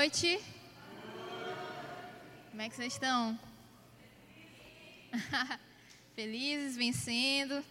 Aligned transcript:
noite. 0.00 0.40
Como 2.48 2.62
é 2.62 2.70
que 2.70 2.74
vocês 2.74 2.94
estão? 2.94 3.38
Felizes, 6.16 6.74
vencendo. 6.74 7.62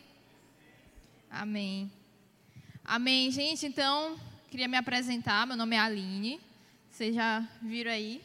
Amém. 1.27 1.91
Amém, 2.85 3.31
gente. 3.31 3.65
Então, 3.65 4.15
queria 4.47 4.67
me 4.67 4.77
apresentar. 4.77 5.47
Meu 5.47 5.57
nome 5.57 5.75
é 5.75 5.79
Aline. 5.79 6.39
Vocês 6.91 7.15
já 7.15 7.43
viram 7.63 7.89
aí? 7.89 8.21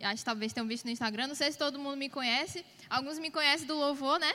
Acho 0.00 0.18
que 0.18 0.24
talvez 0.24 0.52
tenham 0.52 0.68
visto 0.68 0.84
no 0.84 0.92
Instagram. 0.92 1.26
Não 1.26 1.34
sei 1.34 1.50
se 1.50 1.58
todo 1.58 1.80
mundo 1.80 1.96
me 1.96 2.08
conhece. 2.08 2.64
Alguns 2.88 3.18
me 3.18 3.32
conhecem 3.32 3.66
do 3.66 3.74
louvor, 3.74 4.20
né? 4.20 4.32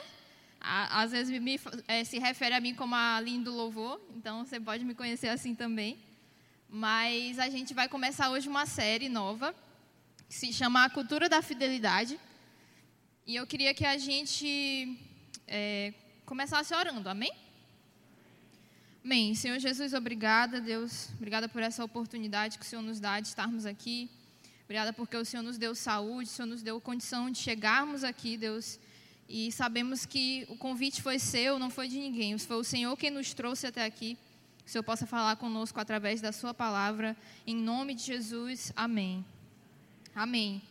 Às 0.60 1.12
vezes 1.12 1.40
me, 1.40 1.58
é, 1.88 2.04
se 2.04 2.18
refere 2.18 2.54
a 2.54 2.60
mim 2.60 2.74
como 2.74 2.94
a 2.94 3.16
Aline 3.16 3.42
do 3.42 3.54
louvor. 3.54 3.98
Então, 4.14 4.44
você 4.44 4.60
pode 4.60 4.84
me 4.84 4.94
conhecer 4.94 5.28
assim 5.28 5.54
também. 5.54 5.98
Mas 6.74 7.38
a 7.38 7.50
gente 7.50 7.74
vai 7.74 7.86
começar 7.86 8.30
hoje 8.30 8.48
uma 8.48 8.64
série 8.64 9.06
nova 9.06 9.54
que 10.26 10.34
se 10.34 10.54
chama 10.54 10.82
A 10.82 10.88
Cultura 10.88 11.28
da 11.28 11.42
Fidelidade. 11.42 12.18
E 13.26 13.36
eu 13.36 13.46
queria 13.46 13.74
que 13.74 13.84
a 13.84 13.98
gente 13.98 14.98
é, 15.46 15.92
começasse 16.24 16.74
orando, 16.74 17.10
amém? 17.10 17.30
Amém. 19.04 19.34
Senhor 19.34 19.58
Jesus, 19.58 19.92
obrigada, 19.92 20.62
Deus. 20.62 21.10
Obrigada 21.18 21.46
por 21.46 21.62
essa 21.62 21.84
oportunidade 21.84 22.58
que 22.58 22.64
o 22.64 22.66
Senhor 22.66 22.80
nos 22.80 22.98
dá 22.98 23.20
de 23.20 23.28
estarmos 23.28 23.66
aqui. 23.66 24.10
Obrigada 24.64 24.94
porque 24.94 25.14
o 25.14 25.26
Senhor 25.26 25.42
nos 25.42 25.58
deu 25.58 25.74
saúde, 25.74 26.30
o 26.30 26.32
Senhor 26.32 26.48
nos 26.48 26.62
deu 26.62 26.80
condição 26.80 27.30
de 27.30 27.36
chegarmos 27.36 28.02
aqui, 28.02 28.38
Deus. 28.38 28.80
E 29.28 29.52
sabemos 29.52 30.06
que 30.06 30.46
o 30.48 30.56
convite 30.56 31.02
foi 31.02 31.18
seu, 31.18 31.58
não 31.58 31.68
foi 31.68 31.86
de 31.86 31.98
ninguém. 31.98 32.38
Foi 32.38 32.56
o 32.56 32.64
Senhor 32.64 32.96
quem 32.96 33.10
nos 33.10 33.34
trouxe 33.34 33.66
até 33.66 33.84
aqui. 33.84 34.16
Que 34.64 34.68
o 34.68 34.72
Senhor 34.72 34.84
possa 34.84 35.06
falar 35.06 35.36
conosco 35.36 35.78
através 35.80 36.20
da 36.20 36.32
Sua 36.32 36.54
palavra. 36.54 37.16
Em 37.46 37.54
nome 37.54 37.94
de 37.94 38.04
Jesus, 38.04 38.72
amém. 38.76 39.24
Amém. 40.14 40.62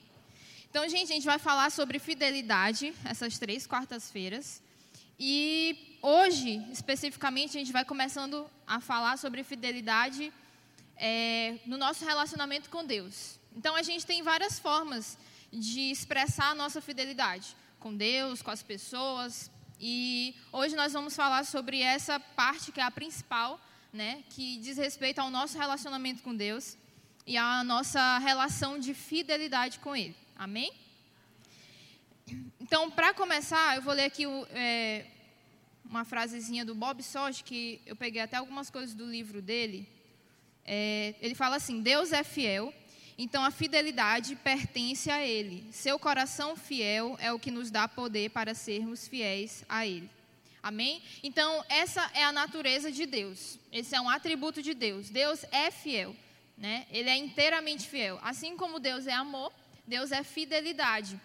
Então, 0.70 0.88
gente, 0.88 1.12
a 1.12 1.16
gente 1.16 1.26
vai 1.26 1.38
falar 1.38 1.70
sobre 1.72 2.00
fidelidade 2.00 2.94
essas 3.04 3.38
três 3.38 3.68
quartas-feiras. 3.68 4.62
E 5.20 5.98
hoje, 6.02 6.66
especificamente, 6.72 7.58
a 7.58 7.60
gente 7.60 7.74
vai 7.74 7.84
começando 7.84 8.50
a 8.66 8.80
falar 8.80 9.18
sobre 9.18 9.44
fidelidade 9.44 10.32
é, 10.96 11.58
no 11.66 11.78
nosso 11.78 12.06
relacionamento 12.06 12.70
com 12.70 12.86
Deus. 12.86 13.40
Então, 13.56 13.76
a 13.76 13.84
gente 13.84 14.06
tem 14.06 14.24
várias 14.24 14.60
formas 14.60 15.18
de 15.52 15.92
expressar 15.92 16.52
a 16.52 16.56
nossa 16.56 16.80
fidelidade 16.80 17.56
com 17.80 17.96
Deus, 17.96 18.42
com 18.42 18.52
as 18.52 18.64
pessoas. 18.64 19.52
E 19.80 20.36
hoje 20.52 20.76
nós 20.76 20.94
vamos 20.94 21.16
falar 21.16 21.44
sobre 21.44 21.82
essa 21.82 22.20
parte 22.20 22.72
que 22.72 22.80
é 22.80 22.84
a 22.84 22.92
principal, 22.92 23.60
né, 23.94 24.24
que 24.30 24.58
diz 24.58 24.78
respeito 24.78 25.20
ao 25.20 25.30
nosso 25.30 25.58
relacionamento 25.58 26.24
com 26.24 26.36
Deus 26.36 26.78
e 27.26 27.38
à 27.38 27.64
nossa 27.64 28.18
relação 28.20 28.80
de 28.80 28.94
fidelidade 28.94 29.80
com 29.80 29.96
Ele. 29.96 30.16
Amém? 30.36 30.72
Então, 32.60 32.90
para 32.90 33.14
começar, 33.14 33.76
eu 33.76 33.82
vou 33.82 33.94
ler 33.94 34.06
aqui 34.06 34.24
é, 34.52 35.06
uma 35.84 36.06
frasezinha 36.06 36.64
do 36.64 36.74
Bob 36.74 37.04
Soch, 37.04 37.44
que 37.44 37.82
eu 37.86 37.96
peguei 37.96 38.22
até 38.22 38.38
algumas 38.38 38.70
coisas 38.70 38.96
do 38.96 39.06
livro 39.06 39.42
dele. 39.42 39.88
É, 40.66 41.14
ele 41.22 41.36
fala 41.36 41.58
assim: 41.58 41.82
Deus 41.82 42.14
é 42.14 42.24
fiel, 42.24 42.74
então 43.18 43.44
a 43.44 43.52
fidelidade 43.52 44.36
pertence 44.38 45.12
a 45.12 45.26
Ele. 45.26 45.68
Seu 45.72 46.00
coração 46.00 46.56
fiel 46.56 47.18
é 47.20 47.32
o 47.34 47.40
que 47.40 47.52
nos 47.52 47.70
dá 47.70 47.88
poder 47.88 48.30
para 48.30 48.56
sermos 48.56 49.08
fiéis 49.08 49.66
a 49.68 49.86
Ele. 49.86 50.10
Amém? 50.64 51.02
Então, 51.24 51.64
essa 51.70 52.10
é 52.14 52.24
a 52.24 52.32
natureza 52.32 52.92
de 52.92 53.06
Deus. 53.06 53.58
Esse 53.72 53.96
é 53.96 54.02
um 54.02 54.10
atributo 54.10 54.62
de 54.62 54.74
Deus. 54.74 55.10
Deus 55.10 55.44
é 55.52 55.72
fiel. 55.72 56.16
Né? 56.58 56.86
Ele 56.92 57.10
é 57.10 57.18
inteiramente 57.18 57.88
fiel. 57.88 58.20
Assim 58.22 58.56
como 58.56 58.80
Deus 58.80 59.08
é 59.08 59.14
amor, 59.14 59.52
Deus 59.88 60.12
é 60.12 60.24
fidelidade. 60.24 61.20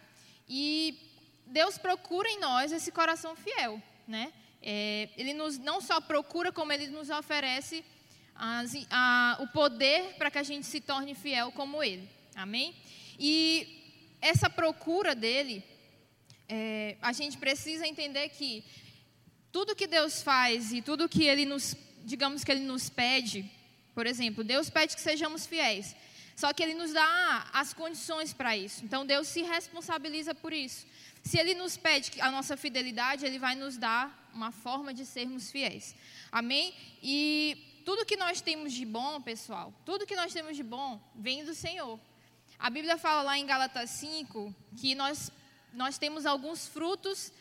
E 0.48 0.98
Deus 1.46 1.76
procura 1.76 2.28
em 2.28 2.40
nós 2.40 2.72
esse 2.72 2.90
coração 2.90 3.36
fiel. 3.36 3.82
Né? 4.08 4.32
É, 4.62 5.10
ele 5.19 5.34
nos, 5.34 5.58
não 5.58 5.82
só 5.82 6.00
procura, 6.00 6.50
como 6.50 6.72
ele 6.72 6.86
nos 6.86 7.10
oferece 7.10 7.84
as, 8.34 8.72
a, 8.91 9.36
o 9.41 9.48
poder 9.48 10.14
para 10.14 10.30
que 10.30 10.38
a 10.38 10.42
gente 10.42 10.66
se 10.66 10.80
torne 10.80 11.14
fiel 11.14 11.52
como 11.52 11.82
ele. 11.82 12.08
Amém? 12.34 12.75
E 13.19 13.82
essa 14.20 14.48
procura 14.48 15.14
dele, 15.14 15.62
é, 16.48 16.96
a 17.02 17.12
gente 17.12 17.36
precisa 17.36 17.86
entender 17.86 18.28
que 18.30 18.64
tudo 19.56 19.75
que 19.75 19.87
Deus 19.87 20.21
faz 20.21 20.71
e 20.71 20.83
tudo 20.83 21.09
que 21.09 21.25
Ele 21.25 21.47
nos, 21.47 21.75
digamos 22.05 22.44
que 22.44 22.53
Ele 22.53 22.61
nos 22.61 22.91
pede, 22.91 23.50
por 23.94 24.06
exemplo, 24.06 24.44
Deus 24.44 24.69
pede 24.69 24.94
que 24.94 25.00
sejamos 25.00 25.47
fiéis. 25.47 25.97
Só 26.37 26.53
que 26.53 26.62
Ele 26.62 26.75
nos 26.75 26.93
dá 26.93 27.49
as 27.55 27.72
condições 27.72 28.34
para 28.34 28.55
isso. 28.55 28.84
Então 28.84 29.06
Deus 29.06 29.28
se 29.28 29.41
responsabiliza 29.41 30.34
por 30.34 30.53
isso. 30.53 30.84
Se 31.22 31.39
Ele 31.39 31.55
nos 31.55 31.75
pede 31.75 32.21
a 32.21 32.31
nossa 32.31 32.55
fidelidade, 32.55 33.25
Ele 33.25 33.39
vai 33.39 33.55
nos 33.55 33.78
dar 33.78 34.31
uma 34.34 34.53
forma 34.53 34.93
de 34.93 35.06
sermos 35.06 35.50
fiéis. 35.50 35.94
Amém? 36.31 36.75
E 37.03 37.81
tudo 37.83 38.05
que 38.05 38.19
nós 38.19 38.43
temos 38.43 38.75
de 38.75 38.84
bom, 38.84 39.23
pessoal, 39.23 39.73
tudo 39.87 40.06
que 40.06 40.17
nós 40.17 40.34
temos 40.34 40.55
de 40.55 40.62
bom 40.62 41.00
vem 41.15 41.47
do 41.47 41.55
Senhor. 41.55 41.99
A 42.59 42.69
Bíblia 42.69 42.99
fala 42.99 43.23
lá 43.23 43.38
em 43.38 43.47
Gálatas 43.47 43.88
5 43.88 44.55
que 44.77 44.94
nós, 44.94 45.33
nós 45.73 45.97
temos 45.97 46.27
alguns 46.27 46.69
frutos 46.69 47.33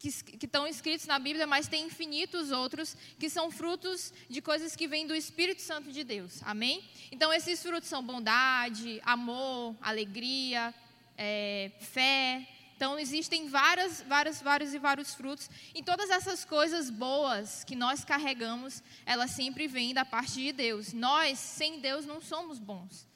que, 0.00 0.10
que 0.10 0.46
estão 0.46 0.66
escritos 0.66 1.06
na 1.06 1.18
Bíblia, 1.18 1.46
mas 1.46 1.68
tem 1.68 1.84
infinitos 1.84 2.50
outros 2.50 2.96
que 3.18 3.28
são 3.28 3.50
frutos 3.50 4.14
de 4.30 4.40
coisas 4.40 4.74
que 4.74 4.88
vêm 4.88 5.06
do 5.06 5.14
Espírito 5.14 5.60
Santo 5.60 5.92
de 5.92 6.02
Deus. 6.02 6.40
Amém? 6.42 6.82
Então, 7.12 7.30
esses 7.30 7.62
frutos 7.62 7.86
são 7.86 8.02
bondade, 8.02 8.98
amor, 9.04 9.76
alegria, 9.82 10.74
é, 11.18 11.70
fé. 11.80 12.48
Então, 12.74 12.98
existem 12.98 13.50
várias, 13.50 14.00
várias, 14.00 14.40
vários 14.40 14.72
e 14.72 14.78
vários 14.78 15.12
frutos. 15.14 15.50
E 15.74 15.82
todas 15.82 16.08
essas 16.08 16.46
coisas 16.46 16.88
boas 16.88 17.62
que 17.62 17.76
nós 17.76 18.02
carregamos, 18.02 18.82
elas 19.04 19.32
sempre 19.32 19.68
vêm 19.68 19.92
da 19.92 20.06
parte 20.06 20.32
de 20.36 20.50
Deus. 20.50 20.94
Nós, 20.94 21.38
sem 21.38 21.78
Deus, 21.78 22.06
não 22.06 22.22
somos 22.22 22.58
bons. 22.58 23.06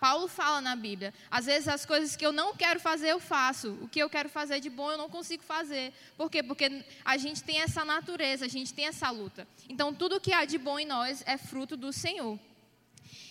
Paulo 0.00 0.28
fala 0.28 0.60
na 0.60 0.76
Bíblia: 0.76 1.12
às 1.30 1.46
vezes 1.46 1.68
as 1.68 1.84
coisas 1.84 2.14
que 2.14 2.24
eu 2.24 2.32
não 2.32 2.54
quero 2.54 2.78
fazer, 2.78 3.08
eu 3.08 3.18
faço. 3.18 3.72
O 3.82 3.88
que 3.88 3.98
eu 3.98 4.08
quero 4.08 4.28
fazer 4.28 4.60
de 4.60 4.70
bom, 4.70 4.90
eu 4.90 4.98
não 4.98 5.08
consigo 5.08 5.42
fazer. 5.42 5.92
Por 6.16 6.30
quê? 6.30 6.42
Porque 6.42 6.84
a 7.04 7.16
gente 7.16 7.42
tem 7.42 7.60
essa 7.60 7.84
natureza, 7.84 8.44
a 8.44 8.48
gente 8.48 8.72
tem 8.72 8.86
essa 8.86 9.10
luta. 9.10 9.46
Então, 9.68 9.92
tudo 9.92 10.20
que 10.20 10.32
há 10.32 10.44
de 10.44 10.58
bom 10.58 10.78
em 10.78 10.86
nós 10.86 11.22
é 11.26 11.36
fruto 11.36 11.76
do 11.76 11.92
Senhor. 11.92 12.38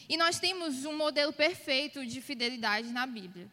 E 0.09 0.16
nós 0.17 0.39
temos 0.39 0.85
um 0.85 0.95
modelo 0.95 1.33
perfeito 1.33 2.05
de 2.05 2.21
fidelidade 2.21 2.89
na 2.89 3.05
Bíblia. 3.05 3.49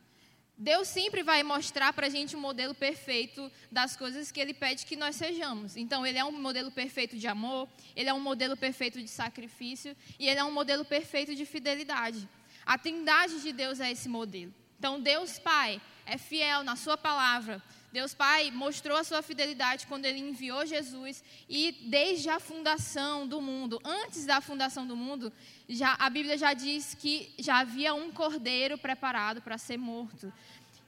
Deus 0.56 0.86
sempre 0.86 1.24
vai 1.24 1.42
mostrar 1.42 1.92
para 1.92 2.06
a 2.06 2.10
gente 2.10 2.36
um 2.36 2.40
modelo 2.40 2.74
perfeito 2.74 3.50
das 3.72 3.96
coisas 3.96 4.30
que 4.30 4.38
Ele 4.38 4.54
pede 4.54 4.86
que 4.86 4.94
nós 4.94 5.16
sejamos. 5.16 5.76
Então, 5.76 6.06
Ele 6.06 6.16
é 6.16 6.24
um 6.24 6.30
modelo 6.30 6.70
perfeito 6.70 7.16
de 7.16 7.26
amor, 7.26 7.68
Ele 7.96 8.08
é 8.08 8.14
um 8.14 8.20
modelo 8.20 8.56
perfeito 8.56 9.00
de 9.00 9.08
sacrifício 9.08 9.96
e 10.16 10.28
Ele 10.28 10.38
é 10.38 10.44
um 10.44 10.52
modelo 10.52 10.84
perfeito 10.84 11.34
de 11.34 11.44
fidelidade. 11.44 12.28
A 12.64 12.78
trindade 12.78 13.40
de 13.40 13.52
Deus 13.52 13.80
é 13.80 13.90
esse 13.90 14.08
modelo. 14.08 14.52
Então, 14.78 15.00
Deus 15.00 15.38
Pai 15.38 15.80
é 16.06 16.18
fiel 16.18 16.62
na 16.62 16.76
Sua 16.76 16.96
palavra. 16.96 17.62
Deus 17.94 18.12
Pai 18.12 18.50
mostrou 18.50 18.98
a 18.98 19.04
sua 19.04 19.22
fidelidade 19.22 19.86
quando 19.86 20.04
Ele 20.04 20.18
enviou 20.18 20.66
Jesus 20.66 21.22
e 21.48 21.70
desde 21.88 22.28
a 22.28 22.40
fundação 22.40 23.24
do 23.24 23.40
mundo, 23.40 23.80
antes 23.84 24.26
da 24.26 24.40
fundação 24.40 24.84
do 24.84 24.96
mundo, 24.96 25.32
já, 25.68 25.94
a 26.00 26.10
Bíblia 26.10 26.36
já 26.36 26.52
diz 26.54 26.94
que 26.94 27.32
já 27.38 27.60
havia 27.60 27.94
um 27.94 28.10
cordeiro 28.10 28.76
preparado 28.76 29.40
para 29.40 29.56
ser 29.56 29.76
morto. 29.76 30.32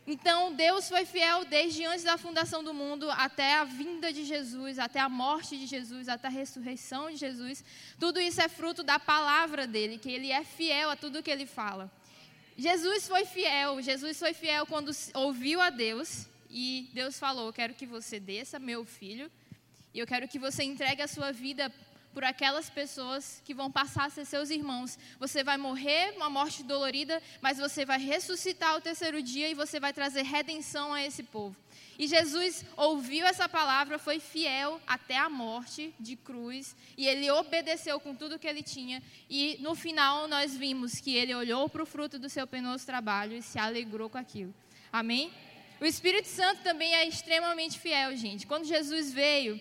Então, 0.06 0.54
Deus 0.54 0.88
foi 0.88 1.04
fiel 1.04 1.44
desde 1.44 1.84
antes 1.84 2.04
da 2.04 2.16
fundação 2.16 2.62
do 2.62 2.72
mundo 2.72 3.10
até 3.10 3.54
a 3.54 3.64
vinda 3.64 4.12
de 4.12 4.24
Jesus, 4.24 4.78
até 4.78 5.00
a 5.00 5.08
morte 5.08 5.58
de 5.58 5.66
Jesus, 5.66 6.08
até 6.08 6.28
a 6.28 6.30
ressurreição 6.30 7.10
de 7.10 7.16
Jesus. 7.16 7.64
Tudo 7.98 8.20
isso 8.20 8.40
é 8.40 8.48
fruto 8.48 8.84
da 8.84 9.00
palavra 9.00 9.66
dele, 9.66 9.98
que 9.98 10.10
ele 10.10 10.30
é 10.30 10.44
fiel 10.44 10.90
a 10.90 10.96
tudo 10.96 11.22
que 11.24 11.30
ele 11.30 11.44
fala. 11.44 11.90
Jesus 12.56 13.08
foi 13.08 13.24
fiel, 13.24 13.82
Jesus 13.82 14.18
foi 14.18 14.32
fiel 14.32 14.64
quando 14.64 14.90
ouviu 15.12 15.60
a 15.60 15.70
Deus 15.70 16.26
e 16.48 16.88
Deus 16.94 17.18
falou: 17.18 17.52
Quero 17.52 17.74
que 17.74 17.84
você 17.84 18.20
desça, 18.20 18.58
meu 18.60 18.84
filho, 18.84 19.30
e 19.92 19.98
eu 19.98 20.06
quero 20.06 20.28
que 20.28 20.38
você 20.38 20.62
entregue 20.62 21.02
a 21.02 21.08
sua 21.08 21.32
vida 21.32 21.70
por 22.16 22.24
aquelas 22.24 22.70
pessoas 22.70 23.42
que 23.44 23.52
vão 23.52 23.70
passar 23.70 24.06
a 24.06 24.08
ser 24.08 24.24
seus 24.24 24.48
irmãos. 24.48 24.98
Você 25.20 25.44
vai 25.44 25.58
morrer 25.58 26.14
uma 26.16 26.30
morte 26.30 26.62
dolorida, 26.62 27.22
mas 27.42 27.58
você 27.58 27.84
vai 27.84 27.98
ressuscitar 27.98 28.70
ao 28.70 28.80
terceiro 28.80 29.20
dia 29.20 29.50
e 29.50 29.54
você 29.54 29.78
vai 29.78 29.92
trazer 29.92 30.22
redenção 30.22 30.94
a 30.94 31.04
esse 31.04 31.22
povo. 31.22 31.54
E 31.98 32.06
Jesus 32.06 32.64
ouviu 32.74 33.26
essa 33.26 33.46
palavra, 33.50 33.98
foi 33.98 34.18
fiel 34.18 34.80
até 34.86 35.18
a 35.18 35.28
morte 35.28 35.92
de 36.00 36.16
cruz, 36.16 36.74
e 36.96 37.06
ele 37.06 37.30
obedeceu 37.30 38.00
com 38.00 38.14
tudo 38.14 38.38
que 38.38 38.48
ele 38.48 38.62
tinha. 38.62 39.02
E 39.28 39.58
no 39.60 39.74
final 39.74 40.26
nós 40.26 40.56
vimos 40.56 40.98
que 40.98 41.14
ele 41.14 41.34
olhou 41.34 41.68
para 41.68 41.82
o 41.82 41.86
fruto 41.86 42.18
do 42.18 42.30
seu 42.30 42.46
penoso 42.46 42.86
trabalho 42.86 43.36
e 43.36 43.42
se 43.42 43.58
alegrou 43.58 44.08
com 44.08 44.16
aquilo. 44.16 44.54
Amém? 44.90 45.30
O 45.78 45.84
Espírito 45.84 46.28
Santo 46.28 46.62
também 46.62 46.94
é 46.94 47.06
extremamente 47.06 47.78
fiel, 47.78 48.16
gente. 48.16 48.46
Quando 48.46 48.64
Jesus 48.64 49.12
veio, 49.12 49.60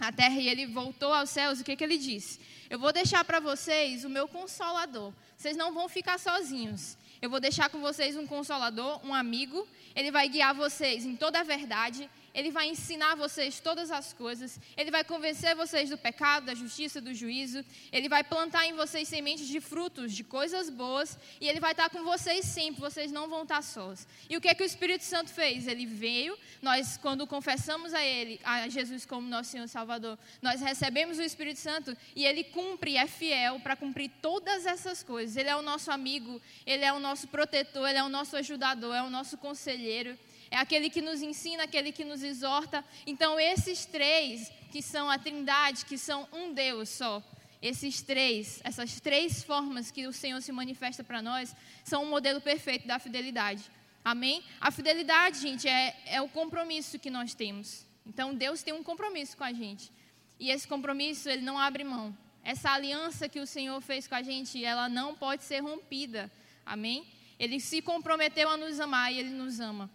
a 0.00 0.12
terra 0.12 0.40
e 0.40 0.48
ele 0.48 0.66
voltou 0.66 1.12
aos 1.12 1.30
céus, 1.30 1.60
o 1.60 1.64
que, 1.64 1.76
que 1.76 1.84
ele 1.84 1.98
disse? 1.98 2.40
Eu 2.68 2.78
vou 2.78 2.92
deixar 2.92 3.24
para 3.24 3.40
vocês 3.40 4.04
o 4.04 4.08
meu 4.08 4.26
consolador. 4.26 5.12
Vocês 5.36 5.56
não 5.56 5.72
vão 5.72 5.88
ficar 5.88 6.18
sozinhos. 6.18 6.96
Eu 7.20 7.28
vou 7.28 7.38
deixar 7.38 7.68
com 7.68 7.80
vocês 7.80 8.16
um 8.16 8.26
consolador, 8.26 9.04
um 9.04 9.12
amigo. 9.12 9.66
Ele 9.94 10.10
vai 10.10 10.28
guiar 10.28 10.54
vocês 10.54 11.04
em 11.04 11.16
toda 11.16 11.40
a 11.40 11.42
verdade. 11.42 12.08
Ele 12.32 12.50
vai 12.50 12.68
ensinar 12.68 13.16
vocês 13.16 13.58
todas 13.58 13.90
as 13.90 14.12
coisas. 14.12 14.60
Ele 14.76 14.90
vai 14.90 15.02
convencer 15.02 15.54
vocês 15.56 15.90
do 15.90 15.98
pecado, 15.98 16.46
da 16.46 16.54
justiça, 16.54 17.00
do 17.00 17.12
juízo. 17.12 17.64
Ele 17.90 18.08
vai 18.08 18.22
plantar 18.22 18.66
em 18.66 18.74
vocês 18.74 19.08
sementes 19.08 19.48
de 19.48 19.60
frutos, 19.60 20.12
de 20.12 20.22
coisas 20.22 20.70
boas. 20.70 21.18
E 21.40 21.48
ele 21.48 21.58
vai 21.58 21.72
estar 21.72 21.90
com 21.90 22.04
vocês 22.04 22.44
sempre. 22.44 22.80
Vocês 22.80 23.10
não 23.10 23.28
vão 23.28 23.42
estar 23.42 23.62
sós. 23.62 24.06
E 24.28 24.36
o 24.36 24.40
que 24.40 24.48
é 24.48 24.54
que 24.54 24.62
o 24.62 24.66
Espírito 24.66 25.02
Santo 25.04 25.30
fez? 25.30 25.66
Ele 25.66 25.86
veio. 25.86 26.38
Nós, 26.62 26.96
quando 26.96 27.26
confessamos 27.26 27.92
a 27.92 28.04
Ele, 28.04 28.40
a 28.44 28.68
Jesus 28.68 29.04
como 29.04 29.26
nosso 29.26 29.50
Senhor 29.50 29.64
e 29.64 29.68
Salvador, 29.68 30.18
nós 30.40 30.60
recebemos 30.60 31.18
o 31.18 31.22
Espírito 31.22 31.58
Santo 31.58 31.96
e 32.14 32.24
Ele 32.24 32.44
cumpre, 32.44 32.96
é 32.96 33.06
fiel 33.06 33.58
para 33.60 33.74
cumprir 33.74 34.10
todas 34.22 34.66
essas 34.66 35.02
coisas. 35.02 35.36
Ele 35.36 35.48
é 35.48 35.56
o 35.56 35.62
nosso 35.62 35.90
amigo. 35.90 36.40
Ele 36.64 36.84
é 36.84 36.92
o 36.92 37.00
nosso 37.00 37.26
protetor. 37.26 37.88
Ele 37.88 37.98
é 37.98 38.04
o 38.04 38.08
nosso 38.08 38.36
ajudador. 38.36 38.94
É 38.94 39.02
o 39.02 39.10
nosso 39.10 39.36
conselheiro 39.36 40.16
é 40.50 40.56
aquele 40.56 40.90
que 40.90 41.00
nos 41.00 41.22
ensina, 41.22 41.64
aquele 41.64 41.92
que 41.92 42.04
nos 42.04 42.22
exorta. 42.22 42.84
Então, 43.06 43.38
esses 43.38 43.86
três, 43.86 44.50
que 44.72 44.82
são 44.82 45.08
a 45.08 45.18
Trindade, 45.18 45.84
que 45.84 45.96
são 45.96 46.26
um 46.32 46.52
Deus 46.52 46.88
só, 46.88 47.22
esses 47.62 48.02
três, 48.02 48.60
essas 48.64 49.00
três 49.00 49.44
formas 49.44 49.90
que 49.90 50.06
o 50.06 50.12
Senhor 50.12 50.40
se 50.40 50.50
manifesta 50.50 51.04
para 51.04 51.22
nós, 51.22 51.54
são 51.84 52.02
um 52.02 52.10
modelo 52.10 52.40
perfeito 52.40 52.86
da 52.86 52.98
fidelidade. 52.98 53.62
Amém? 54.04 54.42
A 54.60 54.70
fidelidade, 54.70 55.38
gente, 55.38 55.68
é, 55.68 55.96
é 56.06 56.22
o 56.22 56.28
compromisso 56.28 56.98
que 56.98 57.10
nós 57.10 57.34
temos. 57.34 57.86
Então, 58.04 58.34
Deus 58.34 58.62
tem 58.62 58.74
um 58.74 58.82
compromisso 58.82 59.36
com 59.36 59.44
a 59.44 59.52
gente. 59.52 59.92
E 60.38 60.50
esse 60.50 60.66
compromisso, 60.66 61.28
ele 61.28 61.42
não 61.42 61.58
abre 61.58 61.84
mão. 61.84 62.16
Essa 62.42 62.70
aliança 62.70 63.28
que 63.28 63.38
o 63.38 63.46
Senhor 63.46 63.80
fez 63.82 64.08
com 64.08 64.14
a 64.14 64.22
gente, 64.22 64.64
ela 64.64 64.88
não 64.88 65.14
pode 65.14 65.44
ser 65.44 65.60
rompida. 65.60 66.32
Amém? 66.64 67.06
Ele 67.38 67.60
se 67.60 67.82
comprometeu 67.82 68.48
a 68.48 68.56
nos 68.56 68.80
amar 68.80 69.12
e 69.12 69.18
ele 69.18 69.30
nos 69.30 69.60
ama. 69.60 69.90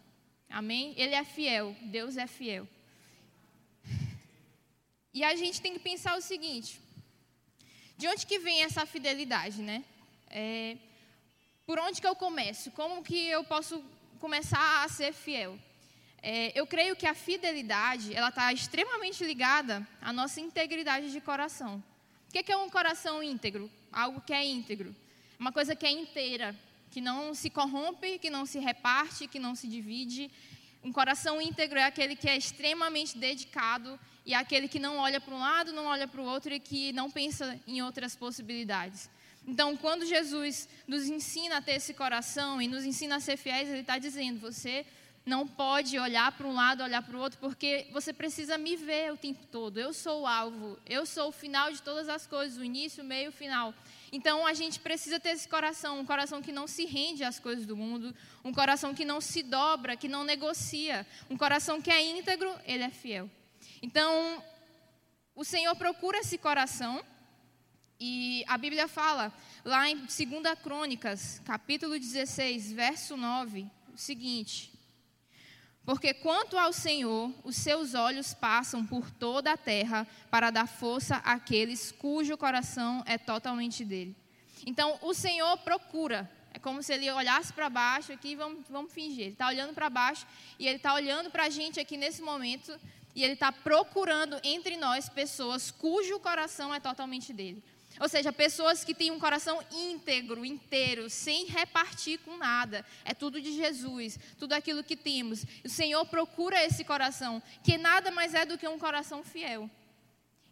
Amém? 0.55 0.93
Ele 0.95 1.13
é 1.13 1.25
fiel, 1.25 1.75
Deus 1.81 2.15
é 2.15 2.25
fiel. 2.27 2.65
E 5.13 5.21
a 5.21 5.35
gente 5.35 5.59
tem 5.59 5.73
que 5.73 5.79
pensar 5.79 6.17
o 6.17 6.21
seguinte: 6.21 6.79
de 7.97 8.07
onde 8.07 8.25
que 8.25 8.39
vem 8.39 8.63
essa 8.63 8.85
fidelidade, 8.85 9.61
né? 9.61 9.83
É, 10.29 10.77
por 11.65 11.77
onde 11.77 11.99
que 11.99 12.07
eu 12.07 12.15
começo? 12.15 12.71
Como 12.71 13.03
que 13.03 13.27
eu 13.27 13.43
posso 13.43 13.83
começar 14.17 14.85
a 14.85 14.87
ser 14.87 15.11
fiel? 15.11 15.59
É, 16.21 16.57
eu 16.57 16.65
creio 16.65 16.95
que 16.95 17.05
a 17.05 17.13
fidelidade 17.13 18.15
ela 18.15 18.29
está 18.29 18.53
extremamente 18.53 19.25
ligada 19.25 19.85
à 20.01 20.13
nossa 20.13 20.39
integridade 20.39 21.11
de 21.11 21.19
coração. 21.19 21.83
O 22.29 22.31
que 22.31 22.49
é 22.49 22.55
um 22.55 22.69
coração 22.69 23.21
íntegro? 23.21 23.69
Algo 23.91 24.21
que 24.21 24.31
é 24.31 24.45
íntegro, 24.45 24.95
uma 25.37 25.51
coisa 25.51 25.75
que 25.75 25.85
é 25.85 25.91
inteira, 25.91 26.55
que 26.95 27.01
não 27.01 27.33
se 27.33 27.49
corrompe, 27.49 28.17
que 28.19 28.29
não 28.29 28.45
se 28.45 28.57
reparte, 28.57 29.27
que 29.27 29.37
não 29.37 29.53
se 29.53 29.67
divide. 29.67 30.31
Um 30.81 30.93
coração 30.93 31.41
íntegro 31.41 31.77
é 31.77 31.83
aquele 31.83 32.15
que 32.15 32.29
é 32.29 32.37
extremamente 32.37 33.17
dedicado 33.17 33.99
e 34.25 34.33
é 34.33 34.37
aquele 34.37 34.69
que 34.69 34.79
não 34.79 34.95
olha 34.99 35.19
para 35.19 35.35
um 35.35 35.39
lado, 35.39 35.73
não 35.73 35.87
olha 35.87 36.07
para 36.07 36.21
o 36.21 36.23
outro 36.23 36.53
e 36.53 36.59
que 36.59 36.93
não 36.93 37.11
pensa 37.11 37.59
em 37.67 37.81
outras 37.81 38.15
possibilidades. 38.15 39.09
Então, 39.45 39.75
quando 39.75 40.05
Jesus 40.05 40.69
nos 40.87 41.09
ensina 41.09 41.57
a 41.57 41.61
ter 41.61 41.73
esse 41.73 41.93
coração 41.93 42.61
e 42.61 42.67
nos 42.69 42.85
ensina 42.85 43.17
a 43.17 43.19
ser 43.19 43.35
fiéis, 43.35 43.67
Ele 43.67 43.81
está 43.81 43.97
dizendo: 43.97 44.39
você 44.39 44.85
não 45.25 45.45
pode 45.45 45.99
olhar 45.99 46.31
para 46.31 46.47
um 46.47 46.53
lado, 46.53 46.81
olhar 46.81 47.01
para 47.01 47.17
o 47.17 47.19
outro, 47.19 47.37
porque 47.39 47.87
você 47.91 48.13
precisa 48.13 48.57
me 48.57 48.77
ver 48.77 49.11
o 49.11 49.17
tempo 49.17 49.45
todo. 49.51 49.77
Eu 49.77 49.91
sou 49.91 50.21
o 50.21 50.27
alvo, 50.27 50.79
eu 50.85 51.05
sou 51.05 51.27
o 51.27 51.33
final 51.33 51.73
de 51.73 51.81
todas 51.81 52.07
as 52.07 52.25
coisas, 52.25 52.57
o 52.57 52.63
início, 52.63 53.03
o 53.03 53.05
meio, 53.05 53.31
o 53.31 53.33
final. 53.33 53.73
Então 54.15 54.47
a 54.47 54.53
gente 54.53 54.79
precisa 54.79 55.19
ter 55.19 55.31
esse 55.31 55.45
coração, 55.45 55.99
um 55.99 56.05
coração 56.05 56.41
que 56.41 56.53
não 56.53 56.67
se 56.67 56.85
rende 56.85 57.21
às 57.21 57.37
coisas 57.37 57.65
do 57.65 57.75
mundo, 57.75 58.15
um 58.45 58.53
coração 58.53 58.95
que 58.95 59.03
não 59.03 59.19
se 59.19 59.43
dobra, 59.43 59.97
que 59.97 60.07
não 60.07 60.23
negocia, 60.23 61.05
um 61.29 61.37
coração 61.37 61.81
que 61.81 61.91
é 61.91 62.01
íntegro, 62.01 62.49
ele 62.65 62.83
é 62.83 62.89
fiel. 62.89 63.29
Então, 63.81 64.41
o 65.35 65.43
Senhor 65.43 65.75
procura 65.75 66.19
esse 66.19 66.37
coração 66.37 67.03
e 67.99 68.45
a 68.47 68.57
Bíblia 68.57 68.87
fala 68.87 69.33
lá 69.65 69.89
em 69.89 69.97
2 69.97 70.09
Crônicas, 70.63 71.41
capítulo 71.43 71.99
16, 71.99 72.71
verso 72.71 73.17
9, 73.17 73.69
o 73.93 73.97
seguinte: 73.97 74.71
porque 75.85 76.13
quanto 76.13 76.57
ao 76.57 76.73
Senhor, 76.73 77.31
os 77.43 77.55
seus 77.55 77.93
olhos 77.93 78.33
passam 78.33 78.85
por 78.85 79.11
toda 79.11 79.51
a 79.51 79.57
terra 79.57 80.07
para 80.31 80.49
dar 80.49 80.67
força 80.67 81.17
àqueles 81.17 81.91
cujo 81.91 82.37
coração 82.37 83.03
é 83.05 83.17
totalmente 83.17 83.85
dele. 83.85 84.15
Então, 84.65 84.97
o 85.01 85.13
Senhor 85.13 85.57
procura. 85.59 86.29
É 86.51 86.57
como 86.57 86.81
se 86.81 86.93
ele 86.93 87.11
olhasse 87.11 87.53
para 87.53 87.69
baixo 87.69 88.11
aqui, 88.11 88.35
vamos, 88.35 88.65
vamos 88.69 88.91
fingir. 88.91 89.25
Ele 89.25 89.33
está 89.33 89.47
olhando 89.47 89.73
para 89.73 89.89
baixo 89.89 90.25
e 90.57 90.65
ele 90.65 90.77
está 90.77 90.93
olhando 90.93 91.29
para 91.29 91.43
a 91.43 91.49
gente 91.49 91.79
aqui 91.79 91.97
nesse 91.97 92.21
momento 92.21 92.75
e 93.13 93.23
ele 93.23 93.33
está 93.33 93.51
procurando 93.51 94.39
entre 94.43 94.77
nós 94.77 95.07
pessoas 95.07 95.69
cujo 95.69 96.19
coração 96.19 96.73
é 96.73 96.79
totalmente 96.79 97.31
dele. 97.31 97.63
Ou 97.99 98.09
seja, 98.09 98.31
pessoas 98.31 98.83
que 98.83 98.93
têm 98.93 99.11
um 99.11 99.19
coração 99.19 99.61
íntegro, 99.71 100.45
inteiro, 100.45 101.09
sem 101.09 101.45
repartir 101.45 102.19
com 102.19 102.37
nada. 102.37 102.85
É 103.03 103.13
tudo 103.13 103.41
de 103.41 103.53
Jesus, 103.53 104.19
tudo 104.37 104.53
aquilo 104.53 104.83
que 104.83 104.95
temos. 104.95 105.45
O 105.63 105.69
Senhor 105.69 106.05
procura 106.05 106.63
esse 106.63 106.83
coração, 106.83 107.41
que 107.63 107.77
nada 107.77 108.11
mais 108.11 108.33
é 108.33 108.45
do 108.45 108.57
que 108.57 108.67
um 108.67 108.79
coração 108.79 109.23
fiel. 109.23 109.69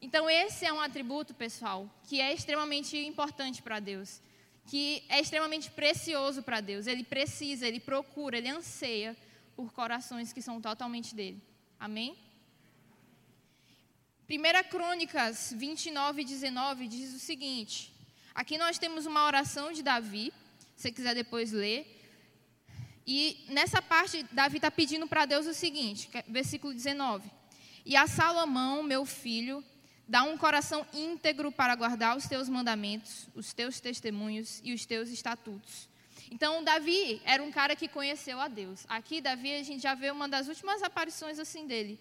Então, 0.02 0.30
esse 0.30 0.66
é 0.66 0.74
um 0.74 0.82
atributo, 0.82 1.34
pessoal, 1.34 1.90
que 2.08 2.20
é 2.20 2.34
extremamente 2.34 2.98
importante 2.98 3.62
para 3.62 3.80
Deus, 3.80 4.22
que 4.66 5.04
é 5.08 5.20
extremamente 5.20 5.72
precioso 5.72 6.44
para 6.44 6.60
Deus. 6.60 6.88
Ele 6.88 7.04
precisa, 7.04 7.68
ele 7.68 7.80
procura, 7.80 8.38
ele 8.38 8.50
anseia 8.50 9.16
por 9.56 9.72
corações 9.72 10.34
que 10.34 10.42
são 10.42 10.60
totalmente 10.60 11.16
dele. 11.16 11.42
Amém? 11.80 12.18
1 14.30 14.70
Crônicas 14.70 15.54
29, 15.56 16.24
19 16.24 16.88
diz 16.88 17.14
o 17.14 17.20
seguinte: 17.20 17.94
aqui 18.34 18.58
nós 18.58 18.78
temos 18.78 19.06
uma 19.06 19.26
oração 19.26 19.74
de 19.74 19.84
Davi, 19.84 20.32
se 20.76 20.84
você 20.84 20.92
quiser 20.92 21.14
depois 21.14 21.52
ler. 21.52 22.00
E 23.06 23.46
nessa 23.50 23.82
parte, 23.82 24.24
Davi 24.32 24.58
está 24.58 24.72
pedindo 24.72 25.06
para 25.08 25.26
Deus 25.26 25.46
o 25.46 25.54
seguinte, 25.54 26.10
é 26.14 26.24
versículo 26.26 26.74
19: 26.74 27.30
E 27.86 27.98
a 27.98 28.08
Salomão, 28.08 28.82
meu 28.82 29.06
filho, 29.06 29.62
dá 30.08 30.24
um 30.24 30.38
coração 30.38 30.88
íntegro 30.94 31.52
para 31.52 31.76
guardar 31.76 32.16
os 32.16 32.26
teus 32.26 32.48
mandamentos, 32.48 33.28
os 33.36 33.52
teus 33.54 33.82
testemunhos 33.82 34.62
e 34.64 34.74
os 34.74 34.86
teus 34.86 35.10
estatutos. 35.10 35.90
Então, 36.32 36.64
Davi 36.64 37.22
era 37.26 37.44
um 37.44 37.52
cara 37.52 37.76
que 37.76 37.90
conheceu 37.90 38.40
a 38.40 38.48
Deus. 38.48 38.86
Aqui, 38.88 39.20
Davi, 39.20 39.54
a 39.54 39.64
gente 39.64 39.84
já 39.84 39.94
vê 39.94 40.10
uma 40.12 40.30
das 40.30 40.48
últimas 40.48 40.82
aparições 40.82 41.38
assim 41.38 41.68
dele. 41.68 42.00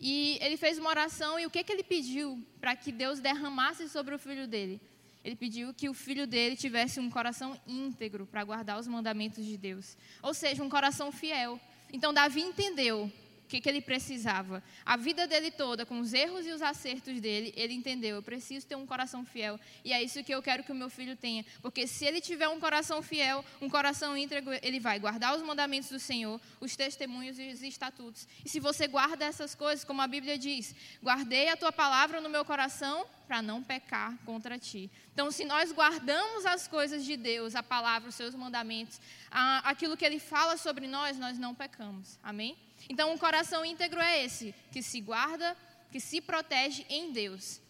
E 0.00 0.38
ele 0.40 0.56
fez 0.56 0.78
uma 0.78 0.90
oração 0.90 1.38
e 1.38 1.46
o 1.46 1.50
que, 1.50 1.62
que 1.62 1.72
ele 1.72 1.82
pediu 1.82 2.44
para 2.60 2.74
que 2.76 2.92
Deus 2.92 3.20
derramasse 3.20 3.88
sobre 3.88 4.14
o 4.14 4.18
filho 4.18 4.46
dele? 4.46 4.80
Ele 5.24 5.36
pediu 5.36 5.72
que 5.72 5.88
o 5.88 5.94
filho 5.94 6.26
dele 6.26 6.54
tivesse 6.54 7.00
um 7.00 7.10
coração 7.10 7.58
íntegro 7.66 8.26
para 8.26 8.44
guardar 8.44 8.78
os 8.78 8.86
mandamentos 8.86 9.44
de 9.44 9.56
Deus. 9.56 9.96
Ou 10.22 10.34
seja, 10.34 10.62
um 10.62 10.68
coração 10.68 11.10
fiel. 11.10 11.58
Então, 11.90 12.12
Davi 12.12 12.42
entendeu 12.42 13.10
o 13.44 13.46
que, 13.46 13.60
que 13.60 13.68
ele 13.68 13.80
precisava. 13.80 14.62
A 14.84 14.96
vida 14.96 15.26
dele 15.26 15.50
toda, 15.50 15.84
com 15.84 16.00
os 16.00 16.14
erros 16.14 16.46
e 16.46 16.50
os 16.50 16.62
acertos 16.62 17.20
dele, 17.20 17.52
ele 17.56 17.74
entendeu: 17.74 18.16
eu 18.16 18.22
preciso 18.22 18.66
ter 18.66 18.74
um 18.74 18.86
coração 18.86 19.24
fiel. 19.24 19.60
E 19.84 19.92
é 19.92 20.02
isso 20.02 20.24
que 20.24 20.34
eu 20.34 20.42
quero 20.42 20.64
que 20.64 20.72
o 20.72 20.74
meu 20.74 20.88
filho 20.88 21.14
tenha. 21.14 21.44
Porque 21.60 21.86
se 21.86 22.04
ele 22.06 22.20
tiver 22.20 22.48
um 22.48 22.58
coração 22.58 23.02
fiel, 23.02 23.44
um 23.60 23.68
coração 23.68 24.16
íntegro, 24.16 24.52
ele 24.62 24.80
vai 24.80 24.98
guardar 24.98 25.36
os 25.36 25.42
mandamentos 25.42 25.90
do 25.90 25.98
Senhor, 25.98 26.40
os 26.58 26.74
testemunhos 26.74 27.38
e 27.38 27.52
os 27.52 27.62
estatutos. 27.62 28.26
E 28.44 28.48
se 28.48 28.58
você 28.58 28.86
guarda 28.86 29.24
essas 29.24 29.54
coisas, 29.54 29.84
como 29.84 30.00
a 30.00 30.06
Bíblia 30.06 30.38
diz: 30.38 30.74
guardei 31.02 31.50
a 31.50 31.56
tua 31.56 31.70
palavra 31.72 32.20
no 32.20 32.30
meu 32.30 32.44
coração 32.44 33.06
para 33.26 33.42
não 33.42 33.62
pecar 33.62 34.16
contra 34.24 34.58
ti. 34.58 34.90
Então, 35.12 35.30
se 35.30 35.44
nós 35.44 35.72
guardamos 35.72 36.44
as 36.46 36.66
coisas 36.68 37.04
de 37.04 37.16
Deus, 37.16 37.54
a 37.54 37.62
palavra, 37.62 38.08
os 38.08 38.14
seus 38.14 38.34
mandamentos, 38.34 39.00
aquilo 39.30 39.96
que 39.96 40.04
ele 40.04 40.18
fala 40.18 40.56
sobre 40.56 40.86
nós, 40.86 41.18
nós 41.18 41.38
não 41.38 41.54
pecamos. 41.54 42.18
Amém? 42.22 42.56
Então, 42.88 43.12
um 43.12 43.18
coração 43.18 43.64
íntegro 43.64 44.00
é 44.00 44.24
esse, 44.24 44.54
que 44.72 44.82
se 44.82 45.00
guarda, 45.00 45.56
que 45.90 46.00
se 46.00 46.20
protege 46.20 46.84
em 46.88 47.12
Deus. 47.12 47.60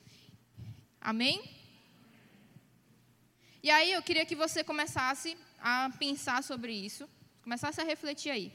Amém? 1.01 1.43
E 3.63 3.71
aí 3.71 3.93
eu 3.93 4.03
queria 4.03 4.27
que 4.27 4.35
você 4.35 4.63
começasse 4.63 5.37
a 5.59 5.91
pensar 5.99 6.43
sobre 6.43 6.73
isso, 6.73 7.09
começasse 7.43 7.81
a 7.81 7.85
refletir 7.85 8.31
aí. 8.31 8.53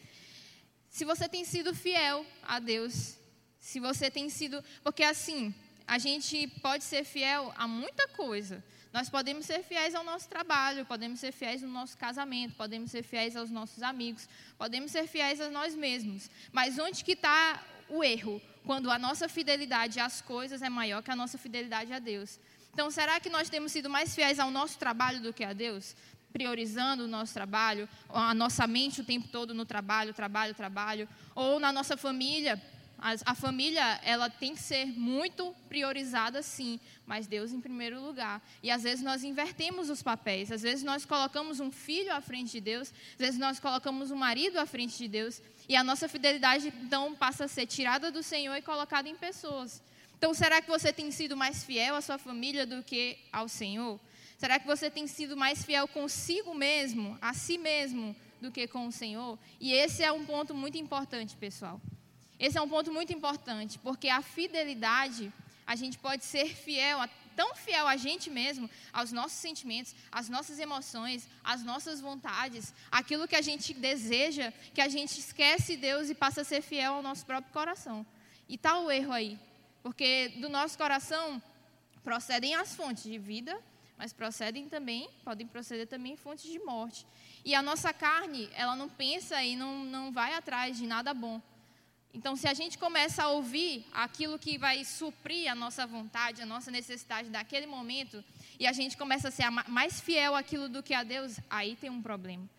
Se 0.89 1.05
você 1.05 1.29
tem 1.29 1.45
sido 1.45 1.73
fiel 1.73 2.25
a 2.43 2.59
Deus, 2.59 3.15
se 3.59 3.79
você 3.79 4.09
tem 4.09 4.29
sido. 4.29 4.63
Porque 4.83 5.03
assim, 5.03 5.53
a 5.87 5.97
gente 5.97 6.47
pode 6.61 6.83
ser 6.83 7.03
fiel 7.03 7.53
a 7.55 7.67
muita 7.67 8.07
coisa. 8.09 8.63
Nós 8.91 9.09
podemos 9.09 9.45
ser 9.45 9.63
fiéis 9.63 9.93
ao 9.93 10.03
nosso 10.03 10.27
trabalho, 10.27 10.85
podemos 10.85 11.19
ser 11.19 11.31
fiéis 11.31 11.61
no 11.61 11.67
nosso 11.69 11.95
casamento, 11.95 12.55
podemos 12.55 12.89
ser 12.89 13.03
fiéis 13.03 13.35
aos 13.35 13.51
nossos 13.51 13.83
amigos, 13.83 14.27
podemos 14.57 14.91
ser 14.91 15.05
fiéis 15.07 15.39
a 15.39 15.49
nós 15.49 15.75
mesmos. 15.75 16.29
Mas 16.51 16.79
onde 16.79 17.03
que 17.03 17.11
está 17.11 17.63
o 17.87 18.03
erro? 18.03 18.41
Quando 18.65 18.89
a 18.89 18.97
nossa 18.97 19.29
fidelidade 19.29 19.99
às 19.99 20.21
coisas 20.21 20.61
é 20.61 20.69
maior 20.69 21.03
que 21.03 21.11
a 21.11 21.15
nossa 21.15 21.37
fidelidade 21.37 21.93
a 21.93 21.99
Deus. 21.99 22.39
Então, 22.73 22.89
será 22.89 23.19
que 23.19 23.29
nós 23.29 23.49
temos 23.49 23.71
sido 23.71 23.89
mais 23.89 24.15
fiéis 24.15 24.39
ao 24.39 24.49
nosso 24.49 24.77
trabalho 24.79 25.21
do 25.21 25.33
que 25.33 25.43
a 25.43 25.53
Deus? 25.53 25.95
priorizando 26.31 27.05
o 27.05 27.07
nosso 27.07 27.33
trabalho, 27.33 27.89
a 28.07 28.33
nossa 28.33 28.67
mente 28.67 29.01
o 29.01 29.03
tempo 29.03 29.27
todo 29.29 29.53
no 29.53 29.65
trabalho, 29.65 30.13
trabalho, 30.13 30.53
trabalho, 30.53 31.09
ou 31.33 31.59
na 31.59 31.71
nossa 31.71 31.97
família. 31.97 32.61
A, 33.01 33.31
a, 33.31 33.35
família, 33.35 33.99
ela 34.03 34.29
tem 34.29 34.53
que 34.53 34.61
ser 34.61 34.85
muito 34.85 35.55
priorizada, 35.67 36.41
sim, 36.41 36.79
mas 37.05 37.27
Deus 37.27 37.53
em 37.53 37.61
primeiro 37.61 38.01
lugar. 38.01 38.41
E 38.61 38.69
às 38.69 38.83
vezes 38.83 39.03
nós 39.03 39.23
invertemos 39.23 39.89
os 39.89 40.03
papéis. 40.03 40.51
Às 40.51 40.61
vezes 40.61 40.83
nós 40.83 41.05
colocamos 41.05 41.59
um 41.59 41.71
filho 41.71 42.13
à 42.13 42.19
frente 42.19 42.51
de 42.51 42.61
Deus, 42.61 42.93
às 43.13 43.17
vezes 43.17 43.39
nós 43.39 43.59
colocamos 43.59 44.11
um 44.11 44.15
marido 44.15 44.57
à 44.57 44.65
frente 44.65 44.97
de 44.97 45.07
Deus, 45.07 45.41
e 45.67 45.75
a 45.75 45.83
nossa 45.83 46.09
fidelidade 46.09 46.73
então 46.81 47.15
passa 47.15 47.45
a 47.45 47.47
ser 47.47 47.65
tirada 47.65 48.11
do 48.11 48.21
Senhor 48.21 48.55
e 48.55 48.61
colocada 48.61 49.07
em 49.07 49.15
pessoas. 49.15 49.81
Então, 50.17 50.33
será 50.33 50.61
que 50.61 50.69
você 50.69 50.91
tem 50.91 51.09
sido 51.11 51.37
mais 51.37 51.63
fiel 51.63 51.95
à 51.95 52.01
sua 52.01 52.17
família 52.17 52.65
do 52.65 52.83
que 52.83 53.17
ao 53.31 53.47
Senhor? 53.47 53.97
Será 54.37 54.59
que 54.59 54.67
você 54.67 54.89
tem 54.89 55.07
sido 55.07 55.37
mais 55.37 55.63
fiel 55.63 55.87
consigo 55.87 56.53
mesmo, 56.53 57.17
a 57.21 57.33
si 57.33 57.57
mesmo, 57.57 58.13
do 58.41 58.51
que 58.51 58.67
com 58.67 58.87
o 58.87 58.91
Senhor? 58.91 59.39
E 59.59 59.71
esse 59.71 60.03
é 60.03 60.11
um 60.11 60.25
ponto 60.25 60.53
muito 60.53 60.77
importante, 60.77 61.37
pessoal. 61.37 61.79
Esse 62.39 62.57
é 62.57 62.61
um 62.61 62.69
ponto 62.69 62.91
muito 62.91 63.11
importante, 63.11 63.77
porque 63.79 64.07
a 64.07 64.21
fidelidade, 64.21 65.31
a 65.67 65.75
gente 65.75 65.97
pode 65.97 66.23
ser 66.23 66.55
fiel, 66.55 66.99
tão 67.35 67.53
fiel 67.53 67.87
a 67.87 67.97
gente 67.97 68.29
mesmo, 68.29 68.69
aos 68.93 69.11
nossos 69.11 69.37
sentimentos, 69.37 69.93
às 70.11 70.29
nossas 70.29 70.57
emoções, 70.57 71.27
às 71.43 71.63
nossas 71.63 71.99
vontades, 71.99 72.73
aquilo 72.91 73.27
que 73.27 73.35
a 73.35 73.41
gente 73.41 73.73
deseja, 73.73 74.53
que 74.73 74.81
a 74.81 74.87
gente 74.87 75.19
esquece 75.19 75.75
Deus 75.75 76.09
e 76.09 76.15
passa 76.15 76.41
a 76.41 76.45
ser 76.45 76.61
fiel 76.61 76.95
ao 76.95 77.03
nosso 77.03 77.25
próprio 77.25 77.51
coração. 77.51 78.05
E 78.47 78.55
está 78.55 78.79
o 78.79 78.89
erro 78.89 79.11
aí, 79.11 79.37
porque 79.83 80.29
do 80.37 80.47
nosso 80.47 80.77
coração 80.77 81.41
procedem 82.03 82.55
as 82.55 82.73
fontes 82.73 83.03
de 83.03 83.19
vida 83.19 83.61
mas 83.99 84.13
procedem 84.13 84.69
também, 84.69 85.09
podem 85.25 85.45
proceder 85.45 85.85
também 85.85 86.15
fontes 86.15 86.49
de 86.49 86.57
morte. 86.59 87.05
E 87.43 87.53
a 87.53 87.61
nossa 87.61 87.91
carne, 87.93 88.49
ela 88.53 88.73
não 88.73 88.87
pensa 88.87 89.43
e 89.43 89.57
não, 89.57 89.83
não 89.83 90.09
vai 90.09 90.33
atrás 90.33 90.77
de 90.77 90.87
nada 90.87 91.13
bom. 91.13 91.41
Então, 92.13 92.35
se 92.35 92.47
a 92.47 92.53
gente 92.53 92.77
começa 92.77 93.23
a 93.23 93.29
ouvir 93.29 93.85
aquilo 93.93 94.39
que 94.39 94.57
vai 94.57 94.83
suprir 94.83 95.51
a 95.51 95.55
nossa 95.55 95.85
vontade, 95.85 96.41
a 96.41 96.45
nossa 96.45 96.71
necessidade 96.71 97.29
daquele 97.29 97.67
momento, 97.67 98.23
e 98.59 98.65
a 98.65 98.73
gente 98.73 98.97
começa 98.97 99.27
a 99.27 99.31
ser 99.31 99.49
mais 99.67 100.01
fiel 100.01 100.35
àquilo 100.35 100.67
do 100.67 100.81
que 100.81 100.93
a 100.93 101.03
Deus, 101.03 101.39
aí 101.49 101.75
tem 101.75 101.89
um 101.89 102.01
problema. 102.01 102.49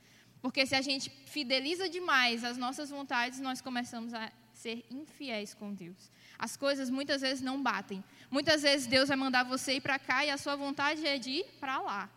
Porque 0.41 0.65
se 0.65 0.75
a 0.75 0.81
gente 0.81 1.11
fideliza 1.27 1.89
demais 1.89 2.45
as 2.45 2.57
nossas 2.57 2.91
vontades, 2.91 3.41
nós 3.41 3.61
começamos 3.61 4.15
a 4.15 4.31
ser 4.55 4.85
infiéis 4.91 5.53
com 5.53 5.75
Deus. 5.75 6.11
As 6.39 6.57
coisas 6.57 6.89
muitas 6.89 7.21
vezes 7.21 7.43
não 7.43 7.63
batem. 7.63 8.03
Muitas 8.31 8.63
vezes 8.63 8.87
Deus 8.87 9.09
vai 9.09 9.17
mandar 9.17 9.43
você 9.43 9.75
ir 9.75 9.81
para 9.81 9.99
cá 9.99 10.25
e 10.25 10.31
a 10.31 10.39
sua 10.39 10.57
vontade 10.57 11.07
é 11.07 11.19
de 11.19 11.31
ir 11.31 11.45
para 11.59 11.79
lá. 11.81 12.09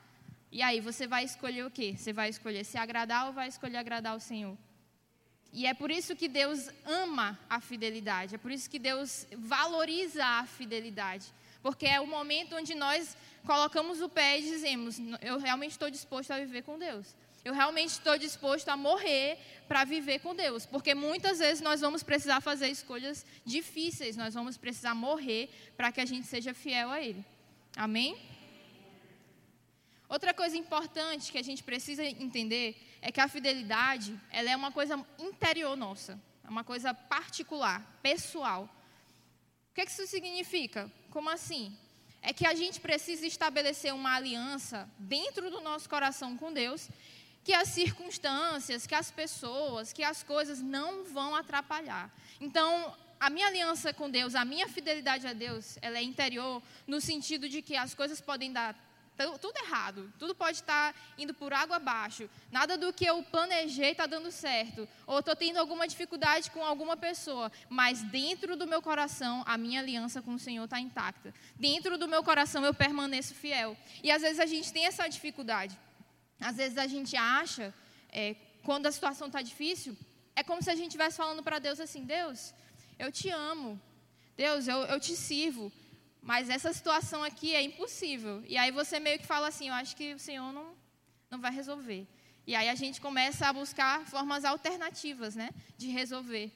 E 0.51 0.61
aí 0.61 0.79
você 0.79 1.07
vai 1.07 1.23
escolher 1.23 1.65
o 1.65 1.71
quê? 1.71 1.95
Você 1.97 2.13
vai 2.13 2.29
escolher 2.29 2.63
se 2.63 2.77
agradar 2.77 3.27
ou 3.27 3.33
vai 3.33 3.47
escolher 3.47 3.77
agradar 3.77 4.15
o 4.15 4.19
Senhor? 4.19 4.57
E 5.53 5.67
é 5.67 5.73
por 5.73 5.91
isso 5.91 6.15
que 6.15 6.27
Deus 6.27 6.67
ama 6.83 7.39
a 7.47 7.61
fidelidade, 7.61 8.33
é 8.33 8.37
por 8.39 8.51
isso 8.51 8.67
que 8.67 8.79
Deus 8.79 9.27
valoriza 9.37 10.25
a 10.25 10.47
fidelidade. 10.47 11.27
Porque 11.61 11.85
é 11.85 12.01
o 12.01 12.07
momento 12.07 12.55
onde 12.55 12.73
nós 12.73 13.15
colocamos 13.45 14.01
o 14.01 14.09
pé 14.09 14.39
e 14.39 14.41
dizemos: 14.41 14.99
Eu 15.21 15.37
realmente 15.37 15.71
estou 15.71 15.91
disposto 15.91 16.31
a 16.31 16.39
viver 16.39 16.63
com 16.63 16.77
Deus. 16.79 17.15
Eu 17.45 17.53
realmente 17.53 17.91
estou 17.91 18.17
disposto 18.17 18.69
a 18.69 18.77
morrer 18.77 19.37
para 19.67 19.83
viver 19.83 20.19
com 20.19 20.33
Deus, 20.33 20.65
porque 20.65 20.95
muitas 20.95 21.39
vezes 21.39 21.61
nós 21.61 21.81
vamos 21.81 22.01
precisar 22.01 22.39
fazer 22.41 22.69
escolhas 22.69 23.25
difíceis, 23.45 24.15
nós 24.15 24.33
vamos 24.33 24.57
precisar 24.57 24.95
morrer 24.95 25.49
para 25.75 25.91
que 25.91 25.99
a 26.01 26.05
gente 26.05 26.25
seja 26.25 26.53
fiel 26.53 26.89
a 26.89 27.01
Ele. 27.01 27.23
Amém? 27.75 28.17
Outra 30.13 30.31
coisa 30.31 30.55
importante 30.55 31.31
que 31.31 31.39
a 31.39 31.41
gente 31.41 31.63
precisa 31.63 32.05
entender 32.05 32.79
é 33.01 33.11
que 33.11 33.19
a 33.19 33.27
fidelidade 33.27 34.15
ela 34.29 34.47
é 34.47 34.55
uma 34.55 34.71
coisa 34.71 35.03
interior 35.17 35.75
nossa, 35.75 36.21
é 36.45 36.49
uma 36.51 36.63
coisa 36.63 36.93
particular, 36.93 37.81
pessoal. 38.03 38.69
O 39.71 39.73
que, 39.73 39.81
é 39.81 39.85
que 39.87 39.91
isso 39.91 40.05
significa? 40.05 40.87
Como 41.09 41.31
assim? 41.31 41.75
É 42.21 42.31
que 42.31 42.45
a 42.45 42.53
gente 42.53 42.79
precisa 42.79 43.25
estabelecer 43.25 43.91
uma 43.91 44.13
aliança 44.13 44.87
dentro 44.99 45.49
do 45.49 45.61
nosso 45.61 45.89
coração 45.89 46.37
com 46.37 46.53
Deus 46.53 46.89
que 47.43 47.51
as 47.51 47.69
circunstâncias, 47.69 48.85
que 48.85 48.93
as 48.93 49.09
pessoas, 49.09 49.91
que 49.91 50.03
as 50.03 50.21
coisas 50.21 50.61
não 50.61 51.03
vão 51.05 51.35
atrapalhar. 51.35 52.15
Então, 52.39 52.95
a 53.19 53.31
minha 53.31 53.47
aliança 53.47 53.91
com 53.91 54.07
Deus, 54.11 54.35
a 54.35 54.45
minha 54.45 54.67
fidelidade 54.67 55.25
a 55.25 55.33
Deus, 55.33 55.75
ela 55.81 55.97
é 55.97 56.03
interior 56.03 56.61
no 56.85 57.01
sentido 57.01 57.49
de 57.49 57.63
que 57.63 57.75
as 57.75 57.95
coisas 57.95 58.21
podem 58.21 58.53
dar 58.53 58.92
tudo 59.39 59.57
errado, 59.57 60.11
tudo 60.17 60.33
pode 60.33 60.57
estar 60.57 60.95
indo 61.17 61.33
por 61.33 61.53
água 61.53 61.75
abaixo, 61.75 62.29
nada 62.51 62.77
do 62.77 62.91
que 62.91 63.05
eu 63.05 63.21
planejei 63.23 63.91
está 63.91 64.05
dando 64.05 64.31
certo, 64.31 64.87
ou 65.05 65.19
estou 65.19 65.35
tendo 65.35 65.57
alguma 65.57 65.87
dificuldade 65.87 66.49
com 66.51 66.63
alguma 66.63 66.97
pessoa, 66.97 67.51
mas 67.69 68.01
dentro 68.03 68.55
do 68.55 68.65
meu 68.65 68.81
coração 68.81 69.43
a 69.45 69.57
minha 69.57 69.79
aliança 69.79 70.21
com 70.21 70.33
o 70.33 70.39
Senhor 70.39 70.63
está 70.63 70.79
intacta, 70.79 71.33
dentro 71.55 71.97
do 71.97 72.07
meu 72.07 72.23
coração 72.23 72.65
eu 72.65 72.73
permaneço 72.73 73.33
fiel, 73.33 73.77
e 74.01 74.11
às 74.11 74.21
vezes 74.21 74.39
a 74.39 74.45
gente 74.45 74.73
tem 74.73 74.85
essa 74.85 75.07
dificuldade, 75.07 75.77
às 76.39 76.57
vezes 76.57 76.77
a 76.77 76.87
gente 76.87 77.15
acha, 77.15 77.73
é, 78.11 78.35
quando 78.63 78.87
a 78.87 78.91
situação 78.91 79.27
está 79.27 79.41
difícil, 79.41 79.97
é 80.35 80.43
como 80.43 80.61
se 80.63 80.69
a 80.69 80.75
gente 80.75 80.87
estivesse 80.87 81.17
falando 81.17 81.43
para 81.43 81.59
Deus 81.59 81.79
assim: 81.79 82.03
Deus, 82.03 82.53
eu 82.97 83.11
te 83.11 83.29
amo. 83.29 83.79
Deus, 84.35 84.67
eu, 84.67 84.77
eu 84.85 84.99
te 84.99 85.15
sirvo. 85.15 85.71
Mas 86.23 86.49
essa 86.49 86.71
situação 86.71 87.21
aqui 87.21 87.53
é 87.53 87.61
impossível. 87.61 88.41
E 88.47 88.57
aí 88.57 88.71
você 88.71 88.97
meio 88.99 89.19
que 89.19 89.25
fala 89.25 89.47
assim: 89.49 89.67
Eu 89.67 89.73
acho 89.73 89.95
que 89.95 90.13
o 90.13 90.19
Senhor 90.19 90.53
não, 90.53 90.73
não 91.29 91.39
vai 91.39 91.51
resolver. 91.51 92.07
E 92.47 92.55
aí 92.55 92.69
a 92.69 92.75
gente 92.75 92.99
começa 92.99 93.47
a 93.47 93.53
buscar 93.53 94.05
formas 94.05 94.45
alternativas 94.45 95.35
né, 95.35 95.49
de 95.77 95.87
resolver. 95.89 96.51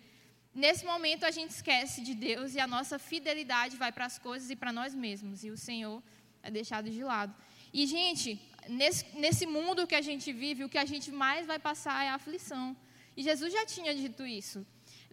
Nesse 0.54 0.86
momento 0.86 1.26
a 1.26 1.32
gente 1.32 1.52
esquece 1.52 2.02
de 2.02 2.16
Deus 2.16 2.56
e 2.56 2.60
a 2.60 2.68
nossa 2.68 2.98
fidelidade 2.98 3.78
vai 3.78 3.92
para 3.92 4.06
as 4.06 4.18
coisas 4.18 4.50
e 4.50 4.56
para 4.56 4.72
nós 4.72 4.96
mesmos. 4.96 5.44
E 5.44 5.52
o 5.52 5.58
Senhor 5.58 6.02
é 6.42 6.50
deixado 6.50 6.90
de 6.90 7.04
lado. 7.04 7.36
E, 7.74 7.86
gente, 7.86 8.42
nesse, 8.68 9.06
nesse 9.16 9.46
mundo 9.46 9.86
que 9.86 9.96
a 9.96 10.02
gente 10.02 10.32
vive, 10.32 10.64
o 10.64 10.70
que 10.70 10.78
a 10.78 10.86
gente 10.86 11.12
mais 11.12 11.46
vai 11.46 11.60
passar 11.60 12.04
é 12.06 12.10
a 12.10 12.16
aflição. 12.16 12.76
E 13.16 13.22
Jesus 13.22 13.52
já 13.52 13.66
tinha 13.66 13.94
dito 13.94 14.26
isso. 14.26 14.66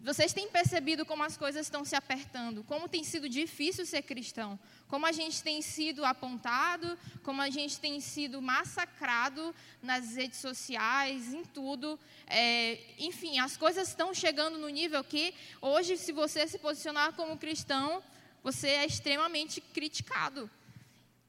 Vocês 0.04 0.32
têm 0.34 0.49
percebido 0.49 1.06
como 1.06 1.25
as 1.25 1.37
coisas 1.37 1.66
estão 1.66 1.84
se 1.84 1.96
apertando, 1.96 2.62
como 2.64 2.88
tem 2.88 3.02
sido 3.02 3.28
difícil 3.28 3.87
ser 3.87 4.02
cristão, 4.02 4.58
como 4.87 5.06
a 5.06 5.12
gente 5.12 5.42
tem 5.42 5.62
sido 5.62 6.04
apontado, 6.04 6.99
como 7.23 7.40
a 7.40 7.49
gente 7.49 7.80
tem 7.80 7.99
sido 8.00 8.42
massacrado 8.42 9.54
nas 9.82 10.14
redes 10.14 10.38
sociais, 10.40 11.32
em 11.32 11.42
tudo. 11.42 11.99
É, 12.26 12.78
enfim, 12.99 13.38
as 13.38 13.56
coisas 13.56 13.88
estão 13.88 14.12
chegando 14.12 14.58
no 14.58 14.68
nível 14.68 15.02
que 15.02 15.34
hoje, 15.61 15.96
se 15.96 16.12
você 16.12 16.46
se 16.46 16.58
posicionar 16.58 17.14
como 17.14 17.38
cristão, 17.38 18.02
você 18.42 18.68
é 18.68 18.84
extremamente 18.84 19.61
criticado. 19.61 20.50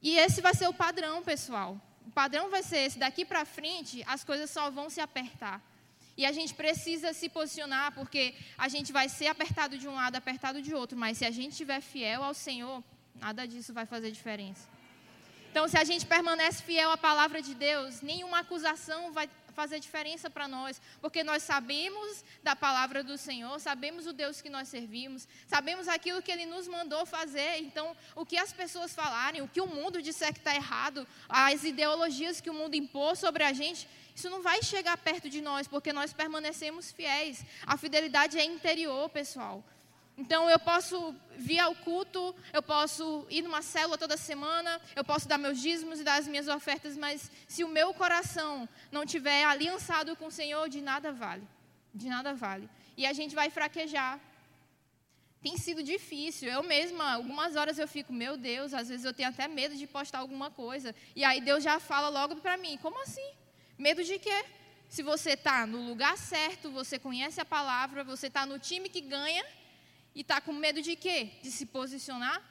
E 0.02 0.18
esse 0.18 0.42
vai 0.42 0.54
ser 0.54 0.68
o 0.68 0.74
padrão, 0.74 1.24
pessoal 1.24 1.82
o 2.06 2.12
padrão 2.12 2.50
vai 2.50 2.64
ser 2.64 2.78
esse: 2.80 3.00
daqui 3.00 3.26
para 3.26 3.46
frente, 3.46 4.04
as 4.08 4.24
coisas 4.24 4.50
só 4.50 4.70
vão 4.70 4.90
se 4.90 5.02
apertar. 5.02 5.62
E 6.18 6.26
a 6.26 6.32
gente 6.32 6.54
precisa 6.54 7.14
se 7.14 7.28
posicionar, 7.28 7.94
porque 7.94 8.36
a 8.58 8.68
gente 8.70 8.92
vai 8.92 9.10
ser 9.10 9.28
apertado 9.28 9.78
de 9.78 9.88
um 9.88 9.96
lado, 9.96 10.16
apertado 10.16 10.62
de 10.62 10.74
outro, 10.74 10.98
mas 10.98 11.18
se 11.18 11.26
a 11.26 11.32
gente 11.32 11.52
estiver 11.52 11.82
fiel 11.82 12.24
ao 12.24 12.34
Senhor, 12.34 12.84
nada 13.16 13.46
disso 13.48 13.74
vai 13.74 13.86
fazer 13.86 14.12
diferença. 14.12 14.68
Então, 15.52 15.68
se 15.68 15.78
a 15.78 15.84
gente 15.84 16.06
permanece 16.06 16.62
fiel 16.64 16.92
à 16.92 16.98
palavra 16.98 17.42
de 17.42 17.54
Deus, 17.54 18.02
nenhuma 18.02 18.40
acusação 18.40 19.12
vai 19.14 19.30
fazer 19.56 19.80
diferença 19.80 20.30
para 20.30 20.50
nós, 20.50 20.82
porque 21.00 21.24
nós 21.24 21.42
sabemos 21.42 22.24
da 22.44 22.56
palavra 22.56 23.02
do 23.02 23.18
Senhor, 23.18 23.58
sabemos 23.60 24.06
o 24.06 24.12
Deus 24.12 24.42
que 24.42 24.50
nós 24.50 24.68
servimos, 24.68 25.28
sabemos 25.48 25.88
aquilo 25.88 26.22
que 26.22 26.32
Ele 26.32 26.46
nos 26.46 26.68
mandou 26.68 27.06
fazer. 27.06 27.60
Então, 27.60 27.96
o 28.16 28.26
que 28.26 28.38
as 28.38 28.52
pessoas 28.52 28.94
falarem, 28.94 29.42
o 29.42 29.48
que 29.48 29.62
o 29.62 29.68
mundo 29.68 30.02
disser 30.02 30.34
que 30.34 30.40
está 30.40 30.54
errado, 30.54 31.08
as 31.30 31.64
ideologias 31.64 32.42
que 32.42 32.50
o 32.50 32.54
mundo 32.54 32.76
impôs 32.76 33.18
sobre 33.18 33.44
a 33.44 33.54
gente, 33.54 33.88
isso 34.16 34.30
não 34.30 34.42
vai 34.42 34.64
chegar 34.64 34.96
perto 34.98 35.30
de 35.30 35.42
nós, 35.42 35.68
porque 35.68 35.92
nós 35.92 36.14
permanecemos 36.14 36.90
fiéis. 36.90 37.46
A 37.68 37.76
fidelidade 37.76 38.40
é 38.40 38.46
interior, 38.46 39.10
pessoal. 39.10 39.62
Então 40.18 40.50
eu 40.50 40.58
posso 40.58 41.14
vir 41.36 41.60
ao 41.60 41.76
culto, 41.76 42.34
eu 42.54 42.64
posso 42.64 43.28
ir 43.30 43.42
numa 43.42 43.62
célula 43.62 43.98
toda 43.98 44.16
semana, 44.16 44.82
eu 44.96 45.04
posso 45.04 45.28
dar 45.28 45.38
meus 45.38 45.60
dízimos 45.60 46.00
e 46.00 46.04
dar 46.06 46.16
as 46.16 46.28
minhas 46.28 46.48
ofertas, 46.48 46.96
mas 46.96 47.30
se 47.46 47.66
o 47.66 47.68
meu 47.68 47.94
coração 47.94 48.70
não 48.90 49.06
tiver 49.06 49.44
aliançado 49.44 50.16
com 50.16 50.28
o 50.28 50.32
Senhor, 50.32 50.70
de 50.70 50.82
nada 50.82 51.12
vale. 51.12 51.46
De 51.94 52.08
nada 52.08 52.34
vale. 52.34 52.70
E 52.96 53.06
a 53.06 53.12
gente 53.12 53.36
vai 53.36 53.50
fraquejar. 53.50 54.18
Tem 55.42 55.58
sido 55.58 55.84
difícil. 55.84 56.50
Eu 56.50 56.64
mesma, 56.64 57.14
algumas 57.14 57.58
horas 57.58 57.78
eu 57.78 57.88
fico, 57.88 58.14
meu 58.14 58.38
Deus, 58.38 58.74
às 58.74 58.88
vezes 58.88 59.04
eu 59.04 59.14
tenho 59.14 59.28
até 59.28 59.48
medo 59.50 59.76
de 59.76 59.86
postar 59.86 60.20
alguma 60.20 60.50
coisa. 60.50 60.96
E 61.14 61.26
aí 61.26 61.42
Deus 61.42 61.62
já 61.62 61.80
fala 61.82 62.08
logo 62.08 62.38
para 62.38 62.56
mim: 62.56 62.80
como 62.82 63.02
assim? 63.04 63.34
Medo 63.78 64.04
de 64.04 64.18
quê? 64.18 64.46
Se 64.88 65.04
você 65.04 65.32
está 65.32 65.66
no 65.68 65.86
lugar 65.88 66.18
certo, 66.18 66.72
você 66.72 66.98
conhece 66.98 67.42
a 67.42 67.46
palavra, 67.46 68.04
você 68.04 68.28
está 68.28 68.46
no 68.46 68.58
time 68.58 68.88
que 68.88 69.02
ganha 69.02 69.46
e 70.14 70.22
está 70.22 70.40
com 70.40 70.54
medo 70.54 70.82
de 70.82 70.96
quê? 70.96 71.32
De 71.44 71.52
se 71.52 71.66
posicionar? 71.66 72.42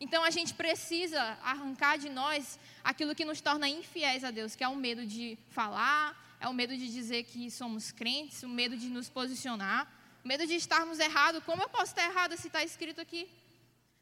Então 0.00 0.24
a 0.24 0.30
gente 0.30 0.54
precisa 0.54 1.20
arrancar 1.42 1.98
de 1.98 2.08
nós 2.08 2.58
aquilo 2.82 3.14
que 3.14 3.24
nos 3.24 3.40
torna 3.42 3.68
infiéis 3.68 4.24
a 4.24 4.30
Deus, 4.30 4.56
que 4.56 4.64
é 4.64 4.68
o 4.68 4.74
medo 4.74 5.04
de 5.04 5.38
falar, 5.50 6.36
é 6.40 6.48
o 6.48 6.54
medo 6.54 6.74
de 6.74 6.90
dizer 6.90 7.24
que 7.24 7.50
somos 7.50 7.92
crentes, 7.92 8.42
o 8.42 8.48
medo 8.48 8.74
de 8.76 8.88
nos 8.88 9.10
posicionar, 9.10 9.86
o 10.24 10.28
medo 10.28 10.46
de 10.46 10.54
estarmos 10.54 10.98
errados. 10.98 11.44
Como 11.44 11.62
eu 11.62 11.68
posso 11.68 11.92
estar 11.92 12.08
errada 12.08 12.36
se 12.36 12.46
está 12.46 12.64
escrito 12.64 13.00
aqui? 13.00 13.28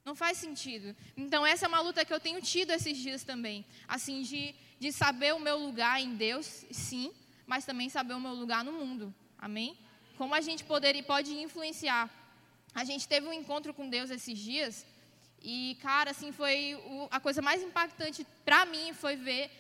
Não 0.05 0.15
faz 0.15 0.39
sentido. 0.39 0.97
Então, 1.17 1.45
essa 1.45 1.67
é 1.67 1.69
uma 1.69 1.81
luta 1.81 2.05
que 2.05 2.13
eu 2.13 2.21
tenho 2.21 2.41
tido 2.41 2.71
esses 2.71 2.97
dias 2.97 3.23
também. 3.23 3.67
Assim, 3.87 4.23
de, 4.23 4.55
de 4.81 4.91
saber 4.91 5.35
o 5.35 5.39
meu 5.39 5.59
lugar 5.59 6.01
em 6.01 6.15
Deus, 6.15 6.65
sim, 6.73 7.13
mas 7.47 7.67
também 7.67 7.91
saber 7.91 8.15
o 8.15 8.21
meu 8.21 8.33
lugar 8.33 8.65
no 8.65 8.73
mundo. 8.73 9.15
Amém? 9.39 9.79
Como 10.17 10.35
a 10.35 10.41
gente 10.41 10.65
poderia, 10.65 11.03
pode 11.03 11.33
influenciar. 11.35 12.09
A 12.75 12.83
gente 12.83 13.07
teve 13.07 13.27
um 13.27 13.33
encontro 13.33 13.75
com 13.75 13.91
Deus 13.91 14.11
esses 14.11 14.39
dias 14.39 14.87
e, 15.43 15.77
cara, 15.83 16.13
assim, 16.13 16.33
foi 16.33 16.75
o, 16.87 17.09
a 17.11 17.21
coisa 17.21 17.43
mais 17.43 17.63
impactante 17.63 18.27
para 18.45 18.65
mim 18.65 18.93
foi 18.95 19.17
ver 19.17 19.51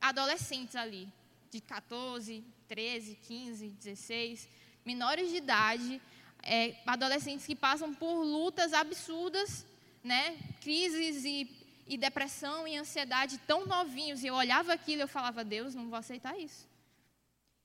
adolescentes 0.00 0.76
ali, 0.76 1.08
de 1.50 1.60
14, 1.60 2.44
13, 2.68 3.18
15, 3.26 3.68
16, 3.68 4.48
menores 4.84 5.30
de 5.30 5.36
idade, 5.36 6.00
é, 6.42 6.76
adolescentes 6.86 7.46
que 7.46 7.56
passam 7.56 7.92
por 7.92 8.22
lutas 8.22 8.72
absurdas, 8.72 9.66
né? 10.04 10.36
Crises 10.60 11.24
e, 11.24 11.50
e 11.86 11.96
depressão 11.96 12.66
e 12.66 12.76
ansiedade 12.76 13.38
tão 13.46 13.66
novinhos. 13.66 14.22
E 14.22 14.26
eu 14.26 14.34
olhava 14.34 14.72
aquilo 14.72 15.00
e 15.00 15.04
eu 15.04 15.08
falava, 15.08 15.44
Deus, 15.44 15.74
não 15.74 15.88
vou 15.88 15.98
aceitar 15.98 16.38
isso. 16.38 16.68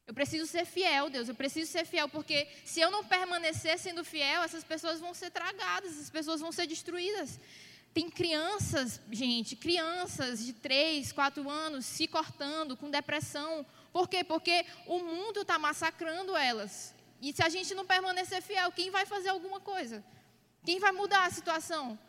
Eu 0.05 0.13
preciso 0.13 0.45
ser 0.45 0.65
fiel, 0.65 1.09
Deus, 1.09 1.29
eu 1.29 1.35
preciso 1.35 1.71
ser 1.71 1.85
fiel, 1.85 2.09
porque 2.09 2.47
se 2.65 2.81
eu 2.81 2.91
não 2.91 3.03
permanecer 3.03 3.77
sendo 3.79 4.03
fiel, 4.03 4.43
essas 4.43 4.63
pessoas 4.63 4.99
vão 4.99 5.13
ser 5.13 5.29
tragadas, 5.29 5.91
essas 5.91 6.09
pessoas 6.09 6.41
vão 6.41 6.51
ser 6.51 6.67
destruídas. 6.67 7.39
Tem 7.93 8.09
crianças, 8.09 8.99
gente, 9.11 9.55
crianças 9.55 10.45
de 10.45 10.53
3, 10.53 11.11
4 11.11 11.49
anos 11.49 11.85
se 11.85 12.07
cortando 12.07 12.75
com 12.75 12.89
depressão. 12.89 13.65
Por 13.91 14.09
quê? 14.09 14.23
Porque 14.23 14.65
o 14.85 14.99
mundo 14.99 15.41
está 15.41 15.59
massacrando 15.59 16.35
elas. 16.35 16.95
E 17.21 17.31
se 17.33 17.43
a 17.43 17.49
gente 17.49 17.73
não 17.75 17.85
permanecer 17.85 18.41
fiel, 18.41 18.71
quem 18.71 18.89
vai 18.89 19.05
fazer 19.05 19.29
alguma 19.29 19.59
coisa? 19.59 20.03
Quem 20.65 20.79
vai 20.79 20.91
mudar 20.91 21.25
a 21.25 21.31
situação? 21.31 21.99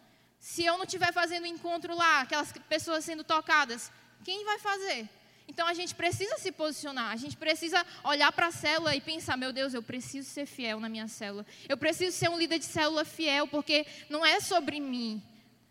Se 0.42 0.64
eu 0.64 0.76
não 0.76 0.84
estiver 0.84 1.12
fazendo 1.12 1.46
encontro 1.46 1.94
lá, 1.94 2.22
aquelas 2.22 2.50
pessoas 2.68 3.04
sendo 3.04 3.22
tocadas, 3.22 3.92
quem 4.24 4.44
vai 4.44 4.58
fazer? 4.58 5.08
Então 5.46 5.68
a 5.68 5.72
gente 5.72 5.94
precisa 5.94 6.36
se 6.36 6.50
posicionar, 6.50 7.12
a 7.12 7.16
gente 7.16 7.36
precisa 7.36 7.86
olhar 8.02 8.32
para 8.32 8.48
a 8.48 8.50
célula 8.50 8.92
e 8.96 9.00
pensar: 9.00 9.36
meu 9.36 9.52
Deus, 9.52 9.72
eu 9.72 9.84
preciso 9.84 10.28
ser 10.28 10.46
fiel 10.46 10.80
na 10.80 10.88
minha 10.88 11.06
célula. 11.06 11.46
Eu 11.68 11.76
preciso 11.76 12.16
ser 12.16 12.28
um 12.28 12.36
líder 12.36 12.58
de 12.58 12.64
célula 12.64 13.04
fiel, 13.04 13.46
porque 13.46 13.86
não 14.10 14.26
é 14.26 14.40
sobre 14.40 14.80
mim, 14.80 15.22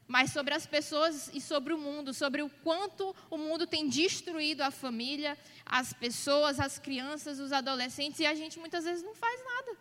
mas 0.08 0.32
sobre 0.32 0.54
as 0.54 0.66
pessoas 0.66 1.30
e 1.34 1.42
sobre 1.42 1.74
o 1.74 1.78
mundo, 1.78 2.14
sobre 2.14 2.42
o 2.42 2.50
quanto 2.64 3.14
o 3.30 3.38
mundo 3.38 3.68
tem 3.68 3.90
destruído 3.90 4.62
a 4.62 4.72
família, 4.72 5.38
as 5.66 5.92
pessoas, 5.92 6.62
as 6.62 6.80
crianças, 6.80 7.42
os 7.42 7.52
adolescentes, 7.52 8.22
e 8.22 8.26
a 8.26 8.34
gente 8.34 8.58
muitas 8.58 8.86
vezes 8.86 9.04
não 9.04 9.16
faz 9.16 9.38
nada. 9.44 9.81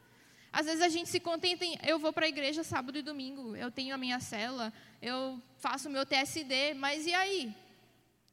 Às 0.52 0.66
vezes 0.66 0.82
a 0.82 0.88
gente 0.88 1.08
se 1.08 1.20
contenta 1.20 1.64
em 1.64 1.78
eu 1.84 1.98
vou 1.98 2.12
para 2.12 2.26
a 2.26 2.28
igreja 2.28 2.64
sábado 2.64 2.98
e 2.98 3.02
domingo, 3.02 3.54
eu 3.54 3.70
tenho 3.70 3.94
a 3.94 3.98
minha 3.98 4.18
célula, 4.18 4.72
eu 5.00 5.40
faço 5.58 5.88
o 5.88 5.92
meu 5.92 6.04
TSD, 6.04 6.74
mas 6.74 7.06
e 7.06 7.14
aí? 7.14 7.54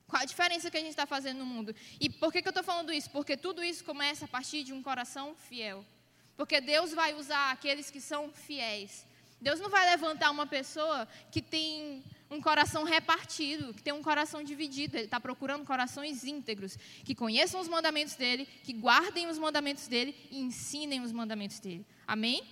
Qual 0.08 0.22
a 0.22 0.26
diferença 0.26 0.72
que 0.72 0.78
a 0.78 0.80
gente 0.80 0.92
está 0.92 1.06
fazendo 1.06 1.40
no 1.40 1.46
mundo? 1.46 1.76
E 2.00 2.10
por 2.10 2.32
que, 2.32 2.42
que 2.42 2.48
eu 2.48 2.52
estou 2.52 2.64
falando 2.64 2.94
isso? 2.94 3.10
Porque 3.10 3.36
tudo 3.36 3.64
isso 3.64 3.84
começa 3.84 4.26
a 4.26 4.28
partir 4.28 4.64
de 4.64 4.74
um 4.74 4.82
coração 4.82 5.36
fiel. 5.36 5.86
Porque 6.38 6.62
Deus 6.62 6.94
vai 6.94 7.14
usar 7.14 7.52
aqueles 7.52 7.92
que 7.92 8.00
são 8.00 8.32
fiéis. 8.32 9.06
Deus 9.42 9.60
não 9.60 9.70
vai 9.70 9.86
levantar 9.90 10.32
uma 10.32 10.48
pessoa 10.48 11.08
que 11.30 11.42
tem 11.42 12.04
um 12.30 12.42
coração 12.42 12.84
repartido, 12.84 13.74
que 13.74 13.82
tem 13.82 13.94
um 13.94 14.04
coração 14.04 14.44
dividido. 14.44 14.98
Ele 14.98 15.06
está 15.06 15.20
procurando 15.20 15.66
corações 15.66 16.24
íntegros, 16.24 16.78
que 17.04 17.16
conheçam 17.16 17.60
os 17.60 17.68
mandamentos 17.68 18.16
dele, 18.16 18.48
que 18.64 18.74
guardem 18.74 19.28
os 19.28 19.38
mandamentos 19.38 19.88
dele 19.88 20.16
e 20.30 20.40
ensinem 20.40 21.02
os 21.02 21.12
mandamentos 21.12 21.60
dele. 21.60 21.86
Amém? 22.06 22.44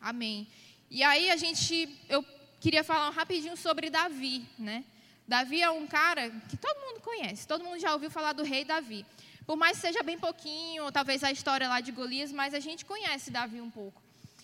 Amém. 0.00 0.46
E 0.90 1.02
aí 1.02 1.30
a 1.30 1.36
gente, 1.36 1.88
eu 2.08 2.24
queria 2.60 2.84
falar 2.84 3.10
rapidinho 3.10 3.56
sobre 3.56 3.90
Davi, 3.90 4.46
né? 4.58 4.84
Davi 5.26 5.62
é 5.62 5.70
um 5.70 5.86
cara 5.86 6.30
que 6.48 6.56
todo 6.56 6.78
mundo 6.80 7.00
conhece, 7.00 7.46
todo 7.46 7.64
mundo 7.64 7.78
já 7.78 7.92
ouviu 7.92 8.10
falar 8.10 8.32
do 8.32 8.42
rei 8.42 8.64
Davi. 8.64 9.06
Por 9.46 9.56
mais 9.56 9.76
que 9.76 9.86
seja 9.86 10.02
bem 10.02 10.18
pouquinho, 10.18 10.90
talvez 10.92 11.24
a 11.24 11.32
história 11.32 11.68
lá 11.68 11.80
de 11.80 11.90
Golias, 11.90 12.32
mas 12.32 12.54
a 12.54 12.60
gente 12.60 12.84
conhece 12.84 13.30
Davi 13.30 13.60
um 13.60 13.70
pouco. 13.70 14.02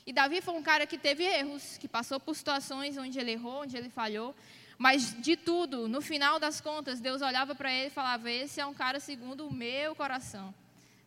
E 0.09 0.13
Davi 0.15 0.41
foi 0.41 0.55
um 0.55 0.63
cara 0.63 0.87
que 0.87 0.97
teve 0.97 1.23
erros, 1.23 1.77
que 1.77 1.87
passou 1.87 2.19
por 2.19 2.35
situações 2.35 2.97
onde 2.97 3.21
ele 3.21 3.33
errou, 3.33 3.61
onde 3.65 3.77
ele 3.77 3.91
falhou. 3.91 4.35
Mas 4.79 5.15
de 5.21 5.37
tudo, 5.37 5.87
no 5.87 6.01
final 6.01 6.39
das 6.39 6.63
contas, 6.63 6.99
Deus 6.99 7.21
olhava 7.21 7.55
para 7.55 7.71
ele 7.71 7.89
e 7.89 7.91
falava: 7.91 8.31
Esse 8.31 8.59
é 8.59 8.65
um 8.65 8.73
cara 8.73 9.01
segundo 9.01 9.47
o 9.47 9.53
meu 9.53 9.95
coração. 9.95 10.55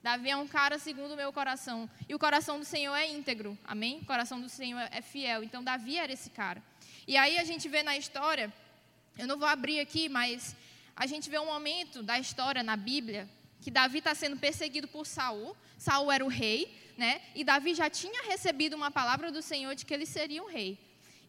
Davi 0.03 0.29
é 0.29 0.37
um 0.37 0.47
cara 0.47 0.77
segundo 0.77 1.13
o 1.13 1.17
meu 1.17 1.33
coração. 1.33 1.89
E 2.07 2.13
o 2.13 2.19
coração 2.19 2.59
do 2.59 2.63
Senhor 2.63 2.93
é 2.95 3.09
íntegro, 3.09 3.57
amém? 3.63 3.97
O 4.03 4.05
coração 4.05 4.39
do 4.39 4.47
Senhor 4.47 4.87
é 4.91 5.01
fiel. 5.01 5.43
Então, 5.43 5.63
Davi 5.63 5.97
era 5.97 6.13
esse 6.13 6.29
cara. 6.29 6.61
E 7.07 7.17
aí 7.17 7.39
a 7.39 7.43
gente 7.43 7.67
vê 7.67 7.81
na 7.81 7.97
história 7.97 8.53
eu 9.17 9.25
não 9.25 9.39
vou 9.39 9.47
abrir 9.47 9.79
aqui, 9.79 10.07
mas 10.09 10.55
a 10.95 11.07
gente 11.07 11.27
vê 11.27 11.39
um 11.39 11.47
momento 11.47 12.03
da 12.03 12.19
história 12.19 12.61
na 12.61 12.77
Bíblia 12.77 13.27
que 13.61 13.71
Davi 13.71 13.97
está 13.97 14.13
sendo 14.13 14.37
perseguido 14.37 14.87
por 14.87 15.07
Saul. 15.07 15.57
Saul 15.75 16.11
era 16.11 16.23
o 16.23 16.27
rei, 16.27 16.71
né? 16.97 17.21
E 17.35 17.43
Davi 17.43 17.73
já 17.73 17.89
tinha 17.89 18.23
recebido 18.23 18.75
uma 18.75 18.91
palavra 18.91 19.31
do 19.31 19.41
Senhor 19.41 19.75
de 19.75 19.85
que 19.85 19.93
ele 19.93 20.05
seria 20.05 20.43
um 20.43 20.47
rei. 20.47 20.77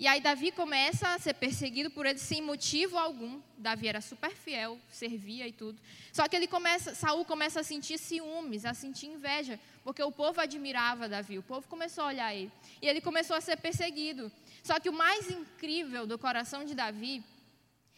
E 0.03 0.07
aí 0.09 0.21
Davi 0.21 0.51
começa 0.51 1.15
a 1.15 1.19
ser 1.19 1.35
perseguido 1.35 1.89
por 1.89 2.07
ele 2.07 2.19
sem 2.19 2.43
motivo 2.43 2.99
algum. 2.99 3.41
Davi 3.57 3.87
era 3.87 4.01
super 4.01 4.33
fiel, 4.33 4.77
servia 4.91 5.47
e 5.47 5.53
tudo. 5.53 5.81
Só 6.13 6.27
que 6.27 6.35
ele 6.35 6.49
começa, 6.49 6.93
Saul 6.93 7.25
começa 7.25 7.61
a 7.61 7.63
sentir 7.63 7.99
ciúmes, 7.99 8.65
a 8.65 8.75
sentir 8.75 9.07
inveja, 9.07 9.61
porque 9.85 10.03
o 10.03 10.11
povo 10.11 10.41
admirava 10.41 11.09
Davi, 11.09 11.39
o 11.39 11.43
povo 11.43 11.69
começou 11.69 12.03
a 12.03 12.07
olhar 12.09 12.35
ele. 12.35 12.51
E 12.81 12.89
ele 12.89 13.01
começou 13.01 13.37
a 13.37 13.41
ser 13.41 13.57
perseguido. 13.59 14.33
Só 14.65 14.81
que 14.81 14.89
o 14.89 14.93
mais 14.93 15.31
incrível 15.31 16.05
do 16.05 16.19
coração 16.19 16.65
de 16.65 16.75
Davi 16.75 17.23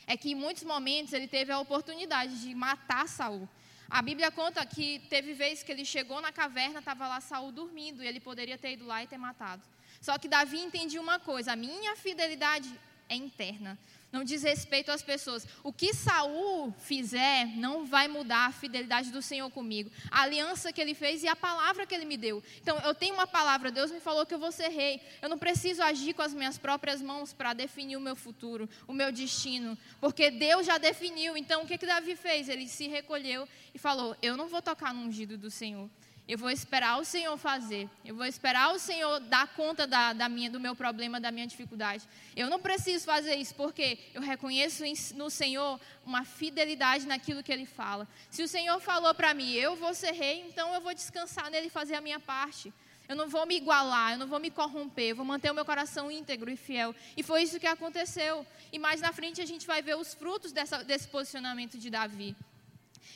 é 0.07 0.15
que 0.15 0.33
em 0.33 0.35
muitos 0.35 0.65
momentos 0.65 1.15
ele 1.15 1.27
teve 1.27 1.53
a 1.53 1.59
oportunidade 1.59 2.39
de 2.43 2.55
matar 2.55 3.09
Saul. 3.09 3.49
A 3.95 4.03
Bíblia 4.03 4.29
conta 4.29 4.67
que 4.67 4.99
teve 5.09 5.35
vezes 5.35 5.63
que 5.63 5.71
ele 5.71 5.85
chegou 5.85 6.21
na 6.21 6.33
caverna, 6.33 6.81
estava 6.81 7.07
lá 7.07 7.21
Saul 7.21 7.53
dormindo, 7.53 8.03
e 8.03 8.07
ele 8.09 8.19
poderia 8.19 8.59
ter 8.59 8.73
ido 8.73 8.85
lá 8.85 9.05
e 9.05 9.07
ter 9.07 9.17
matado. 9.17 9.63
Só 10.01 10.19
que 10.19 10.27
Davi 10.27 10.59
entendia 10.59 11.01
uma 11.01 11.21
coisa: 11.21 11.53
a 11.53 11.57
minha 11.57 11.95
fidelidade 11.95 12.69
é 13.09 13.15
interna 13.15 13.79
não 14.15 14.23
diz 14.23 14.45
respeito 14.45 14.93
às 14.93 15.03
pessoas. 15.03 15.45
O 15.65 15.73
que 15.73 15.93
Saul 15.93 16.73
fizer 16.79 17.47
não 17.57 17.85
vai 17.85 18.07
mudar 18.07 18.47
a 18.47 18.53
fidelidade 18.53 19.11
do 19.11 19.21
Senhor 19.21 19.51
comigo. 19.51 19.91
A 20.09 20.23
aliança 20.23 20.73
que 20.73 20.81
ele 20.81 20.95
fez 20.95 21.25
e 21.25 21.29
a 21.29 21.35
palavra 21.35 21.85
que 21.85 21.93
ele 21.93 22.05
me 22.05 22.17
deu. 22.17 22.41
Então, 22.63 22.79
eu 22.85 22.95
tenho 22.95 23.13
uma 23.13 23.27
palavra, 23.27 23.73
Deus 23.73 23.91
me 23.91 23.99
falou 23.99 24.25
que 24.25 24.33
eu 24.33 24.39
vou 24.39 24.53
ser 24.53 24.69
rei. 24.69 25.01
Eu 25.21 25.29
não 25.29 25.37
preciso 25.37 25.83
agir 25.83 26.15
com 26.15 26.23
as 26.23 26.33
minhas 26.33 26.57
próprias 26.57 27.03
mãos 27.03 27.33
para 27.33 27.53
definir 27.53 27.97
o 27.97 28.01
meu 28.01 28.15
futuro, 28.15 28.71
o 28.87 28.93
meu 28.93 29.11
destino, 29.11 29.77
porque 30.01 30.31
Deus 30.31 30.65
já 30.65 30.79
definiu. 30.79 31.37
Então, 31.37 31.65
o 31.65 31.67
que 31.67 31.77
que 31.77 31.85
Davi 31.85 32.15
fez? 32.15 32.49
Ele 32.49 32.69
se 32.69 32.87
recolheu 32.87 33.49
e 33.75 33.79
falou: 33.81 34.17
"Eu 34.23 34.37
não 34.37 34.47
vou 34.47 34.63
tocar 34.63 34.95
no 34.95 35.03
ungido 35.03 35.37
do 35.37 35.51
Senhor. 35.51 35.91
Eu 36.27 36.39
vou 36.39 36.51
esperar 36.51 36.99
o 36.99 37.05
Senhor 37.05 37.37
fazer. 37.37 37.89
Eu 38.03 38.15
vou 38.15 38.25
esperar 38.25 38.73
o 38.75 38.79
Senhor 38.79 39.21
dar 39.21 39.47
conta 39.49 39.87
da, 39.87 40.15
da 40.15 40.27
minha, 40.27 40.51
do 40.51 40.59
meu 40.59 40.75
problema, 40.75 41.21
da 41.21 41.31
minha 41.31 41.47
dificuldade. 41.47 42.09
Eu 42.35 42.49
não 42.49 42.59
preciso 42.59 43.05
fazer 43.05 43.35
isso 43.35 43.55
porque 43.55 43.99
eu 44.15 44.23
reconheço 44.23 44.85
no 45.15 45.29
Senhor 45.29 45.79
uma 46.05 46.25
fidelidade 46.25 47.07
naquilo 47.07 47.43
que 47.43 47.53
Ele 47.53 47.67
fala. 47.67 48.09
Se 48.31 48.43
o 48.43 48.49
Senhor 48.49 48.81
falou 48.81 49.15
para 49.15 49.35
mim, 49.35 49.53
eu 49.53 49.77
vou 49.77 49.93
ser 49.93 50.13
rei, 50.13 50.47
então 50.49 50.73
eu 50.73 50.81
vou 50.81 50.95
descansar 50.95 51.51
nele 51.51 51.67
e 51.67 51.71
fazer 51.71 51.95
a 51.95 52.01
minha 52.01 52.19
parte. 52.19 52.73
Eu 53.07 53.17
não 53.17 53.29
vou 53.29 53.45
me 53.45 53.57
igualar, 53.57 54.13
eu 54.13 54.19
não 54.19 54.27
vou 54.27 54.41
me 54.41 54.51
corromper, 54.51 55.11
eu 55.11 55.17
vou 55.17 55.27
manter 55.27 55.51
o 55.51 55.55
meu 55.55 55.67
coração 55.67 56.11
íntegro 56.11 56.51
e 56.51 56.57
fiel. 56.57 56.95
E 57.19 57.23
foi 57.23 57.43
isso 57.43 57.61
que 57.61 57.67
aconteceu. 57.67 58.47
E 58.73 58.79
mais 58.79 59.03
na 59.03 59.13
frente 59.13 59.43
a 59.43 59.47
gente 59.47 59.67
vai 59.67 59.83
ver 59.83 59.95
os 59.95 60.15
frutos 60.15 60.53
dessa, 60.53 60.83
desse 60.83 61.07
posicionamento 61.09 61.77
de 61.77 61.91
Davi. 61.91 62.35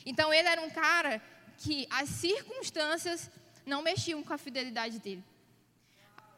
Então 0.05 0.31
ele 0.31 0.47
era 0.47 0.61
um 0.61 0.69
cara 0.69 1.19
que 1.59 1.85
as 1.89 2.09
circunstâncias 2.09 3.29
não 3.65 3.81
mexiam 3.81 4.23
com 4.23 4.33
a 4.33 4.37
fidelidade 4.37 4.97
dele. 4.99 5.23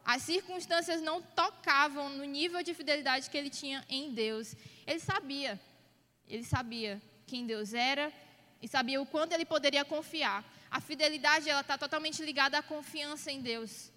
As 0.03 0.23
circunstâncias 0.23 1.01
não 1.01 1.21
tocavam 1.21 2.09
no 2.09 2.25
nível 2.25 2.63
de 2.63 2.73
fidelidade 2.73 3.29
que 3.29 3.37
ele 3.37 3.49
tinha 3.49 3.85
em 3.87 4.13
Deus. 4.13 4.55
Ele 4.85 4.99
sabia, 4.99 5.61
ele 6.27 6.43
sabia 6.43 7.01
quem 7.27 7.45
Deus 7.45 7.73
era 7.73 8.11
e 8.61 8.67
sabia 8.67 9.01
o 9.01 9.05
quanto 9.05 9.33
ele 9.33 9.45
poderia 9.45 9.85
confiar. 9.85 10.43
A 10.71 10.81
fidelidade 10.81 11.49
ela 11.49 11.61
está 11.61 11.77
totalmente 11.77 12.23
ligada 12.23 12.57
à 12.57 12.63
confiança 12.63 13.31
em 13.31 13.41
Deus. 13.41 13.91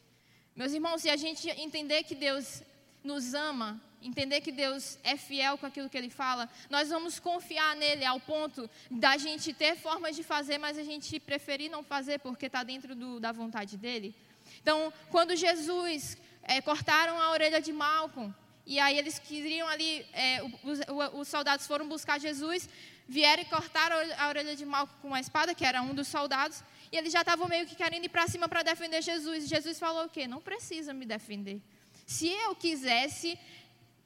Meus 0.54 0.72
irmãos, 0.72 1.00
se 1.00 1.08
a 1.08 1.16
gente 1.16 1.48
entender 1.50 2.04
que 2.04 2.14
Deus 2.14 2.62
nos 3.02 3.32
ama, 3.34 3.80
entender 4.04 4.40
que 4.40 4.52
Deus 4.52 4.98
é 5.02 5.16
fiel 5.16 5.56
com 5.58 5.66
aquilo 5.66 5.88
que 5.88 5.96
Ele 5.96 6.10
fala, 6.10 6.48
nós 6.68 6.90
vamos 6.90 7.18
confiar 7.18 7.74
nele 7.74 8.04
ao 8.04 8.20
ponto 8.20 8.68
da 8.90 9.16
gente 9.16 9.52
ter 9.52 9.76
formas 9.76 10.14
de 10.14 10.22
fazer, 10.22 10.58
mas 10.58 10.78
a 10.78 10.84
gente 10.84 11.18
preferir 11.18 11.70
não 11.70 11.82
fazer 11.82 12.18
porque 12.20 12.46
está 12.46 12.62
dentro 12.62 12.94
do, 12.94 13.18
da 13.18 13.32
vontade 13.32 13.76
dele. 13.76 14.14
Então, 14.60 14.92
quando 15.10 15.34
Jesus 15.34 16.16
é, 16.42 16.60
cortaram 16.60 17.18
a 17.20 17.30
orelha 17.30 17.60
de 17.60 17.72
Malcolm, 17.72 18.32
E 18.66 18.80
aí 18.80 18.96
eles 18.96 19.18
queriam 19.18 19.68
ali, 19.68 20.06
é, 20.14 20.42
os, 20.62 20.78
os, 21.12 21.28
soldados 21.28 21.66
foram 21.66 21.86
buscar 21.86 22.18
Jesus, 22.18 22.66
vieram 23.06 23.42
e 23.42 23.44
cortaram 23.44 23.96
a 24.16 24.28
orelha 24.28 24.56
de 24.56 24.64
Malco 24.64 24.94
com 25.02 25.08
uma 25.08 25.20
espada, 25.20 25.54
que 25.54 25.66
era 25.66 25.82
um 25.82 25.94
dos 25.94 26.08
soldados, 26.08 26.62
e 26.90 26.96
eles 26.96 27.12
já 27.12 27.20
estavam 27.20 27.46
meio 27.46 27.66
que 27.66 27.74
querendo 27.74 28.04
ir 28.04 28.08
para 28.08 28.26
cima 28.26 28.48
para 28.48 28.62
defender 28.62 29.02
Jesus. 29.02 29.44
E 29.44 29.48
Jesus 29.48 29.78
falou 29.78 30.06
o 30.06 30.08
quê? 30.08 30.26
Não 30.26 30.40
precisa 30.40 30.94
me 30.94 31.04
defender. 31.04 31.60
Se 32.06 32.28
eu 32.28 32.54
quisesse, 32.54 33.38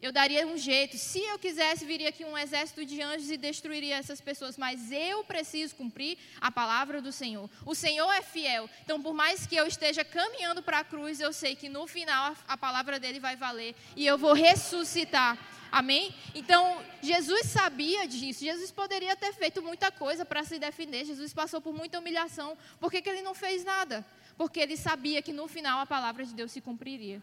eu 0.01 0.13
daria 0.13 0.47
um 0.47 0.57
jeito. 0.57 0.97
Se 0.97 1.21
eu 1.21 1.39
quisesse, 1.39 1.85
viria 1.85 2.11
aqui 2.11 2.25
um 2.25 2.39
exército 2.39 2.85
de 2.85 3.03
anjos 3.03 3.31
e 3.31 3.37
destruiria 3.37 3.97
essas 3.97 4.21
pessoas. 4.21 4.57
Mas 4.57 4.93
eu 4.93 5.25
preciso 5.25 5.75
cumprir 5.75 6.17
a 6.41 6.53
palavra 6.53 7.03
do 7.03 7.11
Senhor. 7.11 7.51
O 7.67 7.75
Senhor 7.75 8.11
é 8.13 8.23
fiel. 8.23 8.71
Então, 8.85 9.03
por 9.03 9.13
mais 9.13 9.45
que 9.45 9.57
eu 9.57 9.67
esteja 9.67 10.05
caminhando 10.05 10.63
para 10.63 10.81
a 10.81 10.85
cruz, 10.85 11.21
eu 11.21 11.33
sei 11.33 11.57
que 11.57 11.69
no 11.69 11.87
final 11.89 12.37
a, 12.47 12.57
palavra 12.57 13.01
dele 13.01 13.19
vai 13.19 13.35
valer 13.35 13.75
e 13.97 14.07
eu 14.07 14.17
vou 14.17 14.35
ressuscitar. 14.35 15.37
Amém? 15.71 16.15
Então, 16.33 16.81
Jesus 17.03 17.47
sabia 17.47 18.07
disso. 18.07 18.45
Jesus 18.45 18.71
poderia 18.71 19.17
ter 19.17 19.33
feito 19.35 19.61
muita 19.61 19.91
coisa 19.91 20.25
para 20.25 20.45
se 20.45 20.61
defender. 20.61 21.05
Jesus 21.05 21.35
passou 21.35 21.61
por 21.61 21.75
muita 21.75 21.99
humilhação. 21.99 22.57
Por 22.79 22.91
que, 22.91 23.03
que 23.03 23.09
ele 23.09 23.23
não 23.23 23.35
fez 23.35 23.65
nada? 23.65 24.07
Porque 24.37 24.61
ele 24.61 24.77
sabia 24.77 25.21
que 25.21 25.33
no 25.33 25.49
final 25.49 25.81
a 25.81 25.87
palavra 25.87 26.25
de 26.25 26.33
Deus 26.33 26.53
se 26.53 26.61
cumpriria. 26.61 27.21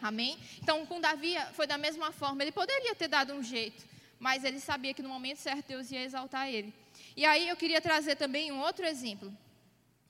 Amém? 0.00 0.38
Então, 0.62 0.86
com 0.86 1.00
Davi 1.00 1.34
foi 1.54 1.66
da 1.66 1.76
mesma 1.76 2.12
forma. 2.12 2.42
Ele 2.42 2.52
poderia 2.52 2.94
ter 2.94 3.08
dado 3.08 3.32
um 3.32 3.42
jeito, 3.42 3.84
mas 4.18 4.44
ele 4.44 4.60
sabia 4.60 4.94
que 4.94 5.02
no 5.02 5.08
momento 5.08 5.38
certo 5.38 5.66
Deus 5.66 5.90
ia 5.90 6.02
exaltar 6.02 6.48
ele. 6.48 6.72
E 7.16 7.24
aí 7.24 7.48
eu 7.48 7.56
queria 7.56 7.80
trazer 7.80 8.16
também 8.16 8.52
um 8.52 8.60
outro 8.60 8.84
exemplo. 8.84 9.32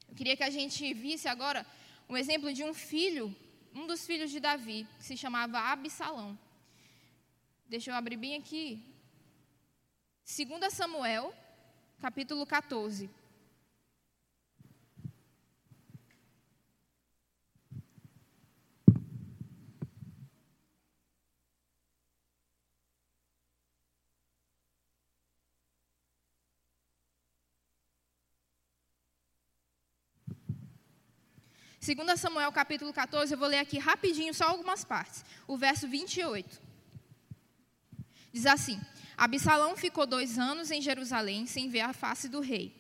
Eu 0.09 0.15
queria 0.15 0.37
que 0.37 0.43
a 0.43 0.51
gente 0.51 0.93
visse 0.95 1.29
agora 1.29 1.67
um 2.09 2.17
exemplo 2.17 2.53
de 2.53 2.65
um 2.65 2.73
filho, 2.73 3.35
um 3.75 3.87
dos 3.87 4.07
filhos 4.07 4.31
de 4.31 4.41
Davi, 4.41 4.87
que 4.99 5.05
se 5.05 5.17
chamava 5.17 5.59
Absalão. 5.59 6.39
Deixa 7.69 7.91
eu 7.91 7.95
abrir 7.95 8.17
bem 8.17 8.37
aqui. 8.37 8.83
2 10.25 10.73
Samuel, 10.73 11.35
capítulo 12.01 12.47
14. 12.47 13.11
Segunda 31.81 32.17
Samuel 32.17 32.51
capítulo 32.51 32.93
14, 32.93 33.33
eu 33.33 33.39
vou 33.39 33.49
ler 33.49 33.59
aqui 33.59 33.79
rapidinho 33.79 34.35
só 34.35 34.47
algumas 34.47 34.85
partes. 34.85 35.25
O 35.47 35.57
verso 35.57 35.87
28. 35.87 36.61
Diz 38.33 38.47
assim: 38.47 38.81
Absalão 39.17 39.77
ficou 39.77 40.05
dois 40.05 40.39
anos 40.39 40.71
em 40.71 40.83
Jerusalém 40.83 41.47
sem 41.47 41.69
ver 41.69 41.81
a 41.81 41.93
face 41.93 42.29
do 42.29 42.41
rei. 42.41 42.75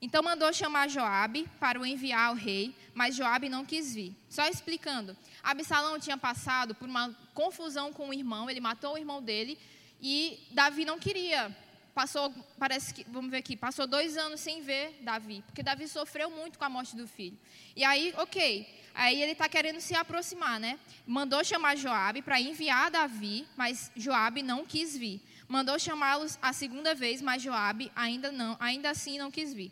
Então 0.00 0.22
mandou 0.22 0.52
chamar 0.52 0.88
Joabe 0.88 1.48
para 1.58 1.80
o 1.80 1.86
enviar 1.86 2.28
ao 2.28 2.34
rei, 2.34 2.74
mas 2.94 3.16
Joabe 3.16 3.48
não 3.48 3.64
quis 3.64 3.94
vir. 3.94 4.14
Só 4.28 4.46
explicando, 4.46 5.16
Absalão 5.42 5.98
tinha 5.98 6.18
passado 6.18 6.74
por 6.74 6.86
uma 6.86 7.16
confusão 7.32 7.92
com 7.92 8.10
o 8.10 8.14
irmão, 8.14 8.50
ele 8.50 8.60
matou 8.60 8.94
o 8.94 8.98
irmão 8.98 9.22
dele 9.22 9.58
e 10.00 10.38
Davi 10.50 10.84
não 10.84 10.98
queria. 10.98 11.56
Passou, 11.96 12.30
parece 12.58 12.92
que, 12.92 13.06
vamos 13.08 13.30
ver 13.30 13.38
aqui, 13.38 13.56
passou 13.56 13.86
dois 13.86 14.18
anos 14.18 14.38
sem 14.38 14.60
ver 14.60 14.98
Davi, 15.00 15.42
porque 15.46 15.62
Davi 15.62 15.88
sofreu 15.88 16.28
muito 16.30 16.58
com 16.58 16.64
a 16.66 16.68
morte 16.68 16.94
do 16.94 17.08
filho. 17.08 17.38
E 17.74 17.82
aí, 17.82 18.12
ok, 18.18 18.84
Aí 18.98 19.22
ele 19.22 19.32
está 19.32 19.46
querendo 19.46 19.78
se 19.78 19.94
aproximar, 19.94 20.58
né? 20.58 20.78
Mandou 21.06 21.44
chamar 21.44 21.76
Joabe 21.76 22.22
para 22.22 22.40
enviar 22.40 22.90
Davi, 22.90 23.46
mas 23.54 23.90
Joabe 23.94 24.42
não 24.42 24.64
quis 24.64 24.96
vir. 24.96 25.20
Mandou 25.46 25.78
chamá-los 25.78 26.38
a 26.40 26.50
segunda 26.54 26.94
vez, 26.94 27.20
mas 27.20 27.42
Joabe 27.42 27.92
ainda 27.94 28.32
não, 28.32 28.56
ainda 28.58 28.88
assim 28.88 29.18
não 29.18 29.30
quis 29.30 29.52
vir. 29.52 29.70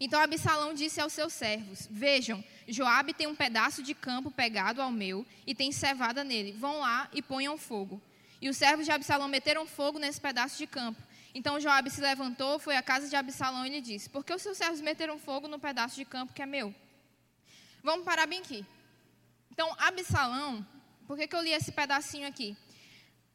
Então 0.00 0.18
Absalão 0.18 0.72
disse 0.72 0.98
aos 0.98 1.12
seus 1.12 1.34
servos: 1.34 1.86
Vejam, 1.90 2.42
Joabe 2.66 3.12
tem 3.12 3.26
um 3.26 3.36
pedaço 3.36 3.82
de 3.82 3.94
campo 3.94 4.30
pegado 4.30 4.80
ao 4.80 4.90
meu 4.90 5.26
e 5.46 5.54
tem 5.54 5.70
cevada 5.70 6.24
nele. 6.24 6.52
Vão 6.52 6.80
lá 6.80 7.10
e 7.12 7.20
ponham 7.20 7.58
fogo. 7.58 8.00
E 8.40 8.48
os 8.48 8.56
servos 8.56 8.86
de 8.86 8.92
Absalão 8.92 9.28
meteram 9.28 9.66
fogo 9.66 9.98
nesse 9.98 10.20
pedaço 10.20 10.56
de 10.56 10.66
campo. 10.66 11.00
Então 11.34 11.58
Joabe 11.58 11.90
se 11.90 12.00
levantou, 12.00 12.58
foi 12.58 12.76
à 12.76 12.82
casa 12.82 13.08
de 13.08 13.16
Absalão 13.16 13.64
e 13.64 13.70
lhe 13.70 13.80
disse: 13.80 14.10
Por 14.10 14.24
que 14.24 14.34
os 14.34 14.42
seus 14.42 14.56
servos 14.58 14.80
meteram 14.80 15.18
fogo 15.18 15.48
no 15.48 15.58
pedaço 15.58 15.96
de 15.96 16.04
campo 16.04 16.32
que 16.32 16.42
é 16.42 16.46
meu? 16.46 16.74
Vamos 17.82 18.04
parar 18.04 18.26
bem 18.26 18.40
aqui. 18.40 18.64
Então, 19.50 19.74
Absalão, 19.78 20.66
por 21.06 21.16
que, 21.16 21.26
que 21.26 21.34
eu 21.34 21.42
li 21.42 21.52
esse 21.52 21.72
pedacinho 21.72 22.28
aqui? 22.28 22.56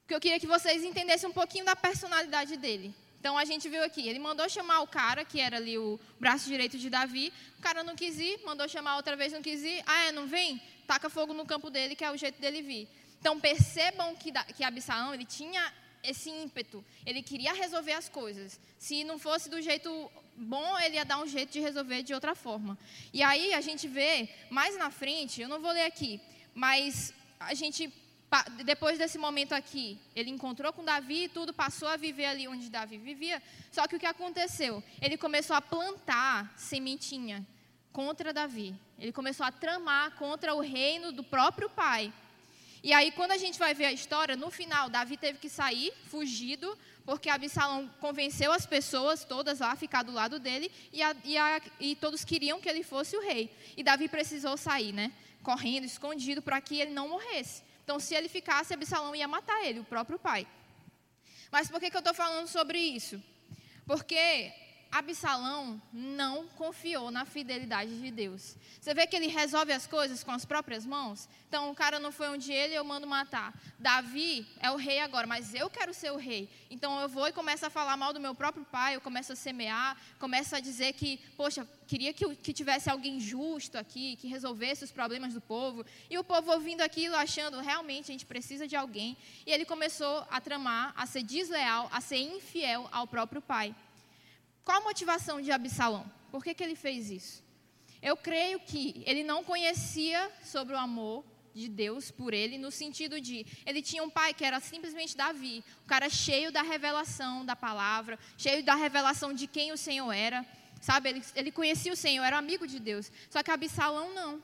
Porque 0.02 0.16
eu 0.16 0.20
queria 0.20 0.40
que 0.40 0.48
vocês 0.48 0.84
entendessem 0.84 1.30
um 1.30 1.34
pouquinho 1.34 1.66
da 1.66 1.76
personalidade 1.76 2.56
dele. 2.56 2.96
Então, 3.20 3.38
a 3.38 3.44
gente 3.44 3.68
viu 3.68 3.84
aqui, 3.84 4.08
ele 4.08 4.20
mandou 4.20 4.48
chamar 4.48 4.80
o 4.82 4.88
cara, 4.88 5.26
que 5.26 5.40
era 5.40 5.58
ali 5.58 5.78
o 5.78 6.00
braço 6.20 6.48
direito 6.48 6.78
de 6.78 6.90
Davi. 6.90 7.34
O 7.60 7.62
cara 7.62 7.84
não 7.84 7.96
quis 7.96 8.18
ir, 8.20 8.40
mandou 8.46 8.70
chamar 8.70 8.96
outra 8.96 9.16
vez, 9.16 9.34
não 9.34 9.42
quis 9.42 9.64
ir. 9.64 9.84
Ah, 9.86 10.06
é, 10.06 10.12
não 10.12 10.28
vem? 10.28 10.62
Taca 10.86 11.10
fogo 11.10 11.34
no 11.34 11.46
campo 11.46 11.70
dele, 11.70 11.96
que 11.96 12.06
é 12.06 12.12
o 12.12 12.16
jeito 12.16 12.40
dele 12.40 12.62
vir. 12.62 12.88
Então, 13.20 13.40
percebam 13.40 14.16
que, 14.16 14.32
que 14.56 14.64
Absalão, 14.64 15.14
ele 15.14 15.26
tinha 15.26 15.74
esse 16.04 16.30
ímpeto. 16.30 16.84
Ele 17.06 17.22
queria 17.22 17.54
resolver 17.54 17.94
as 17.94 18.10
coisas. 18.10 18.60
Se 18.78 19.04
não 19.04 19.18
fosse 19.18 19.50
do 19.50 19.62
jeito 19.62 20.12
bom, 20.36 20.80
ele 20.80 20.96
ia 20.96 21.06
dar 21.06 21.20
um 21.20 21.28
jeito 21.28 21.52
de 21.52 21.60
resolver 21.60 22.04
de 22.04 22.14
outra 22.14 22.36
forma. 22.36 22.78
E 23.14 23.24
aí 23.24 23.54
a 23.54 23.62
gente 23.62 23.88
vê 23.88 24.30
mais 24.50 24.78
na 24.78 24.90
frente, 24.90 25.42
eu 25.42 25.50
não 25.50 25.60
vou 25.60 25.72
ler 25.72 25.86
aqui, 25.86 26.22
mas 26.54 27.14
a 27.40 27.54
gente 27.54 27.92
depois 28.66 28.98
desse 28.98 29.18
momento 29.18 29.54
aqui, 29.54 29.98
ele 30.14 30.30
encontrou 30.30 30.74
com 30.74 30.84
Davi 30.84 31.24
e 31.24 31.30
tudo, 31.30 31.54
passou 31.54 31.88
a 31.88 31.96
viver 31.96 32.26
ali 32.26 32.48
onde 32.48 32.70
Davi 32.70 32.98
vivia. 32.98 33.42
Só 33.72 33.88
que 33.88 33.96
o 33.96 34.00
que 34.00 34.06
aconteceu? 34.06 34.84
Ele 35.02 35.18
começou 35.18 35.56
a 35.56 35.62
plantar 35.62 36.54
sementinha 36.58 37.48
contra 37.94 38.34
Davi. 38.34 38.76
Ele 39.00 39.14
começou 39.14 39.46
a 39.46 39.52
tramar 39.52 40.12
contra 40.18 40.54
o 40.54 40.60
reino 40.60 41.12
do 41.12 41.24
próprio 41.24 41.70
pai. 41.70 42.12
E 42.88 42.94
aí, 42.94 43.12
quando 43.12 43.34
a 43.34 43.38
gente 43.38 43.60
vai 43.60 43.74
ver 43.74 43.84
a 43.84 43.92
história, 43.92 44.38
no 44.38 44.50
final, 44.50 44.90
Davi 44.90 45.18
teve 45.18 45.40
que 45.40 45.50
sair, 45.50 45.92
fugido, 46.06 46.74
porque 47.06 47.30
Absalão 47.30 47.86
convenceu 48.00 48.50
as 48.50 48.66
pessoas 48.66 49.26
todas 49.26 49.60
lá 49.60 49.74
a 49.74 49.76
ficar 49.76 50.04
do 50.04 50.14
lado 50.14 50.40
dele 50.40 50.72
e, 50.94 51.04
a, 51.04 51.14
e, 51.26 51.38
a, 51.38 51.62
e 51.82 51.98
todos 51.98 52.24
queriam 52.24 52.62
que 52.62 52.70
ele 52.70 52.84
fosse 52.84 53.18
o 53.18 53.22
rei. 53.22 53.54
E 53.76 53.84
Davi 53.84 54.08
precisou 54.08 54.56
sair, 54.56 54.94
né? 54.94 55.12
Correndo, 55.44 55.84
escondido, 55.84 56.42
para 56.42 56.62
que 56.62 56.80
ele 56.80 56.92
não 56.92 57.10
morresse. 57.10 57.62
Então, 57.84 58.00
se 58.00 58.16
ele 58.16 58.30
ficasse, 58.30 58.74
Absalão 58.74 59.14
ia 59.14 59.28
matar 59.28 59.66
ele, 59.66 59.82
o 59.82 59.84
próprio 59.84 60.18
pai. 60.18 60.48
Mas 61.52 61.70
por 61.70 61.82
que, 61.82 61.90
que 61.92 61.98
eu 61.98 62.00
estou 62.00 62.14
falando 62.14 62.48
sobre 62.48 62.80
isso? 62.80 63.22
Porque 63.86 64.54
Absalão 64.92 65.82
não 65.92 66.48
confiou 66.50 67.12
na 67.12 67.26
fidelidade 67.26 68.00
de 68.00 68.12
Deus. 68.12 68.56
Você 68.80 68.94
vê 68.94 69.06
que 69.06 69.16
ele 69.16 69.28
resolve 69.28 69.72
as 69.72 69.86
coisas 69.86 70.24
com 70.24 70.32
as 70.32 70.46
próprias 70.46 70.86
mãos? 70.86 71.28
Então, 71.48 71.72
o 71.72 71.76
cara 71.76 72.00
não 72.00 72.12
foi 72.12 72.28
onde 72.30 72.52
ele, 72.52 72.74
eu 72.74 72.84
mando 72.84 73.08
matar. 73.08 73.54
Davi 73.80 74.46
é 74.60 74.70
o 74.72 74.76
rei 74.76 75.00
agora, 75.00 75.26
mas 75.26 75.54
eu 75.54 75.70
quero 75.70 75.94
ser 75.94 76.12
o 76.12 76.18
rei. 76.18 76.50
Então, 76.70 77.00
eu 77.00 77.08
vou 77.08 77.28
e 77.28 77.32
começo 77.32 77.66
a 77.66 77.70
falar 77.70 77.96
mal 77.96 78.12
do 78.12 78.20
meu 78.20 78.36
próprio 78.36 78.66
pai, 78.66 78.96
eu 78.96 79.02
começo 79.02 79.32
a 79.32 79.36
semear, 79.36 79.98
começo 80.20 80.56
a 80.56 80.60
dizer 80.60 80.94
que, 80.94 81.18
poxa, 81.38 81.68
queria 81.88 82.14
que, 82.14 82.36
que 82.36 82.52
tivesse 82.52 82.90
alguém 82.90 83.20
justo 83.20 83.78
aqui, 83.78 84.18
que 84.18 84.28
resolvesse 84.28 84.84
os 84.84 84.92
problemas 84.92 85.34
do 85.34 85.42
povo. 85.42 85.86
E 86.10 86.18
o 86.18 86.24
povo 86.24 86.52
ouvindo 86.52 86.82
aquilo, 86.82 87.16
achando, 87.16 87.60
realmente, 87.62 88.12
a 88.12 88.14
gente 88.14 88.26
precisa 88.26 88.68
de 88.68 88.76
alguém. 88.76 89.16
E 89.46 89.52
ele 89.52 89.64
começou 89.64 90.26
a 90.30 90.42
tramar, 90.42 90.94
a 90.98 91.06
ser 91.06 91.24
desleal, 91.24 91.90
a 91.92 92.02
ser 92.02 92.18
infiel 92.18 92.90
ao 92.92 93.08
próprio 93.08 93.42
pai. 93.42 93.74
Qual 94.68 94.82
a 94.82 94.84
motivação 94.84 95.42
de 95.42 95.50
Absalão? 95.50 96.06
Por 96.30 96.44
que, 96.44 96.54
que 96.54 96.62
ele 96.62 96.76
fez 96.76 97.10
isso? 97.10 97.42
Eu 98.02 98.18
creio 98.18 98.60
que 98.60 99.02
ele 99.06 99.24
não 99.24 99.42
conhecia 99.42 100.30
sobre 100.44 100.76
o 100.76 100.78
amor 100.78 101.24
de 101.54 101.70
Deus 101.70 102.12
por 102.12 102.34
ele, 102.34 102.58
no 102.58 102.70
sentido 102.70 103.22
de 103.22 103.46
ele 103.66 103.82
tinha 103.82 104.04
um 104.04 104.10
pai 104.10 104.34
que 104.34 104.44
era 104.44 104.60
simplesmente 104.60 105.16
Davi, 105.16 105.64
um 105.86 105.88
cara 105.88 106.10
cheio 106.10 106.52
da 106.52 106.62
revelação 106.64 107.46
da 107.46 107.56
palavra, 107.56 108.20
cheio 108.38 108.62
da 108.62 108.76
revelação 108.76 109.32
de 109.34 109.48
quem 109.48 109.72
o 109.72 109.78
Senhor 109.78 110.12
era, 110.12 110.46
sabe? 110.82 111.12
Ele, 111.12 111.24
ele 111.34 111.50
conhecia 111.50 111.94
o 111.94 111.96
Senhor, 111.96 112.26
era 112.26 112.38
amigo 112.38 112.68
de 112.68 112.78
Deus. 112.78 113.10
Só 113.30 113.42
que 113.42 113.50
Absalão 113.50 114.14
não. 114.14 114.44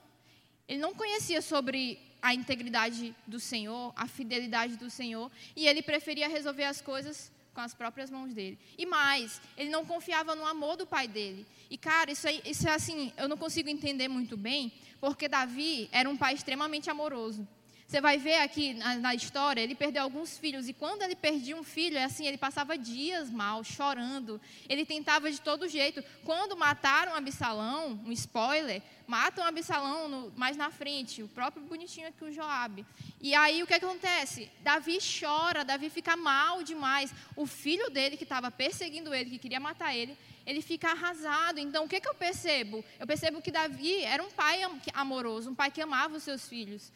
Ele 0.70 0.80
não 0.80 0.94
conhecia 0.94 1.42
sobre 1.42 2.00
a 2.22 2.34
integridade 2.34 3.14
do 3.28 3.42
Senhor, 3.42 3.92
a 3.94 4.08
fidelidade 4.08 4.78
do 4.78 4.90
Senhor, 4.90 5.30
e 5.54 5.68
ele 5.68 5.82
preferia 5.82 6.30
resolver 6.30 6.64
as 6.64 6.80
coisas 6.80 7.30
com 7.54 7.62
as 7.62 7.74
próprias 7.74 8.10
mãos 8.10 8.34
dele. 8.34 8.58
E 8.78 8.86
mais, 8.86 9.42
ele 9.58 9.70
não 9.70 9.86
confiava 9.86 10.36
no 10.36 10.46
amor 10.46 10.76
do 10.76 10.86
pai 10.86 11.08
dele. 11.08 11.46
E, 11.70 11.78
cara, 11.78 12.12
isso, 12.12 12.28
aí, 12.28 12.42
isso 12.46 12.68
é 12.68 12.74
assim, 12.74 13.14
eu 13.18 13.28
não 13.28 13.38
consigo 13.38 13.70
entender 13.70 14.08
muito 14.08 14.36
bem, 14.36 14.72
porque 15.00 15.28
Davi 15.28 15.90
era 15.92 16.10
um 16.10 16.18
pai 16.18 16.34
extremamente 16.34 16.90
amoroso. 16.90 17.48
Você 17.94 18.02
vai 18.02 18.18
ver 18.18 18.38
aqui 18.38 18.74
na, 18.74 18.96
na, 18.96 19.14
história, 19.14 19.62
ele 19.62 19.76
perdeu 19.76 20.02
alguns 20.02 20.36
filhos. 20.36 20.68
E 20.68 20.74
quando 20.74 21.04
ele 21.04 21.16
perdia 21.16 21.56
um 21.56 21.62
filho, 21.62 21.96
é 21.96 22.04
assim, 22.04 22.26
ele 22.26 22.40
passava 22.40 22.76
dias 22.76 23.30
mal, 23.30 23.64
chorando. 23.64 24.42
Ele 24.68 24.84
tentava 24.84 25.32
de 25.32 25.40
todo 25.40 25.70
jeito. 25.70 26.04
Quando 26.26 26.58
mataram 26.58 27.14
Absalão, 27.14 28.02
um 28.04 28.12
spoiler, 28.12 28.82
matam 29.06 29.46
Absalão 29.46 30.10
no, 30.10 30.34
mais 30.36 30.58
na 30.58 30.72
frente, 30.72 31.22
o 31.22 31.28
próprio 31.28 31.62
bonitinho 31.66 32.08
aqui, 32.08 32.26
o 32.26 32.32
Joabe. 32.32 32.84
E 33.22 33.36
aí 33.36 33.62
o 33.62 33.68
que 33.68 33.76
acontece? 33.76 34.50
Davi 34.64 34.98
chora, 34.98 35.64
Davi 35.64 35.92
fica 35.92 36.18
mal 36.18 36.64
demais. 36.64 37.14
O 37.36 37.46
filho 37.46 37.92
dele, 37.92 38.18
que 38.18 38.24
estava 38.24 38.50
perseguindo 38.50 39.14
ele, 39.14 39.30
que 39.30 39.38
queria 39.38 39.60
matar 39.60 39.96
ele, 39.96 40.18
ele 40.48 40.64
fica 40.64 40.90
arrasado. 40.90 41.60
Então, 41.60 41.86
o 41.86 41.88
que, 41.88 42.02
que 42.02 42.10
eu 42.10 42.16
percebo? 42.16 42.84
Eu 43.00 43.06
percebo 43.06 43.40
que 43.40 43.52
Davi 43.52 44.04
era 44.04 44.24
um 44.24 44.32
pai 44.32 44.62
amoroso, 44.96 45.52
um 45.52 45.56
pai 45.56 45.70
que 45.70 45.80
amava 45.80 46.18
os 46.18 46.24
seus 46.24 46.50
filhos. 46.50 46.92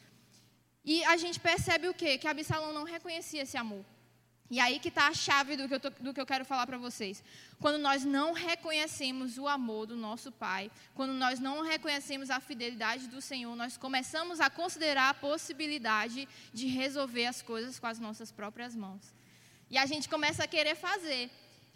E 0.88 1.04
a 1.04 1.17
gente 1.17 1.38
percebe 1.38 1.89
o 1.89 1.93
quê? 1.93 2.17
Que 2.17 2.30
Absalão 2.30 2.71
não 2.71 2.86
reconhecia 2.86 3.41
esse 3.41 3.58
amor. 3.58 3.84
E 4.50 4.58
aí 4.58 4.80
que 4.80 4.88
está 4.88 5.08
a 5.10 5.13
chave 5.13 5.58
do 5.58 5.67
que, 5.67 5.73
eu 5.73 5.80
tô, 5.82 5.89
do 5.89 6.13
que 6.13 6.21
eu 6.21 6.26
quero 6.26 6.45
falar 6.45 6.65
para 6.65 6.78
vocês. 6.78 7.21
Quando 7.60 7.78
nós 7.78 8.06
não 8.06 8.32
reconhecemos 8.32 9.38
o 9.38 9.50
amor 9.50 9.86
do 9.86 9.97
nosso 9.97 10.32
Pai, 10.32 10.71
quando 10.95 11.12
nós 11.12 11.41
não 11.41 11.62
reconhecemos 11.62 12.30
a 12.30 12.39
fidelidade 12.39 13.10
do 13.10 13.19
Senhor, 13.19 13.54
nós 13.58 13.76
começamos 13.76 14.39
a 14.39 14.50
considerar 14.50 15.10
a 15.10 15.13
possibilidade 15.13 16.26
de 16.54 16.67
resolver 16.67 17.26
as 17.26 17.41
coisas 17.41 17.78
com 17.78 17.88
as 17.88 18.00
nossas 18.00 18.32
próprias 18.32 18.73
mãos. 18.73 19.13
E 19.69 19.78
a 19.78 19.86
gente 19.86 20.08
começa 20.08 20.45
a 20.45 20.47
querer 20.47 20.76
fazer. 20.76 21.30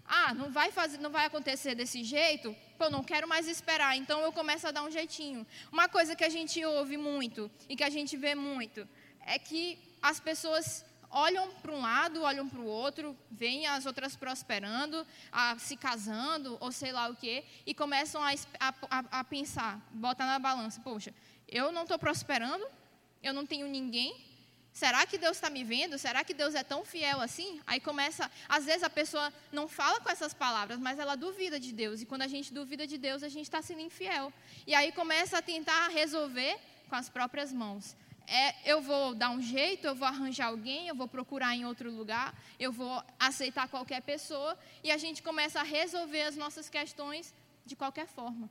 Ah, 0.05 0.33
não 0.33 0.49
vai, 0.49 0.71
fazer, 0.71 0.99
não 0.99 1.09
vai 1.09 1.25
acontecer 1.25 1.75
desse 1.75 2.01
jeito? 2.05 2.55
Pô, 2.77 2.89
não 2.89 3.03
quero 3.03 3.27
mais 3.27 3.45
esperar, 3.49 3.97
então 3.97 4.21
eu 4.21 4.31
começo 4.31 4.65
a 4.65 4.71
dar 4.71 4.83
um 4.83 4.89
jeitinho. 4.89 5.45
Uma 5.69 5.89
coisa 5.89 6.15
que 6.15 6.23
a 6.23 6.29
gente 6.29 6.63
ouve 6.63 6.95
muito 6.95 7.51
e 7.67 7.75
que 7.75 7.83
a 7.83 7.89
gente 7.89 8.15
vê 8.15 8.33
muito 8.33 8.87
é 9.31 9.39
que 9.39 9.79
as 10.01 10.19
pessoas 10.19 10.83
olham 11.09 11.49
para 11.61 11.71
um 11.71 11.81
lado, 11.81 12.21
olham 12.21 12.47
para 12.47 12.59
o 12.59 12.65
outro, 12.65 13.17
veem 13.29 13.67
as 13.67 13.85
outras 13.85 14.15
prosperando, 14.15 15.05
a, 15.31 15.57
se 15.57 15.75
casando, 15.75 16.57
ou 16.59 16.71
sei 16.71 16.91
lá 16.91 17.09
o 17.09 17.15
quê, 17.15 17.43
e 17.65 17.73
começam 17.73 18.21
a, 18.23 18.31
a, 18.59 19.19
a 19.19 19.23
pensar, 19.23 19.79
botar 19.91 20.25
na 20.25 20.39
balança, 20.39 20.81
poxa, 20.81 21.13
eu 21.47 21.71
não 21.71 21.83
estou 21.83 21.99
prosperando, 21.99 22.65
eu 23.23 23.33
não 23.33 23.45
tenho 23.45 23.67
ninguém, 23.67 24.31
Será 24.73 25.05
que 25.05 25.17
Deus 25.17 25.35
está 25.35 25.49
me 25.49 25.65
vendo? 25.65 25.97
Será 25.97 26.23
que 26.23 26.33
Deus 26.33 26.55
é 26.55 26.63
tão 26.63 26.85
fiel 26.85 27.19
assim? 27.19 27.61
Aí 27.67 27.79
começa, 27.81 28.31
às 28.47 28.63
vezes 28.63 28.83
a 28.83 28.89
pessoa 28.89 29.31
não 29.51 29.67
fala 29.67 29.99
com 29.99 30.09
essas 30.09 30.33
palavras, 30.33 30.79
mas 30.79 30.97
ela 30.97 31.15
duvida 31.15 31.59
de 31.59 31.73
Deus. 31.73 32.01
E 32.01 32.05
quando 32.05 32.21
a 32.21 32.27
gente 32.27 32.53
duvida 32.53 32.87
de 32.87 32.97
Deus, 32.97 33.21
a 33.21 33.27
gente 33.27 33.43
está 33.43 33.61
sendo 33.61 33.81
infiel. 33.81 34.31
E 34.65 34.73
aí 34.73 34.93
começa 34.93 35.39
a 35.39 35.41
tentar 35.41 35.89
resolver 35.89 36.57
com 36.87 36.95
as 36.95 37.09
próprias 37.09 37.51
mãos. 37.51 37.97
É, 38.27 38.71
eu 38.71 38.81
vou 38.81 39.13
dar 39.13 39.29
um 39.29 39.41
jeito, 39.41 39.85
eu 39.85 39.95
vou 39.95 40.07
arranjar 40.07 40.47
alguém, 40.47 40.87
eu 40.87 40.95
vou 40.95 41.07
procurar 41.07 41.55
em 41.55 41.65
outro 41.65 41.91
lugar, 41.91 42.33
eu 42.59 42.71
vou 42.71 43.03
aceitar 43.19 43.67
qualquer 43.67 44.01
pessoa. 44.01 44.57
E 44.83 44.91
a 44.91 44.97
gente 44.97 45.21
começa 45.21 45.59
a 45.59 45.63
resolver 45.63 46.21
as 46.21 46.35
nossas 46.35 46.69
questões 46.69 47.33
de 47.65 47.75
qualquer 47.75 48.07
forma. 48.07 48.49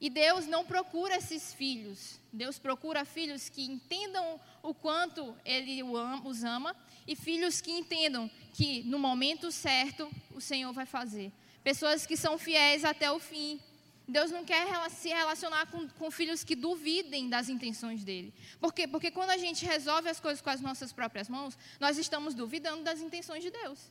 E 0.00 0.10
Deus 0.10 0.46
não 0.46 0.64
procura 0.64 1.16
esses 1.16 1.54
filhos. 1.54 2.20
Deus 2.32 2.58
procura 2.58 3.04
filhos 3.04 3.48
que 3.48 3.64
entendam 3.64 4.38
o 4.62 4.74
quanto 4.74 5.34
Ele 5.44 5.82
os 5.82 6.44
ama 6.44 6.76
e 7.06 7.16
filhos 7.16 7.60
que 7.60 7.70
entendam 7.70 8.30
que 8.52 8.82
no 8.84 8.98
momento 8.98 9.50
certo 9.50 10.10
o 10.34 10.40
Senhor 10.40 10.72
vai 10.72 10.84
fazer. 10.84 11.32
Pessoas 11.64 12.06
que 12.06 12.16
são 12.16 12.36
fiéis 12.36 12.84
até 12.84 13.10
o 13.10 13.18
fim. 13.18 13.58
Deus 14.08 14.30
não 14.30 14.44
quer 14.44 14.66
se 14.90 15.08
relacionar 15.08 15.66
com, 15.66 15.88
com, 15.88 16.10
filhos 16.10 16.44
que 16.44 16.54
duvidem 16.54 17.28
das 17.28 17.48
intenções 17.48 18.04
dele. 18.04 18.32
Por 18.60 18.72
quê? 18.72 18.86
Porque 18.86 19.10
quando 19.10 19.30
a 19.30 19.36
gente 19.36 19.66
resolve 19.66 20.08
as 20.08 20.20
coisas 20.20 20.40
com 20.40 20.50
as 20.50 20.60
nossas 20.60 20.92
próprias 20.92 21.28
mãos, 21.28 21.58
nós 21.80 21.98
estamos 21.98 22.34
duvidando 22.34 22.84
das 22.84 23.00
intenções 23.00 23.42
de 23.42 23.50
Deus. 23.50 23.90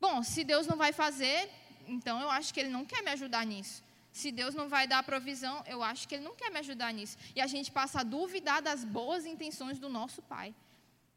Bom, 0.00 0.22
se 0.22 0.42
Deus 0.42 0.66
não 0.66 0.76
vai 0.76 0.92
fazer, 0.92 1.50
então 1.86 2.18
eu 2.20 2.30
acho 2.30 2.52
que 2.54 2.60
ele 2.60 2.70
não 2.70 2.84
quer 2.84 3.02
me 3.02 3.10
ajudar 3.10 3.44
nisso. 3.44 3.82
Se 4.14 4.30
Deus 4.30 4.54
não 4.54 4.68
vai 4.68 4.86
dar 4.86 5.00
a 5.00 5.02
provisão, 5.02 5.64
eu 5.66 5.82
acho 5.82 6.06
que 6.06 6.14
Ele 6.14 6.22
não 6.22 6.36
quer 6.36 6.48
me 6.48 6.60
ajudar 6.60 6.92
nisso. 6.94 7.18
E 7.34 7.40
a 7.40 7.48
gente 7.48 7.72
passa 7.72 7.98
a 7.98 8.04
duvidar 8.04 8.62
das 8.62 8.84
boas 8.84 9.26
intenções 9.26 9.80
do 9.80 9.88
nosso 9.88 10.22
Pai. 10.22 10.54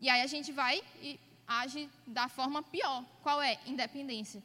E 0.02 0.10
aí 0.10 0.22
a 0.22 0.26
gente 0.26 0.52
vai 0.52 0.82
e 1.00 1.20
age 1.48 1.88
da 2.08 2.28
forma 2.28 2.64
pior. 2.64 3.06
Qual 3.22 3.40
é? 3.40 3.60
Independência. 3.68 4.42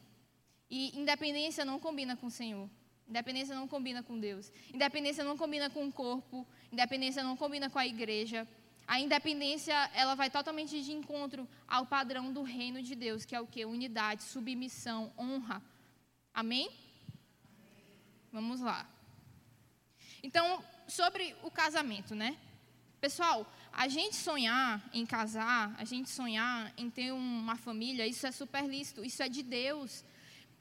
E 0.70 0.98
independência 1.00 1.64
não 1.64 1.78
combina 1.78 2.14
com 2.14 2.26
o 2.26 2.30
Senhor. 2.30 2.68
Independência 3.12 3.54
não 3.54 3.68
combina 3.68 4.02
com 4.02 4.18
Deus. 4.18 4.50
Independência 4.72 5.22
não 5.22 5.36
combina 5.36 5.68
com 5.68 5.86
o 5.86 5.92
corpo. 5.92 6.46
Independência 6.72 7.22
não 7.22 7.36
combina 7.36 7.68
com 7.68 7.78
a 7.78 7.86
igreja. 7.86 8.48
A 8.86 8.98
independência, 8.98 9.74
ela 9.92 10.14
vai 10.14 10.30
totalmente 10.30 10.82
de 10.82 10.92
encontro 10.92 11.46
ao 11.68 11.84
padrão 11.84 12.32
do 12.32 12.42
reino 12.42 12.82
de 12.82 12.94
Deus, 12.94 13.26
que 13.26 13.36
é 13.36 13.40
o 13.40 13.46
que? 13.46 13.66
Unidade, 13.66 14.22
submissão, 14.22 15.12
honra. 15.18 15.62
Amém? 16.32 16.70
Vamos 18.32 18.62
lá. 18.62 18.88
Então, 20.22 20.64
sobre 20.88 21.36
o 21.42 21.50
casamento, 21.50 22.14
né? 22.14 22.38
Pessoal, 22.98 23.46
a 23.70 23.88
gente 23.88 24.16
sonhar 24.16 24.82
em 24.90 25.04
casar, 25.04 25.74
a 25.78 25.84
gente 25.84 26.08
sonhar 26.08 26.72
em 26.78 26.88
ter 26.88 27.12
uma 27.12 27.56
família, 27.56 28.06
isso 28.06 28.26
é 28.26 28.32
super 28.32 28.64
lícito, 28.66 29.04
isso 29.04 29.22
é 29.22 29.28
de 29.28 29.42
Deus. 29.42 30.02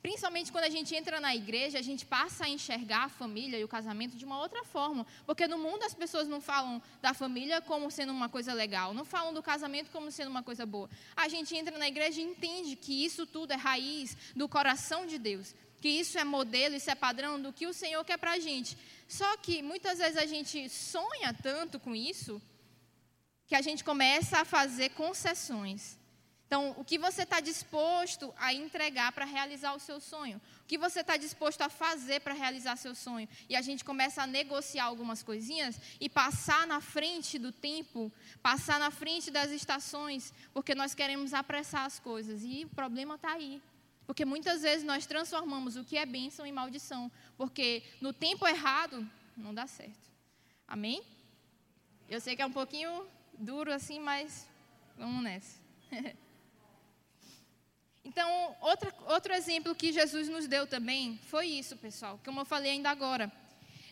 Principalmente 0.01 0.51
quando 0.51 0.63
a 0.63 0.69
gente 0.69 0.95
entra 0.95 1.19
na 1.19 1.35
igreja, 1.35 1.77
a 1.77 1.81
gente 1.81 2.05
passa 2.05 2.45
a 2.45 2.49
enxergar 2.49 3.03
a 3.03 3.09
família 3.09 3.59
e 3.59 3.63
o 3.63 3.67
casamento 3.67 4.17
de 4.17 4.25
uma 4.25 4.39
outra 4.39 4.63
forma. 4.63 5.05
Porque 5.25 5.47
no 5.47 5.59
mundo 5.59 5.83
as 5.83 5.93
pessoas 5.93 6.27
não 6.27 6.41
falam 6.41 6.81
da 7.01 7.13
família 7.13 7.61
como 7.61 7.91
sendo 7.91 8.11
uma 8.11 8.27
coisa 8.27 8.53
legal, 8.53 8.93
não 8.93 9.05
falam 9.05 9.33
do 9.33 9.43
casamento 9.43 9.91
como 9.91 10.11
sendo 10.11 10.29
uma 10.29 10.41
coisa 10.41 10.65
boa. 10.65 10.89
A 11.15 11.27
gente 11.27 11.55
entra 11.55 11.77
na 11.77 11.87
igreja 11.87 12.19
e 12.19 12.23
entende 12.23 12.75
que 12.75 13.05
isso 13.05 13.27
tudo 13.27 13.51
é 13.51 13.55
raiz 13.55 14.17
do 14.35 14.49
coração 14.49 15.05
de 15.05 15.17
Deus 15.17 15.53
que 15.81 15.89
isso 15.89 16.19
é 16.19 16.23
modelo, 16.23 16.75
isso 16.75 16.91
é 16.91 16.95
padrão 16.95 17.41
do 17.41 17.51
que 17.51 17.65
o 17.65 17.73
Senhor 17.73 18.05
quer 18.05 18.17
para 18.17 18.33
a 18.33 18.39
gente. 18.39 18.77
Só 19.07 19.35
que 19.37 19.63
muitas 19.63 19.97
vezes 19.97 20.15
a 20.15 20.27
gente 20.27 20.69
sonha 20.69 21.33
tanto 21.33 21.79
com 21.79 21.95
isso 21.95 22.39
que 23.47 23.55
a 23.55 23.61
gente 23.61 23.83
começa 23.83 24.39
a 24.39 24.45
fazer 24.45 24.89
concessões. 24.91 25.97
Então, 26.51 26.75
o 26.77 26.83
que 26.83 26.97
você 26.97 27.23
está 27.23 27.39
disposto 27.39 28.33
a 28.37 28.53
entregar 28.53 29.13
para 29.13 29.23
realizar 29.23 29.73
o 29.73 29.79
seu 29.79 30.01
sonho? 30.01 30.35
O 30.63 30.67
que 30.67 30.77
você 30.77 30.99
está 30.99 31.15
disposto 31.15 31.61
a 31.61 31.69
fazer 31.69 32.19
para 32.19 32.33
realizar 32.33 32.75
seu 32.75 32.93
sonho? 32.93 33.25
E 33.47 33.55
a 33.55 33.61
gente 33.61 33.85
começa 33.85 34.21
a 34.21 34.27
negociar 34.27 34.83
algumas 34.83 35.23
coisinhas 35.23 35.79
e 35.97 36.09
passar 36.09 36.67
na 36.67 36.81
frente 36.81 37.39
do 37.39 37.53
tempo, 37.53 38.11
passar 38.43 38.77
na 38.79 38.91
frente 38.91 39.31
das 39.31 39.49
estações, 39.49 40.33
porque 40.53 40.75
nós 40.75 40.93
queremos 40.93 41.33
apressar 41.33 41.85
as 41.85 42.01
coisas. 42.01 42.43
E 42.43 42.65
o 42.65 42.75
problema 42.75 43.15
está 43.15 43.31
aí. 43.31 43.61
Porque 44.05 44.25
muitas 44.25 44.61
vezes 44.61 44.83
nós 44.83 45.05
transformamos 45.05 45.77
o 45.77 45.85
que 45.85 45.97
é 45.97 46.05
bênção 46.05 46.45
em 46.45 46.51
maldição. 46.51 47.09
Porque 47.37 47.81
no 48.01 48.11
tempo 48.11 48.45
errado, 48.45 49.09
não 49.37 49.53
dá 49.53 49.67
certo. 49.67 50.11
Amém? 50.67 51.01
Eu 52.09 52.19
sei 52.19 52.35
que 52.35 52.41
é 52.41 52.45
um 52.45 52.51
pouquinho 52.51 53.07
duro 53.39 53.71
assim, 53.71 54.01
mas 54.01 54.49
vamos 54.97 55.23
nessa. 55.23 55.61
então, 58.03 58.55
outro, 58.61 58.91
outro 59.07 59.33
exemplo 59.33 59.75
que 59.75 59.91
Jesus 59.91 60.27
nos 60.27 60.47
deu 60.47 60.65
também 60.65 61.19
foi 61.27 61.47
isso, 61.47 61.77
pessoal. 61.77 62.19
Como 62.23 62.41
eu 62.41 62.45
falei 62.45 62.71
ainda 62.71 62.89
agora. 62.89 63.31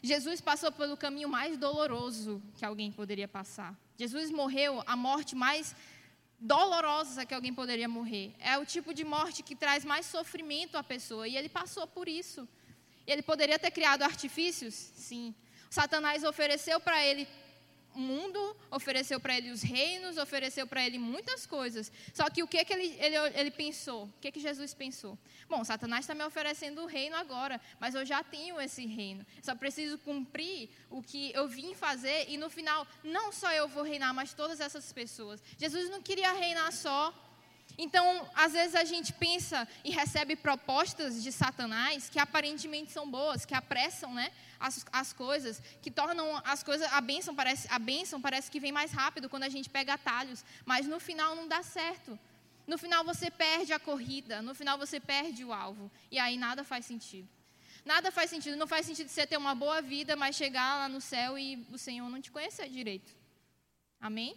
Jesus 0.02 0.42
passou 0.42 0.72
pelo 0.72 0.98
caminho 0.98 1.30
mais 1.30 1.58
doloroso 1.58 2.42
que 2.58 2.66
alguém 2.66 2.92
poderia 2.92 3.28
passar. 3.28 3.78
Jesus 3.98 4.32
morreu 4.32 4.82
a 4.88 4.96
morte 4.96 5.36
mais 5.36 5.76
dolorosa 6.40 7.26
que 7.26 7.34
alguém 7.34 7.54
poderia 7.54 7.88
morrer. 7.88 8.34
É 8.40 8.58
o 8.58 8.66
tipo 8.66 8.94
de 8.94 9.04
morte 9.04 9.44
que 9.44 9.56
traz 9.56 9.84
mais 9.84 10.06
sofrimento 10.06 10.78
à 10.78 10.84
pessoa. 10.84 11.28
E 11.28 11.36
ele 11.36 11.50
passou 11.50 11.86
por 11.86 12.08
isso. 12.08 12.48
Ele 13.06 13.22
poderia 13.22 13.60
ter 13.60 13.72
criado 13.72 14.04
artifícios? 14.04 14.74
Sim. 14.74 15.36
Satanás 15.70 16.24
ofereceu 16.24 16.80
para 16.80 17.06
ele 17.06 17.28
mundo, 18.00 18.56
ofereceu 18.72 19.20
para 19.20 19.38
ele 19.38 19.52
os 19.52 19.62
reinos, 19.62 20.18
ofereceu 20.18 20.66
para 20.66 20.86
ele 20.86 20.98
muitas 20.98 21.46
coisas. 21.46 21.92
Só 22.14 22.30
que 22.30 22.42
o 22.42 22.48
que, 22.48 22.64
que 22.64 22.74
ele, 22.74 22.96
ele, 23.00 23.18
ele 23.36 23.52
pensou? 23.52 24.06
O 24.06 24.14
que, 24.22 24.32
que 24.32 24.40
Jesus 24.40 24.74
pensou? 24.74 25.18
Bom, 25.48 25.64
Satanás 25.64 26.02
está 26.02 26.16
me 26.16 26.24
oferecendo 26.24 26.82
o 26.82 26.86
reino 26.86 27.16
agora, 27.16 27.60
mas 27.80 27.96
eu 27.96 28.06
já 28.06 28.24
tenho 28.24 28.60
esse 28.60 28.86
reino. 28.86 29.26
Só 29.42 29.54
preciso 29.56 29.98
cumprir 30.00 30.70
o 30.90 31.04
que 31.04 31.32
eu 31.34 31.48
vim 31.48 31.76
fazer 31.76 32.30
e 32.30 32.38
no 32.38 32.50
final, 32.50 32.88
não 33.04 33.32
só 33.32 33.52
eu 33.52 33.68
vou 33.68 33.84
reinar, 33.84 34.14
mas 34.14 34.34
todas 34.34 34.60
essas 34.60 34.92
pessoas. 34.94 35.42
Jesus 35.58 35.90
não 35.90 36.02
queria 36.02 36.32
reinar 36.34 36.72
só 36.72 37.14
então, 37.78 38.30
às 38.36 38.54
vezes 38.54 38.76
a 38.76 38.84
gente 38.84 39.14
pensa 39.14 39.68
e 39.84 39.92
recebe 39.92 40.36
propostas 40.36 41.24
de 41.24 41.32
Satanás 41.32 42.10
que 42.10 42.20
aparentemente 42.20 42.92
são 42.92 43.10
boas, 43.10 43.46
que 43.46 43.54
apressam 43.54 44.14
né, 44.14 44.32
as, 44.60 44.86
as 44.92 45.14
coisas, 45.14 45.62
que 45.82 45.90
tornam 45.90 46.42
as 46.44 46.62
coisas. 46.62 46.92
A 46.92 47.00
bênção, 47.00 47.34
parece, 47.34 47.68
a 47.72 47.80
bênção 47.80 48.20
parece 48.20 48.52
que 48.52 48.60
vem 48.60 48.72
mais 48.72 48.92
rápido 48.92 49.30
quando 49.30 49.44
a 49.44 49.50
gente 49.50 49.70
pega 49.70 49.94
atalhos, 49.94 50.44
mas 50.66 50.88
no 50.88 51.00
final 51.00 51.36
não 51.36 51.48
dá 51.48 51.64
certo. 51.64 52.20
No 52.68 52.78
final 52.78 53.04
você 53.04 53.32
perde 53.32 53.74
a 53.74 53.80
corrida, 53.80 54.42
no 54.42 54.54
final 54.54 54.78
você 54.78 55.00
perde 55.00 55.44
o 55.44 55.54
alvo. 55.54 55.90
E 56.12 56.20
aí 56.20 56.38
nada 56.38 56.64
faz 56.64 56.86
sentido. 56.86 57.28
Nada 57.86 58.12
faz 58.12 58.30
sentido. 58.30 58.58
Não 58.58 58.68
faz 58.68 58.86
sentido 58.86 59.08
você 59.08 59.26
ter 59.26 59.38
uma 59.38 59.56
boa 59.56 59.82
vida, 59.82 60.16
mas 60.16 60.36
chegar 60.36 60.78
lá 60.78 60.90
no 60.90 61.02
céu 61.02 61.38
e 61.38 61.66
o 61.72 61.78
Senhor 61.78 62.08
não 62.10 62.22
te 62.22 62.32
conhecer 62.32 62.70
direito. 62.70 63.16
Amém? 64.00 64.36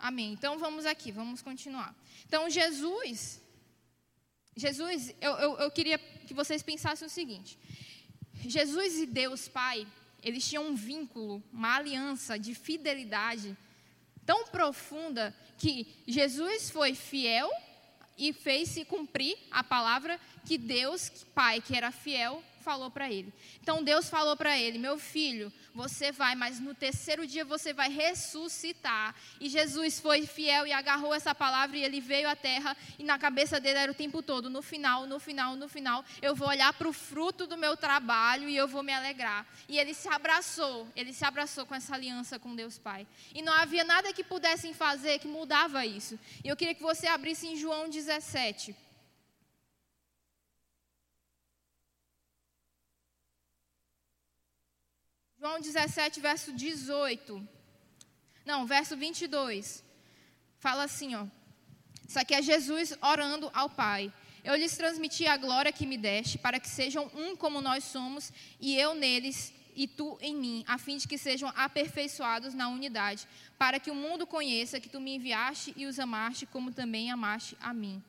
Amém. 0.00 0.32
Então 0.32 0.58
vamos 0.58 0.86
aqui, 0.86 1.12
vamos 1.12 1.42
continuar. 1.42 1.94
Então 2.26 2.48
Jesus, 2.48 3.40
Jesus, 4.56 5.14
eu, 5.20 5.32
eu, 5.32 5.58
eu 5.58 5.70
queria 5.70 5.98
que 5.98 6.32
vocês 6.32 6.62
pensassem 6.62 7.06
o 7.06 7.10
seguinte: 7.10 7.58
Jesus 8.34 8.98
e 8.98 9.04
Deus 9.04 9.46
Pai, 9.46 9.86
eles 10.22 10.48
tinham 10.48 10.66
um 10.68 10.74
vínculo, 10.74 11.42
uma 11.52 11.76
aliança 11.76 12.38
de 12.38 12.54
fidelidade 12.54 13.54
tão 14.24 14.46
profunda 14.46 15.36
que 15.58 15.86
Jesus 16.06 16.70
foi 16.70 16.94
fiel 16.94 17.50
e 18.16 18.32
fez 18.32 18.70
se 18.70 18.84
cumprir 18.86 19.36
a 19.50 19.62
palavra 19.62 20.18
que 20.46 20.56
Deus, 20.56 21.10
Pai, 21.34 21.60
que 21.60 21.76
era 21.76 21.92
fiel, 21.92 22.42
falou 22.60 22.90
para 22.90 23.10
ele. 23.10 23.32
Então 23.62 23.82
Deus 23.82 24.08
falou 24.08 24.36
para 24.36 24.58
ele: 24.58 24.78
Meu 24.78 24.98
filho, 24.98 25.52
você 25.74 26.12
vai, 26.12 26.34
mas 26.34 26.60
no 26.60 26.74
terceiro 26.74 27.26
dia 27.26 27.44
você 27.44 27.72
vai 27.72 27.90
ressuscitar. 27.90 29.14
E 29.40 29.48
Jesus 29.48 30.00
foi 30.00 30.26
fiel 30.26 30.66
e 30.66 30.72
agarrou 30.72 31.14
essa 31.14 31.34
palavra 31.34 31.76
e 31.76 31.84
ele 31.84 32.00
veio 32.00 32.28
à 32.28 32.36
terra. 32.36 32.76
E 32.98 33.04
na 33.04 33.18
cabeça 33.18 33.60
dele 33.60 33.78
era 33.78 33.92
o 33.92 33.94
tempo 33.94 34.22
todo: 34.22 34.50
No 34.50 34.62
final, 34.62 35.06
no 35.06 35.18
final, 35.18 35.56
no 35.56 35.68
final, 35.68 36.04
eu 36.20 36.34
vou 36.34 36.48
olhar 36.48 36.72
para 36.72 36.88
o 36.88 36.92
fruto 36.92 37.46
do 37.46 37.56
meu 37.56 37.76
trabalho 37.76 38.48
e 38.48 38.56
eu 38.56 38.68
vou 38.68 38.82
me 38.82 38.92
alegrar. 38.92 39.46
E 39.68 39.78
ele 39.78 39.94
se 39.94 40.08
abraçou, 40.08 40.88
ele 40.94 41.12
se 41.12 41.24
abraçou 41.24 41.66
com 41.66 41.74
essa 41.74 41.94
aliança 41.94 42.38
com 42.38 42.54
Deus 42.54 42.78
Pai. 42.78 43.06
E 43.34 43.42
não 43.42 43.52
havia 43.52 43.84
nada 43.84 44.12
que 44.12 44.24
pudessem 44.24 44.74
fazer 44.74 45.18
que 45.18 45.28
mudava 45.28 45.84
isso. 45.86 46.18
E 46.44 46.48
eu 46.48 46.56
queria 46.56 46.74
que 46.74 46.82
você 46.82 47.06
abrisse 47.06 47.46
em 47.46 47.56
João 47.56 47.88
17. 47.88 48.89
João 55.40 55.58
17, 55.58 56.20
verso 56.20 56.52
18. 56.52 57.48
Não, 58.44 58.66
verso 58.66 58.94
22. 58.94 59.82
Fala 60.58 60.82
assim, 60.84 61.14
ó. 61.14 61.24
Isso 62.06 62.18
aqui 62.18 62.34
é 62.34 62.42
Jesus 62.42 62.92
orando 63.00 63.50
ao 63.54 63.70
Pai. 63.70 64.12
Eu 64.44 64.54
lhes 64.54 64.76
transmiti 64.76 65.26
a 65.26 65.38
glória 65.38 65.72
que 65.72 65.86
me 65.86 65.96
deste, 65.96 66.36
para 66.36 66.60
que 66.60 66.68
sejam 66.68 67.10
um 67.14 67.34
como 67.34 67.62
nós 67.62 67.84
somos, 67.84 68.30
e 68.60 68.76
eu 68.76 68.94
neles 68.94 69.50
e 69.74 69.88
tu 69.88 70.18
em 70.20 70.36
mim, 70.36 70.62
a 70.68 70.76
fim 70.76 70.98
de 70.98 71.08
que 71.08 71.16
sejam 71.16 71.50
aperfeiçoados 71.56 72.52
na 72.52 72.68
unidade, 72.68 73.26
para 73.56 73.80
que 73.80 73.90
o 73.90 73.94
mundo 73.94 74.26
conheça 74.26 74.78
que 74.78 74.90
tu 74.90 75.00
me 75.00 75.14
enviaste 75.14 75.72
e 75.74 75.86
os 75.86 75.98
amaste, 75.98 76.44
como 76.44 76.70
também 76.70 77.10
amaste 77.10 77.56
a 77.62 77.72
mim. 77.72 78.04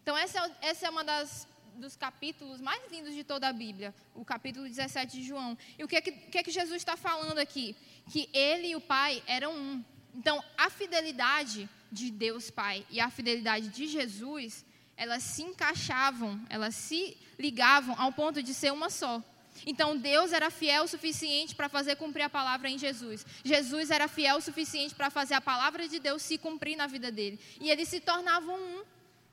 Então, 0.00 0.16
essa, 0.16 0.38
é 0.38 0.68
essa 0.68 0.86
é 0.86 0.90
uma 0.90 1.02
das 1.02 1.48
dos 1.78 1.96
capítulos 1.96 2.60
mais 2.60 2.82
lindos 2.90 3.14
de 3.14 3.24
toda 3.24 3.48
a 3.48 3.52
Bíblia, 3.52 3.94
o 4.14 4.24
capítulo 4.24 4.66
17 4.66 5.18
de 5.18 5.26
João. 5.26 5.56
E 5.78 5.84
o 5.84 5.88
que 5.88 5.96
é 5.96 6.00
que, 6.00 6.12
que, 6.12 6.38
é 6.38 6.42
que 6.42 6.50
Jesus 6.50 6.76
está 6.76 6.96
falando 6.96 7.38
aqui? 7.38 7.76
Que 8.10 8.28
ele 8.32 8.68
e 8.68 8.76
o 8.76 8.80
Pai 8.80 9.22
eram 9.26 9.54
um. 9.54 9.84
Então, 10.14 10.42
a 10.56 10.68
fidelidade 10.68 11.68
de 11.90 12.10
Deus 12.10 12.50
Pai 12.50 12.84
e 12.90 13.00
a 13.00 13.08
fidelidade 13.08 13.68
de 13.68 13.86
Jesus, 13.86 14.64
elas 14.96 15.22
se 15.22 15.42
encaixavam, 15.42 16.40
elas 16.50 16.74
se 16.74 17.16
ligavam 17.38 17.94
ao 17.98 18.12
ponto 18.12 18.42
de 18.42 18.52
ser 18.52 18.72
uma 18.72 18.90
só. 18.90 19.22
Então 19.66 19.96
Deus 19.96 20.32
era 20.32 20.50
fiel 20.50 20.84
o 20.84 20.88
suficiente 20.88 21.54
para 21.54 21.68
fazer 21.68 21.96
cumprir 21.96 22.22
a 22.22 22.30
palavra 22.30 22.68
em 22.68 22.78
Jesus. 22.78 23.26
Jesus 23.44 23.90
era 23.90 24.06
fiel 24.06 24.36
o 24.36 24.40
suficiente 24.40 24.94
para 24.94 25.10
fazer 25.10 25.34
a 25.34 25.40
palavra 25.40 25.88
de 25.88 25.98
Deus 25.98 26.22
se 26.22 26.38
cumprir 26.38 26.76
na 26.76 26.86
vida 26.86 27.10
dele. 27.10 27.40
E 27.60 27.68
eles 27.68 27.88
se 27.88 27.98
tornavam 27.98 28.54
um, 28.56 28.84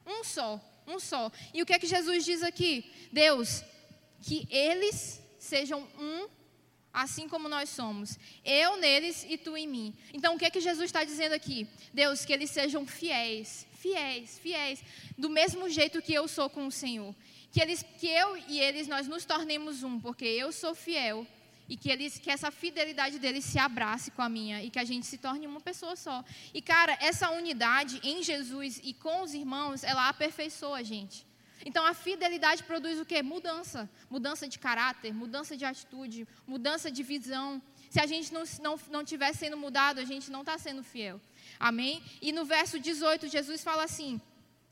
um 0.08 0.24
só 0.24 0.60
um 0.88 1.00
só. 1.00 1.32
E 1.54 1.62
o 1.62 1.66
que 1.66 1.74
é 1.74 1.80
que 1.80 1.88
Jesus 1.88 2.26
diz 2.26 2.44
aqui? 2.44 2.92
Deus, 3.12 3.64
que 4.22 4.48
eles 4.50 5.22
sejam 5.40 5.88
um, 6.00 6.28
assim 6.94 7.28
como 7.28 7.50
nós 7.50 7.70
somos. 7.70 8.18
Eu 8.44 8.78
neles 8.78 9.26
e 9.30 9.38
tu 9.38 9.56
em 9.56 9.68
mim. 9.68 9.94
Então, 10.14 10.36
o 10.36 10.40
que 10.40 10.46
é 10.46 10.50
que 10.50 10.62
Jesus 10.62 10.86
está 10.86 11.04
dizendo 11.04 11.34
aqui? 11.34 11.68
Deus, 11.94 12.26
que 12.26 12.34
eles 12.34 12.50
sejam 12.50 12.86
fiéis, 12.86 13.68
fiéis, 13.74 14.40
fiéis, 14.40 14.84
do 15.18 15.30
mesmo 15.30 15.70
jeito 15.70 16.02
que 16.02 16.14
eu 16.14 16.28
sou 16.28 16.50
com 16.50 16.68
o 16.68 16.72
Senhor. 16.72 17.14
Que, 17.52 17.62
eles, 17.62 17.84
que 18.00 18.08
eu 18.08 18.38
e 18.50 18.60
eles, 18.60 18.88
nós 18.88 19.08
nos 19.08 19.26
tornemos 19.26 19.84
um, 19.84 20.00
porque 20.00 20.26
eu 20.26 20.52
sou 20.52 20.76
fiel 20.76 21.26
e 21.68 21.76
que, 21.76 21.90
eles, 21.90 22.18
que 22.20 22.30
essa 22.30 22.52
fidelidade 22.52 23.20
deles 23.20 23.44
se 23.44 23.58
abrace 23.58 24.12
com 24.12 24.22
a 24.22 24.30
minha 24.30 24.64
e 24.64 24.70
que 24.70 24.80
a 24.80 24.84
gente 24.84 25.06
se 25.06 25.18
torne 25.18 25.48
uma 25.48 25.60
pessoa 25.60 25.96
só. 25.96 26.24
E, 26.54 26.62
cara, 26.62 26.98
essa 27.02 27.30
unidade 27.32 28.00
em 28.04 28.24
Jesus 28.24 28.80
e 28.84 28.94
com 28.94 29.24
os 29.24 29.34
irmãos, 29.34 29.84
ela 29.84 30.08
aperfeiçoa 30.10 30.78
a 30.78 30.84
gente. 30.84 31.26
Então, 31.66 31.86
a 31.86 31.94
fidelidade 31.94 32.64
produz 32.64 33.00
o 33.00 33.06
quê? 33.06 33.24
Mudança. 33.24 33.90
Mudança 34.10 34.48
de 34.48 34.60
caráter, 34.60 35.14
mudança 35.14 35.58
de 35.58 35.66
atitude, 35.66 36.28
mudança 36.46 36.92
de 36.92 37.02
visão. 37.02 37.62
Se 37.90 38.00
a 38.00 38.06
gente 38.06 38.32
não, 38.32 38.44
não, 38.62 38.80
não 38.92 39.02
estiver 39.02 39.34
sendo 39.34 39.58
mudado, 39.58 40.00
a 40.00 40.06
gente 40.06 40.30
não 40.30 40.42
está 40.42 40.58
sendo 40.58 40.84
fiel. 40.84 41.20
Amém? 41.60 42.04
E 42.22 42.32
no 42.32 42.46
verso 42.46 42.80
18, 42.80 43.28
Jesus 43.28 43.64
fala 43.64 43.84
assim: 43.84 44.22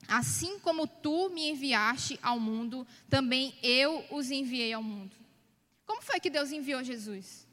Assim 0.08 0.60
como 0.60 0.86
tu 0.86 1.30
me 1.30 1.50
enviaste 1.50 2.20
ao 2.22 2.40
mundo, 2.40 2.86
também 3.10 3.56
eu 3.64 4.06
os 4.12 4.30
enviei 4.30 4.74
ao 4.74 4.84
mundo. 4.84 5.23
Como 5.86 6.02
foi 6.02 6.20
que 6.20 6.30
Deus 6.30 6.52
enviou 6.52 6.84
Jesus? 6.84 7.48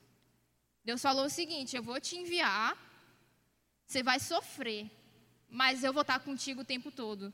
Deus 0.85 1.03
falou 1.03 1.27
o 1.27 1.31
seguinte: 1.31 1.77
Eu 1.77 1.83
vou 1.83 2.01
te 2.01 2.17
enviar, 2.17 2.77
você 3.87 4.03
vai 4.03 4.19
sofrer, 4.21 4.91
mas 5.49 5.85
eu 5.85 5.93
vou 5.93 6.03
estar 6.03 6.21
contigo 6.21 6.63
o 6.63 6.65
tempo 6.65 6.91
todo. 6.91 7.33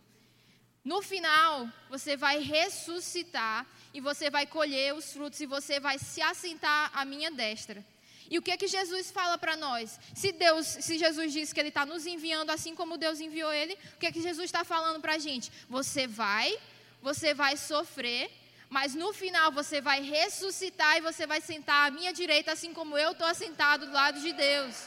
No 0.84 1.02
final, 1.02 1.68
você 1.90 2.16
vai 2.16 2.40
ressuscitar 2.40 3.66
e 3.92 4.00
você 4.00 4.30
vai 4.30 4.46
colher 4.46 4.94
os 4.94 5.12
frutos 5.12 5.40
e 5.40 5.46
você 5.46 5.80
vai 5.80 5.98
se 5.98 6.22
assentar 6.22 6.90
à 6.94 7.04
minha 7.04 7.30
destra. 7.30 7.84
E 8.30 8.38
o 8.38 8.42
que 8.42 8.50
é 8.50 8.56
que 8.56 8.66
Jesus 8.66 9.10
fala 9.10 9.36
para 9.38 9.56
nós? 9.56 9.98
Se 10.14 10.32
Deus, 10.32 10.66
se 10.66 10.98
Jesus 10.98 11.32
diz 11.32 11.52
que 11.52 11.60
Ele 11.60 11.68
está 11.70 11.84
nos 11.86 12.06
enviando 12.06 12.50
assim 12.50 12.74
como 12.74 12.96
Deus 12.96 13.20
enviou 13.20 13.52
Ele, 13.52 13.74
o 13.94 13.98
que 13.98 14.06
é 14.06 14.12
que 14.12 14.22
Jesus 14.22 14.44
está 14.44 14.64
falando 14.64 15.00
para 15.00 15.14
a 15.14 15.18
gente? 15.18 15.50
Você 15.68 16.06
vai, 16.06 16.56
você 17.02 17.34
vai 17.34 17.56
sofrer, 17.56 18.30
mas 18.68 18.94
no 18.94 19.12
final 19.12 19.52
você 19.52 19.80
vai 19.80 20.02
ressuscitar 20.02 20.96
e 20.96 21.00
você 21.00 21.26
vai 21.26 21.40
sentar 21.40 21.88
à 21.88 21.90
minha 21.90 22.12
direita, 22.12 22.52
assim 22.52 22.72
como 22.72 22.98
eu 22.98 23.12
estou 23.12 23.26
assentado 23.26 23.86
do 23.86 23.92
lado 23.92 24.20
de 24.20 24.32
Deus. 24.32 24.86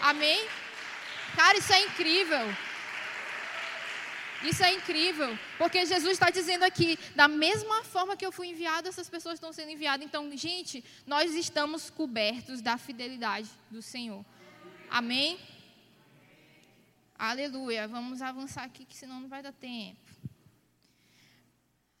Amém? 0.00 0.46
Cara, 1.34 1.58
isso 1.58 1.72
é 1.72 1.80
incrível. 1.84 2.56
Isso 4.42 4.64
é 4.64 4.72
incrível, 4.72 5.38
porque 5.58 5.84
Jesus 5.84 6.12
está 6.12 6.30
dizendo 6.30 6.62
aqui, 6.62 6.98
da 7.14 7.28
mesma 7.28 7.84
forma 7.84 8.16
que 8.16 8.24
eu 8.24 8.32
fui 8.32 8.48
enviado, 8.48 8.88
essas 8.88 9.06
pessoas 9.06 9.34
estão 9.34 9.52
sendo 9.52 9.70
enviadas. 9.70 10.06
Então, 10.06 10.34
gente, 10.34 10.82
nós 11.06 11.34
estamos 11.34 11.90
cobertos 11.90 12.62
da 12.62 12.78
fidelidade 12.78 13.50
do 13.70 13.82
Senhor. 13.82 14.24
Amém? 14.88 15.38
Aleluia. 17.18 17.86
Vamos 17.86 18.22
avançar 18.22 18.64
aqui, 18.64 18.86
que 18.86 18.96
senão 18.96 19.20
não 19.20 19.28
vai 19.28 19.42
dar 19.42 19.52
tempo. 19.52 20.00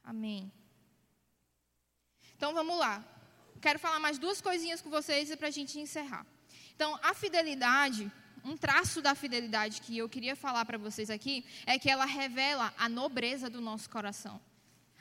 Amém. 0.02 0.50
Então 2.40 2.54
vamos 2.54 2.78
lá. 2.78 3.04
Quero 3.60 3.78
falar 3.78 4.00
mais 4.00 4.18
duas 4.18 4.40
coisinhas 4.40 4.80
com 4.80 4.88
vocês 4.88 5.36
para 5.36 5.48
a 5.48 5.50
gente 5.50 5.78
encerrar. 5.78 6.24
Então, 6.74 6.98
a 7.02 7.12
fidelidade, 7.12 8.10
um 8.42 8.56
traço 8.56 9.02
da 9.02 9.14
fidelidade 9.14 9.82
que 9.82 9.98
eu 9.98 10.08
queria 10.08 10.34
falar 10.34 10.64
para 10.64 10.78
vocês 10.78 11.10
aqui, 11.10 11.44
é 11.66 11.78
que 11.78 11.90
ela 11.90 12.06
revela 12.06 12.72
a 12.78 12.88
nobreza 12.88 13.50
do 13.50 13.60
nosso 13.60 13.90
coração. 13.90 14.40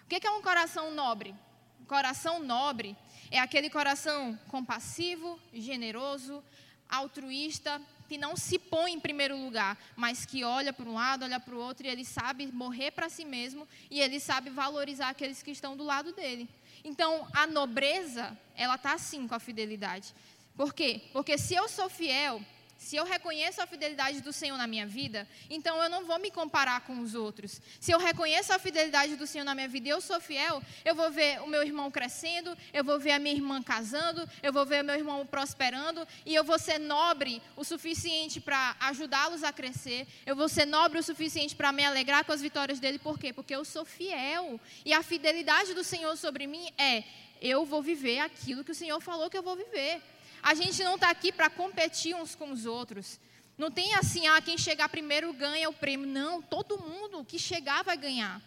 O 0.04 0.08
que 0.08 0.28
é 0.28 0.32
um 0.32 0.42
coração 0.42 0.94
nobre? 0.94 1.34
Um 1.80 1.86
coração 1.86 2.44
nobre 2.44 2.94
é 3.32 3.40
aquele 3.40 3.70
coração 3.70 4.38
compassivo, 4.50 5.40
generoso, 5.54 6.44
altruísta, 6.90 7.82
que 8.10 8.18
não 8.18 8.36
se 8.36 8.60
põe 8.60 8.92
em 8.92 9.00
primeiro 9.00 9.38
lugar, 9.38 9.78
mas 9.96 10.26
que 10.26 10.44
olha 10.44 10.74
para 10.74 10.90
um 10.90 10.96
lado, 10.96 11.24
olha 11.24 11.40
para 11.40 11.56
o 11.56 11.60
outro 11.60 11.88
e 11.88 11.90
ele 11.90 12.04
sabe 12.04 12.48
morrer 12.48 12.92
para 12.92 13.08
si 13.08 13.24
mesmo 13.24 13.66
e 13.90 14.02
ele 14.02 14.20
sabe 14.20 14.50
valorizar 14.50 15.08
aqueles 15.08 15.42
que 15.42 15.52
estão 15.52 15.78
do 15.78 15.86
lado 15.86 16.12
dele. 16.12 16.50
Então, 16.84 17.28
a 17.34 17.46
nobreza, 17.48 18.38
ela 18.56 18.76
está 18.76 18.94
assim 18.94 19.28
com 19.28 19.36
a 19.36 19.40
fidelidade. 19.40 20.14
Por 20.56 20.74
quê? 20.74 21.02
Porque 21.14 21.38
se 21.38 21.56
eu 21.56 21.68
sou 21.70 21.90
fiel, 21.90 22.42
se 22.80 22.96
eu 22.96 23.04
reconheço 23.04 23.62
a 23.62 23.68
fidelidade 23.68 24.22
do 24.22 24.32
Senhor 24.32 24.58
na 24.58 24.66
minha 24.66 24.88
vida, 24.88 25.28
então 25.50 25.84
eu 25.84 25.90
não 25.90 26.06
vou 26.06 26.18
me 26.18 26.32
comparar 26.32 26.80
com 26.82 27.02
os 27.02 27.14
outros. 27.14 27.62
Se 27.78 27.92
eu 27.92 28.00
reconheço 28.00 28.54
a 28.54 28.58
fidelidade 28.58 29.18
do 29.18 29.28
Senhor 29.28 29.44
na 29.44 29.54
minha 29.54 29.68
vida 29.68 29.90
e 29.90 29.92
eu 29.92 30.00
sou 30.00 30.20
fiel, 30.22 30.64
eu 30.86 30.96
vou 30.96 31.12
ver 31.12 31.42
o 31.42 31.48
meu 31.48 31.62
irmão 31.62 31.92
crescendo, 31.92 32.58
eu 32.74 32.82
vou 32.82 32.98
ver 32.98 33.12
a 33.12 33.20
minha 33.20 33.36
irmã 33.36 33.62
casando, 33.62 34.28
eu 34.42 34.54
vou 34.54 34.66
ver 34.66 34.82
o 34.82 34.86
meu 34.86 34.96
irmão 34.96 35.26
prosperando 35.26 36.08
e 36.26 36.34
eu 36.34 36.44
vou 36.44 36.58
ser 36.58 36.80
nobre 36.80 37.42
o 37.58 37.66
suficiente 37.66 38.40
para 38.40 38.78
ajudá-los 38.80 39.44
a 39.44 39.52
crescer. 39.52 40.08
Eu 40.26 40.36
vou 40.38 40.48
ser 40.48 40.66
nobre 40.66 41.00
o 41.00 41.04
suficiente 41.04 41.58
para 41.58 41.74
me 41.74 41.84
alegrar 41.84 42.24
com 42.24 42.32
as 42.32 42.42
vitórias 42.42 42.80
dele. 42.80 42.98
Por 42.98 43.20
quê? 43.20 43.34
Porque 43.34 43.54
eu 43.54 43.66
sou 43.66 43.84
fiel. 43.84 44.58
E 44.86 44.94
a 44.94 45.04
fidelidade 45.04 45.74
do 45.74 45.84
Senhor 45.84 46.16
sobre 46.16 46.48
mim 46.48 46.70
é: 46.78 47.04
eu 47.42 47.66
vou 47.66 47.82
viver 47.82 48.20
aquilo 48.20 48.64
que 48.64 48.72
o 48.72 48.76
Senhor 48.76 49.00
falou 49.02 49.30
que 49.30 49.38
eu 49.38 49.44
vou 49.44 49.56
viver. 49.56 50.02
A 50.42 50.54
gente 50.54 50.84
não 50.84 50.96
está 50.96 51.10
aqui 51.10 51.32
para 51.32 51.50
competir 51.50 52.16
uns 52.16 52.36
com 52.36 52.52
os 52.52 52.66
outros. 52.66 53.20
Não 53.58 53.70
tem 53.70 53.94
assim, 53.96 54.28
ah, 54.28 54.42
quem 54.42 54.58
chegar 54.58 54.88
primeiro 54.90 55.34
ganha 55.34 55.70
o 55.70 55.74
prêmio. 55.74 56.08
Não, 56.08 56.42
todo 56.42 56.78
mundo 56.78 57.26
que 57.26 57.38
chegar 57.38 57.84
vai 57.84 57.98
ganhar. 57.98 58.42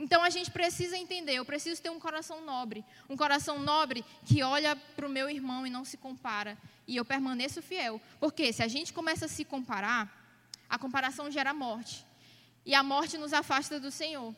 Então 0.00 0.22
a 0.22 0.30
gente 0.30 0.50
precisa 0.50 0.96
entender, 0.96 1.34
eu 1.34 1.44
preciso 1.44 1.82
ter 1.82 1.90
um 1.90 2.00
coração 2.00 2.42
nobre, 2.42 2.82
um 3.06 3.16
coração 3.18 3.58
nobre 3.58 4.02
que 4.24 4.42
olha 4.42 4.74
para 4.74 5.06
o 5.06 5.10
meu 5.10 5.28
irmão 5.28 5.66
e 5.66 5.70
não 5.70 5.84
se 5.84 5.98
compara, 5.98 6.56
e 6.88 6.96
eu 6.96 7.04
permaneço 7.04 7.60
fiel. 7.60 8.00
Porque 8.18 8.50
se 8.50 8.62
a 8.62 8.68
gente 8.68 8.94
começa 8.94 9.26
a 9.26 9.28
se 9.28 9.44
comparar, 9.44 10.10
a 10.70 10.78
comparação 10.78 11.30
gera 11.30 11.52
morte, 11.52 12.06
e 12.64 12.74
a 12.74 12.82
morte 12.82 13.18
nos 13.18 13.34
afasta 13.34 13.78
do 13.78 13.90
Senhor. 13.90 14.34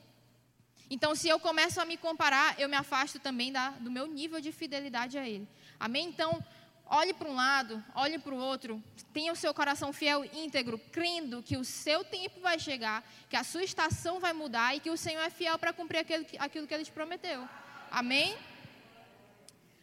Então, 0.91 1.15
se 1.15 1.29
eu 1.29 1.39
começo 1.39 1.81
a 1.81 1.85
me 1.85 1.97
comparar, 1.97 2.59
eu 2.59 2.69
me 2.69 2.77
afasto 2.77 3.21
também 3.21 3.53
da, 3.53 3.71
do 3.71 3.91
meu 3.91 4.07
nível 4.07 4.41
de 4.41 4.51
fidelidade 4.51 5.17
a 5.17 5.27
Ele. 5.27 5.49
Amém? 5.79 6.09
Então, 6.09 6.45
olhe 6.93 7.15
para 7.15 7.29
um 7.29 7.35
lado, 7.35 7.83
olhe 7.95 8.19
para 8.19 8.35
o 8.35 8.39
outro, 8.39 8.83
tenha 9.15 9.33
o 9.33 9.37
seu 9.37 9.55
coração 9.55 9.95
fiel 9.95 10.27
íntegro, 10.27 10.79
crendo 10.93 11.43
que 11.43 11.57
o 11.57 11.65
seu 11.65 12.05
tempo 12.05 12.39
vai 12.41 12.59
chegar, 12.59 13.03
que 13.31 13.37
a 13.37 13.43
sua 13.43 13.65
estação 13.65 14.21
vai 14.21 14.35
mudar 14.35 14.77
e 14.77 14.81
que 14.81 14.91
o 14.91 14.97
Senhor 14.97 15.23
é 15.23 15.31
fiel 15.31 15.59
para 15.59 15.73
cumprir 15.73 16.01
aquilo, 16.01 16.27
aquilo 16.39 16.67
que 16.67 16.75
Ele 16.75 16.85
te 16.85 16.93
prometeu. 16.93 17.49
Amém? 17.91 18.37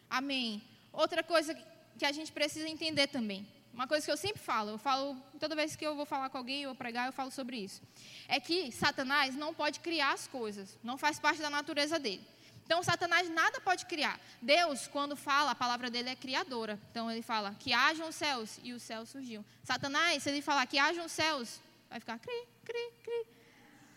Amém. 0.08 0.62
Outra 0.92 1.22
coisa 1.24 1.52
que 1.98 2.04
a 2.04 2.12
gente 2.12 2.30
precisa 2.30 2.68
entender 2.68 3.08
também. 3.08 3.46
Uma 3.74 3.88
coisa 3.88 4.04
que 4.04 4.12
eu 4.12 4.16
sempre 4.16 4.40
falo, 4.40 4.70
eu 4.70 4.78
falo, 4.78 5.16
toda 5.38 5.56
vez 5.56 5.74
que 5.74 5.86
eu 5.86 5.96
vou 5.96 6.06
falar 6.06 6.28
com 6.30 6.38
alguém 6.38 6.66
ou 6.66 6.74
pregar, 6.76 7.06
eu 7.06 7.12
falo 7.12 7.30
sobre 7.30 7.56
isso. 7.56 7.82
É 8.28 8.38
que 8.38 8.70
Satanás 8.70 9.34
não 9.34 9.52
pode 9.52 9.80
criar 9.80 10.12
as 10.12 10.28
coisas, 10.28 10.78
não 10.82 10.96
faz 10.96 11.18
parte 11.18 11.40
da 11.40 11.50
natureza 11.50 11.98
dele. 11.98 12.24
Então, 12.70 12.84
Satanás 12.84 13.28
nada 13.28 13.60
pode 13.60 13.84
criar. 13.84 14.20
Deus, 14.40 14.86
quando 14.86 15.16
fala, 15.16 15.50
a 15.50 15.54
palavra 15.56 15.90
dele 15.90 16.08
é 16.08 16.14
criadora. 16.14 16.78
Então, 16.92 17.10
ele 17.10 17.20
fala 17.20 17.52
que 17.58 17.72
hajam 17.72 18.08
os 18.08 18.14
céus 18.14 18.60
e 18.62 18.72
os 18.72 18.80
céus 18.80 19.08
surgiam. 19.08 19.44
Satanás, 19.64 20.22
se 20.22 20.30
ele 20.30 20.40
falar 20.40 20.64
que 20.66 20.78
hajam 20.78 21.04
os 21.04 21.10
céus, 21.10 21.60
vai 21.90 21.98
ficar 21.98 22.16
cri, 22.20 22.46
cri, 22.64 22.92
cri. 23.02 23.26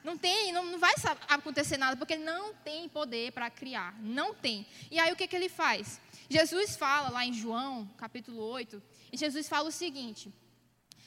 Não 0.03 0.17
tem, 0.17 0.51
não, 0.51 0.65
não 0.65 0.79
vai 0.79 0.91
acontecer 1.29 1.77
nada, 1.77 1.95
porque 1.95 2.13
ele 2.13 2.23
não 2.23 2.51
tem 2.55 2.89
poder 2.89 3.31
para 3.31 3.47
criar. 3.51 3.93
Não 4.01 4.33
tem. 4.33 4.65
E 4.89 4.99
aí, 4.99 5.13
o 5.13 5.15
que, 5.15 5.27
que 5.27 5.35
ele 5.35 5.49
faz? 5.49 6.01
Jesus 6.27 6.75
fala 6.75 7.09
lá 7.09 7.23
em 7.23 7.31
João, 7.31 7.87
capítulo 7.95 8.41
8, 8.41 8.81
e 9.11 9.17
Jesus 9.17 9.47
fala 9.47 9.69
o 9.69 9.71
seguinte: 9.71 10.33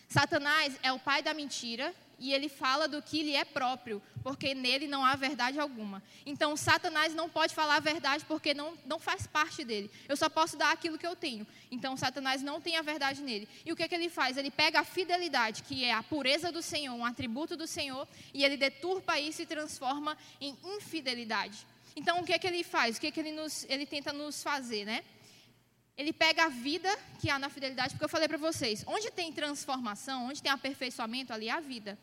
Satanás 0.08 0.78
é 0.82 0.92
o 0.92 0.98
pai 0.98 1.22
da 1.22 1.34
mentira 1.34 1.94
e 2.18 2.32
ele 2.32 2.48
fala 2.48 2.88
do 2.88 3.02
que 3.02 3.22
lhe 3.22 3.34
é 3.34 3.44
próprio, 3.44 4.02
porque 4.22 4.54
nele 4.54 4.86
não 4.86 5.04
há 5.04 5.14
verdade 5.14 5.58
alguma. 5.58 6.02
Então, 6.24 6.56
Satanás 6.56 7.14
não 7.14 7.28
pode 7.28 7.54
falar 7.54 7.76
a 7.76 7.80
verdade 7.80 8.24
porque 8.24 8.54
não, 8.54 8.76
não 8.86 8.98
faz 8.98 9.26
parte 9.26 9.64
dele. 9.64 9.90
Eu 10.08 10.16
só 10.16 10.28
posso 10.28 10.56
dar 10.56 10.72
aquilo 10.72 10.98
que 10.98 11.06
eu 11.06 11.14
tenho. 11.14 11.46
Então, 11.70 11.96
Satanás 11.96 12.42
não 12.42 12.60
tem 12.60 12.76
a 12.76 12.82
verdade 12.82 13.22
nele. 13.22 13.48
E 13.64 13.72
o 13.72 13.76
que, 13.76 13.82
é 13.82 13.88
que 13.88 13.94
ele 13.94 14.08
faz? 14.08 14.36
Ele 14.36 14.50
pega 14.50 14.80
a 14.80 14.84
fidelidade, 14.84 15.62
que 15.62 15.84
é 15.84 15.92
a 15.92 16.02
pureza 16.02 16.50
do 16.50 16.62
Senhor, 16.62 16.94
um 16.94 17.04
atributo 17.04 17.56
do 17.56 17.66
Senhor, 17.66 18.08
e 18.32 18.44
ele 18.44 18.56
deturpa 18.56 19.20
isso 19.20 19.42
e 19.42 19.46
transforma 19.46 20.16
em 20.40 20.56
infidelidade. 20.64 21.66
Então, 21.94 22.20
o 22.20 22.24
que 22.24 22.32
é 22.32 22.38
que 22.38 22.46
ele 22.46 22.62
faz? 22.62 22.96
O 22.96 23.00
que 23.00 23.06
é 23.06 23.10
que 23.10 23.20
ele, 23.20 23.32
nos, 23.32 23.66
ele 23.68 23.86
tenta 23.86 24.12
nos 24.12 24.42
fazer, 24.42 24.84
né? 24.84 25.02
Ele 25.96 26.12
pega 26.12 26.44
a 26.44 26.48
vida 26.48 26.94
que 27.20 27.30
há 27.30 27.38
na 27.38 27.48
fidelidade, 27.48 27.90
porque 27.94 28.04
eu 28.04 28.08
falei 28.08 28.28
para 28.28 28.36
vocês, 28.36 28.84
onde 28.86 29.10
tem 29.10 29.32
transformação, 29.32 30.26
onde 30.26 30.42
tem 30.42 30.52
aperfeiçoamento, 30.52 31.32
ali 31.32 31.48
é 31.48 31.52
a 31.52 31.60
vida. 31.60 31.98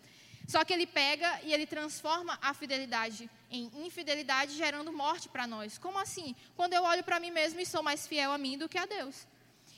Só 0.48 0.66
que 0.66 0.74
ele 0.74 0.86
pega 0.86 1.40
e 1.44 1.54
ele 1.54 1.66
transforma 1.66 2.38
a 2.42 2.54
fidelidade 2.54 3.30
em 3.50 3.72
infidelidade, 3.86 4.58
gerando 4.58 4.92
morte 4.92 5.30
para 5.30 5.48
nós. 5.48 5.78
Como 5.78 5.98
assim? 6.00 6.36
Quando 6.56 6.74
eu 6.74 6.84
olho 6.84 7.04
para 7.04 7.20
mim 7.20 7.32
mesmo 7.32 7.60
e 7.60 7.66
sou 7.66 7.84
mais 7.84 8.08
fiel 8.08 8.32
a 8.32 8.38
mim 8.38 8.58
do 8.58 8.68
que 8.68 8.78
a 8.78 8.86
Deus. 8.86 9.28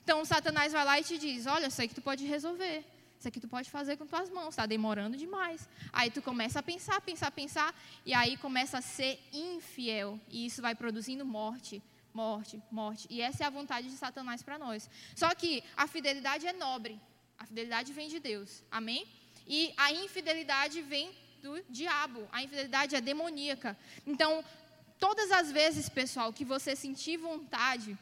Então, 0.04 0.24
Satanás 0.24 0.72
vai 0.72 0.86
lá 0.86 1.00
e 1.00 1.04
te 1.04 1.18
diz: 1.18 1.46
Olha, 1.46 1.68
isso 1.68 1.82
aí 1.82 1.88
que 1.88 1.96
tu 1.96 2.02
pode 2.02 2.26
resolver. 2.26 2.84
Isso 3.20 3.28
aqui 3.28 3.40
tu 3.40 3.48
pode 3.48 3.70
fazer 3.70 3.98
com 3.98 4.06
tuas 4.06 4.30
mãos, 4.30 4.50
está 4.50 4.66
demorando 4.66 5.18
demais. 5.18 5.68
Aí 5.92 6.12
tu 6.12 6.22
começa 6.22 6.60
a 6.60 6.64
pensar, 6.64 7.00
pensar, 7.02 7.32
pensar, 7.32 7.74
e 8.06 8.14
aí 8.14 8.38
começa 8.38 8.78
a 8.78 8.82
ser 8.82 9.20
infiel. 9.34 10.20
E 10.30 10.46
isso 10.46 10.62
vai 10.62 10.76
produzindo 10.76 11.26
morte 11.26 11.82
morte, 12.16 12.64
morte. 12.72 13.08
E 13.10 13.22
essa 13.22 13.44
é 13.44 13.48
a 13.48 13.50
vontade 13.50 13.90
de 13.90 13.98
Satanás 13.98 14.42
para 14.42 14.58
nós. 14.58 14.90
Só 15.16 15.36
que 15.36 15.62
a 15.76 15.86
fidelidade 15.86 16.48
é 16.48 16.54
nobre. 16.54 17.00
A 17.38 17.46
fidelidade 17.46 17.92
vem 17.92 18.08
de 18.08 18.20
Deus. 18.20 18.64
Amém? 18.72 19.06
E 19.46 19.74
a 19.76 19.92
infidelidade 19.92 20.82
vem 20.82 21.12
do 21.44 21.62
diabo. 21.70 22.28
A 22.32 22.42
infidelidade 22.42 22.96
é 22.96 23.02
demoníaca. 23.02 23.78
Então, 24.08 24.44
todas 24.98 25.30
as 25.30 25.52
vezes, 25.52 25.90
pessoal, 25.90 26.32
que 26.32 26.46
você 26.46 26.76
sentir 26.76 27.18
vontade 27.18 27.98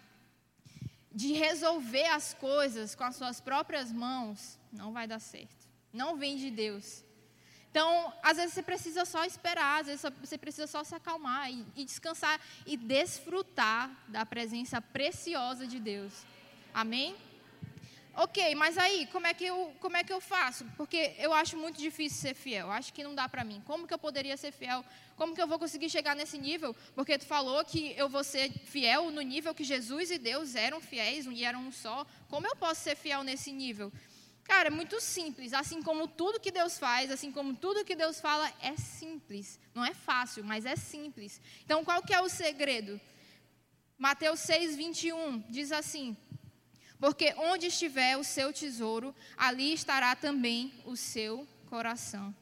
de 1.12 1.34
resolver 1.34 2.06
as 2.06 2.34
coisas 2.36 2.96
com 2.96 3.04
as 3.04 3.16
suas 3.16 3.42
próprias 3.42 3.92
mãos, 3.92 4.60
não 4.72 4.94
vai 4.94 5.08
dar 5.08 5.20
certo. 5.20 5.68
Não 5.92 6.16
vem 6.18 6.38
de 6.38 6.50
Deus. 6.52 7.04
Então, 7.74 8.14
às 8.22 8.38
vezes 8.38 8.54
você 8.54 8.62
precisa 8.62 9.04
só 9.04 9.26
esperar, 9.26 9.82
às 9.82 9.88
vezes 9.88 10.06
você 10.22 10.38
precisa 10.38 10.68
só 10.68 10.84
se 10.84 10.94
acalmar 10.94 11.50
e, 11.50 11.66
e 11.76 11.84
descansar 11.84 12.40
e 12.68 12.78
desfrutar 12.78 13.90
da 14.10 14.24
presença 14.24 14.80
preciosa 14.80 15.66
de 15.66 15.80
Deus. 15.80 16.14
Amém? 16.72 17.16
Ok, 18.16 18.54
mas 18.54 18.78
aí, 18.78 19.08
como 19.08 19.26
é, 19.26 19.34
que 19.34 19.46
eu, 19.46 19.74
como 19.80 19.98
é 19.98 20.04
que 20.04 20.14
eu 20.14 20.22
faço? 20.22 20.64
Porque 20.78 21.16
eu 21.18 21.34
acho 21.34 21.58
muito 21.58 21.80
difícil 21.80 22.22
ser 22.22 22.36
fiel. 22.36 22.70
Acho 22.70 22.94
que 22.94 23.04
não 23.04 23.16
dá 23.16 23.28
para 23.28 23.44
mim. 23.44 23.60
Como 23.66 23.88
que 23.88 23.94
eu 23.96 23.98
poderia 23.98 24.38
ser 24.38 24.52
fiel? 24.52 24.86
Como 25.16 25.34
que 25.34 25.42
eu 25.42 25.48
vou 25.48 25.58
conseguir 25.58 25.90
chegar 25.90 26.16
nesse 26.16 26.38
nível? 26.38 26.76
Porque 26.94 27.18
tu 27.18 27.26
falou 27.26 27.66
que 27.66 27.96
eu 27.98 28.08
vou 28.08 28.24
ser 28.24 28.52
fiel 28.66 29.10
no 29.10 29.22
nível 29.22 29.56
que 29.56 29.64
Jesus 29.64 30.12
e 30.12 30.20
Deus 30.20 30.54
eram 30.54 30.80
fiéis 30.80 31.26
e 31.26 31.44
eram 31.44 31.62
um 31.62 31.72
só. 31.72 32.06
Como 32.30 32.46
eu 32.46 32.56
posso 32.56 32.82
ser 32.82 32.96
fiel 32.96 33.24
nesse 33.24 33.52
nível? 33.52 33.92
Cara, 34.44 34.68
é 34.68 34.72
muito 34.72 35.00
simples. 35.00 35.54
Assim 35.54 35.82
como 35.82 36.08
tudo 36.08 36.40
que 36.40 36.52
Deus 36.52 36.78
faz, 36.78 37.10
assim 37.10 37.32
como 37.32 37.56
tudo 37.56 37.86
que 37.86 37.96
Deus 37.96 38.20
fala, 38.20 38.52
é 38.62 38.76
simples. 38.76 39.60
Não 39.74 39.86
é 39.86 39.94
fácil, 39.94 40.44
mas 40.44 40.66
é 40.66 40.76
simples. 40.76 41.42
Então, 41.64 41.84
qual 41.84 42.02
que 42.02 42.14
é 42.14 42.22
o 42.22 42.30
segredo? 42.30 43.00
Mateus 43.98 44.42
6, 44.42 44.76
21 44.76 45.40
diz 45.50 45.72
assim: 45.72 46.18
Porque 47.00 47.34
onde 47.38 47.68
estiver 47.68 48.18
o 48.18 48.24
seu 48.24 48.52
tesouro, 48.52 49.16
ali 49.38 49.74
estará 49.74 50.16
também 50.16 50.74
o 50.86 50.98
seu 50.98 51.48
coração. 51.68 52.36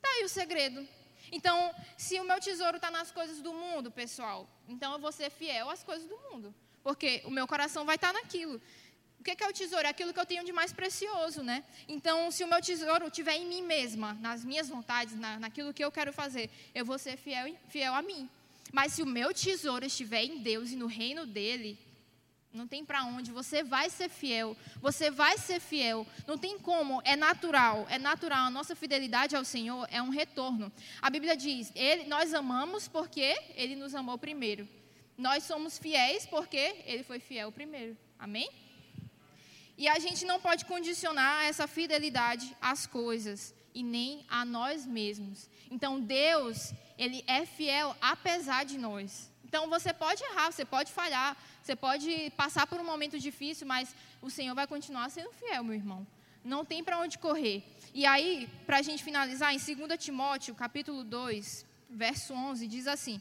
Tá 0.00 0.08
aí 0.08 0.24
o 0.24 0.28
segredo. 0.28 0.86
Então, 1.30 1.74
se 1.96 2.18
o 2.18 2.24
meu 2.24 2.40
tesouro 2.40 2.76
está 2.76 2.90
nas 2.90 3.10
coisas 3.10 3.42
do 3.42 3.52
mundo, 3.52 3.90
pessoal, 3.90 4.48
então 4.66 4.92
eu 4.92 4.98
vou 4.98 5.12
ser 5.12 5.30
fiel 5.30 5.68
às 5.68 5.82
coisas 5.82 6.08
do 6.08 6.16
mundo. 6.30 6.54
Porque 6.82 7.22
o 7.24 7.30
meu 7.30 7.46
coração 7.46 7.84
vai 7.84 7.96
estar 7.96 8.12
tá 8.12 8.20
naquilo. 8.20 8.60
O 9.20 9.24
que 9.24 9.42
é 9.42 9.48
o 9.48 9.52
tesouro? 9.52 9.86
É 9.86 9.90
aquilo 9.90 10.12
que 10.12 10.20
eu 10.20 10.26
tenho 10.26 10.44
de 10.44 10.52
mais 10.52 10.72
precioso, 10.72 11.42
né? 11.42 11.64
Então, 11.88 12.30
se 12.30 12.44
o 12.44 12.48
meu 12.48 12.62
tesouro 12.62 13.08
estiver 13.08 13.36
em 13.36 13.46
mim 13.46 13.62
mesma, 13.62 14.14
nas 14.14 14.44
minhas 14.44 14.68
vontades, 14.68 15.18
na, 15.18 15.38
naquilo 15.38 15.74
que 15.74 15.84
eu 15.84 15.90
quero 15.90 16.12
fazer, 16.12 16.48
eu 16.74 16.84
vou 16.84 16.98
ser 16.98 17.16
fiel, 17.16 17.54
fiel 17.68 17.94
a 17.94 18.02
mim. 18.02 18.28
Mas 18.72 18.92
se 18.92 19.02
o 19.02 19.06
meu 19.06 19.34
tesouro 19.34 19.84
estiver 19.84 20.24
em 20.24 20.38
Deus 20.38 20.70
e 20.70 20.76
no 20.76 20.86
reino 20.86 21.26
dele, 21.26 21.78
não 22.52 22.66
tem 22.66 22.84
para 22.84 23.04
onde, 23.04 23.30
você 23.30 23.62
vai 23.62 23.90
ser 23.90 24.08
fiel, 24.08 24.56
você 24.80 25.10
vai 25.10 25.36
ser 25.36 25.60
fiel, 25.60 26.06
não 26.26 26.38
tem 26.38 26.58
como, 26.58 27.00
é 27.04 27.14
natural, 27.14 27.86
é 27.90 27.98
natural, 27.98 28.46
a 28.46 28.50
nossa 28.50 28.74
fidelidade 28.74 29.36
ao 29.36 29.44
Senhor 29.44 29.86
é 29.90 30.00
um 30.00 30.08
retorno. 30.08 30.72
A 31.02 31.10
Bíblia 31.10 31.36
diz, 31.36 31.70
ele, 31.74 32.04
nós 32.04 32.32
amamos 32.32 32.88
porque 32.88 33.36
Ele 33.54 33.76
nos 33.76 33.94
amou 33.94 34.16
primeiro. 34.16 34.68
Nós 35.16 35.44
somos 35.44 35.78
fiéis 35.78 36.24
porque 36.26 36.82
Ele 36.86 37.02
foi 37.02 37.18
fiel 37.18 37.52
primeiro. 37.52 37.96
Amém? 38.18 38.48
E 39.78 39.86
a 39.86 40.00
gente 40.00 40.24
não 40.24 40.40
pode 40.40 40.64
condicionar 40.64 41.44
essa 41.44 41.68
fidelidade 41.68 42.54
às 42.60 42.84
coisas 42.84 43.54
e 43.72 43.80
nem 43.80 44.24
a 44.28 44.44
nós 44.44 44.84
mesmos. 44.84 45.48
Então 45.70 46.00
Deus, 46.00 46.74
ele 46.98 47.22
é 47.28 47.46
fiel 47.46 47.96
apesar 48.00 48.64
de 48.64 48.76
nós. 48.76 49.30
Então 49.44 49.70
você 49.70 49.94
pode 49.94 50.20
errar, 50.24 50.50
você 50.50 50.64
pode 50.64 50.90
falhar, 50.90 51.36
você 51.62 51.76
pode 51.76 52.32
passar 52.36 52.66
por 52.66 52.80
um 52.80 52.84
momento 52.84 53.20
difícil, 53.20 53.68
mas 53.68 53.94
o 54.20 54.28
Senhor 54.28 54.52
vai 54.52 54.66
continuar 54.66 55.10
sendo 55.10 55.30
fiel, 55.32 55.62
meu 55.62 55.76
irmão. 55.76 56.04
Não 56.44 56.64
tem 56.64 56.82
para 56.82 56.98
onde 56.98 57.16
correr. 57.16 57.62
E 57.94 58.04
aí, 58.04 58.48
para 58.66 58.78
a 58.78 58.82
gente 58.82 59.04
finalizar, 59.04 59.54
em 59.54 59.58
2 59.58 60.04
Timóteo, 60.04 60.56
capítulo 60.56 61.04
2, 61.04 61.64
verso 61.88 62.34
11, 62.34 62.66
diz 62.66 62.88
assim: 62.88 63.20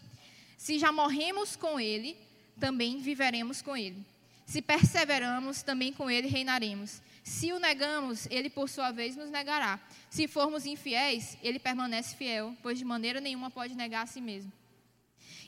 Se 0.58 0.80
já 0.80 0.92
morremos 0.92 1.56
com 1.56 1.80
Ele, 1.80 2.18
também 2.60 2.98
viveremos 2.98 3.62
com 3.62 3.78
Ele. 3.78 4.04
Se 4.48 4.62
perseveramos, 4.62 5.62
também 5.62 5.92
com 5.92 6.10
ele 6.10 6.30
reinaremos. 6.30 7.02
Se 7.22 7.52
o 7.52 7.60
negamos, 7.60 8.28
ele 8.32 8.50
por 8.50 8.70
sua 8.70 8.92
vez 8.92 9.14
nos 9.14 9.30
negará. 9.30 9.78
Se 10.10 10.26
formos 10.26 10.66
infiéis, 10.66 11.38
ele 11.44 11.60
permanece 11.60 12.16
fiel, 12.16 12.56
pois 12.64 12.78
de 12.78 12.86
maneira 12.86 13.20
nenhuma 13.20 13.52
pode 13.52 13.76
negar 13.76 14.04
a 14.04 14.06
si 14.06 14.22
mesmo. 14.22 14.50